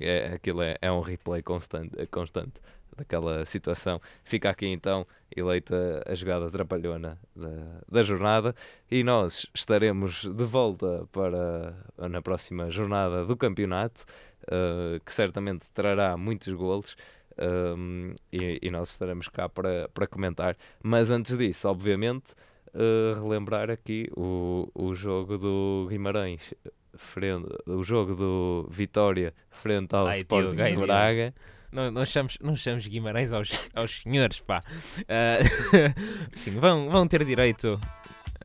é, 0.01 0.33
aquilo 0.35 0.63
é, 0.63 0.77
é 0.81 0.91
um 0.91 1.01
replay 1.01 1.43
constante, 1.43 1.95
constante 2.07 2.55
daquela 2.97 3.45
situação. 3.45 4.01
Fica 4.25 4.51
aqui 4.51 4.67
então 4.67 5.07
eleita 5.35 6.03
a 6.07 6.15
jogada 6.15 6.51
trapalhona 6.51 7.19
da, 7.35 7.81
da 7.89 8.03
jornada 8.03 8.55
e 8.91 9.03
nós 9.05 9.47
estaremos 9.55 10.25
de 10.25 10.45
volta 10.45 11.07
para 11.13 11.75
na 12.09 12.21
próxima 12.21 12.71
jornada 12.71 13.25
do 13.25 13.37
campeonato, 13.37 14.05
uh, 14.45 15.01
que 15.05 15.13
certamente 15.13 15.67
trará 15.73 16.17
muitos 16.17 16.53
golos. 16.53 16.97
Um, 17.39 18.13
e, 18.31 18.59
e, 18.61 18.71
nós 18.71 18.91
estaremos 18.91 19.29
cá 19.29 19.49
para, 19.49 19.89
para 19.95 20.07
comentar. 20.07 20.57
Mas 20.83 21.11
antes 21.11 21.39
disso, 21.39 21.69
obviamente, 21.69 22.35
uh, 22.75 23.19
relembrar 23.23 23.71
aqui 23.71 24.11
o, 24.15 24.71
o 24.75 24.95
jogo 24.95 25.39
do 25.39 25.87
Guimarães, 25.89 26.53
frente, 26.95 27.49
o 27.67 27.83
jogo 27.83 28.15
do 28.15 28.69
Vitória 28.71 29.33
frente 29.49 29.95
ao 29.95 30.09
Ai, 30.09 30.19
Sporting 30.19 30.77
Braga. 30.81 31.35
Não, 31.73 31.91
não, 31.91 32.05
chamamos, 32.05 32.39
não 32.41 32.57
chamamos 32.57 32.87
Guimarães 32.87 33.33
aos, 33.33 33.51
aos 33.75 34.03
senhores, 34.03 34.41
pá. 34.41 34.63
Uh, 35.01 36.35
sim, 36.35 36.59
vão, 36.59 36.91
vão 36.91 37.07
ter 37.07 37.25
direito, 37.25 37.81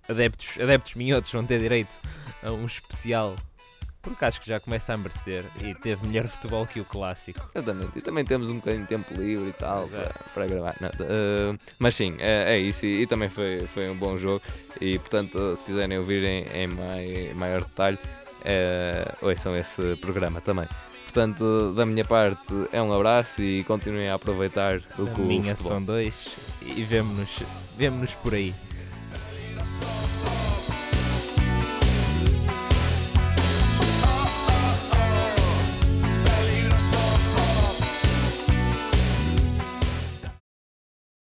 adeptos, 0.08 0.60
adeptos 0.60 0.96
minhotos 0.96 1.32
vão 1.32 1.46
ter 1.46 1.60
direito 1.60 2.00
a 2.44 2.52
um 2.52 2.66
especial 2.66 3.36
porque 4.06 4.24
acho 4.24 4.40
que 4.40 4.48
já 4.48 4.60
começa 4.60 4.94
a 4.94 4.98
merecer 4.98 5.44
e 5.60 5.74
teve 5.74 6.06
melhor 6.06 6.28
futebol 6.28 6.68
que 6.68 6.80
o 6.80 6.86
clássico. 6.86 7.50
Exatamente, 7.56 7.98
e 7.98 8.02
também 8.02 8.24
temos 8.24 8.50
um 8.50 8.58
bocadinho 8.58 8.84
de 8.84 8.90
tempo 8.90 9.14
livre 9.16 9.50
e 9.50 9.54
tal 9.54 9.88
para, 9.88 10.14
para, 10.34 10.48
gravar. 10.48 10.76
Não, 10.80 10.90
uh, 10.90 11.60
mas 11.80 11.96
sim, 11.96 12.16
é, 12.20 12.56
é 12.56 12.60
isso, 12.60 12.86
e, 12.86 13.02
e, 13.02 13.08
também 13.08 13.30
foi, 13.30 13.62
foi 13.74 13.90
um 13.90 13.96
bom 13.96 14.16
jogo. 14.18 14.44
E 14.80 15.00
portanto, 15.00 15.56
se 15.56 15.64
quiserem 15.64 15.98
ouvir 15.98 16.24
em, 16.24 16.46
em, 16.54 16.68
mai, 16.68 17.32
maior 17.34 17.64
detalhe, 17.64 17.98
é, 18.44 19.12
ouçam 19.24 19.58
esse 19.58 19.96
programa 19.96 20.40
também. 20.40 20.68
Portanto, 21.16 21.72
da 21.74 21.86
minha 21.86 22.04
parte, 22.04 22.54
é 22.74 22.82
um 22.82 22.92
abraço 22.92 23.42
e 23.42 23.64
continuem 23.64 24.10
a 24.10 24.16
aproveitar 24.16 24.82
o 25.00 25.08
que 25.08 25.22
minha 25.22 25.56
futebol. 25.56 25.72
são 25.72 25.82
dois 25.82 26.36
e 26.62 26.84
vemo-nos 26.84 27.40
vemo 27.78 28.06
por 28.22 28.34
aí. 28.34 28.54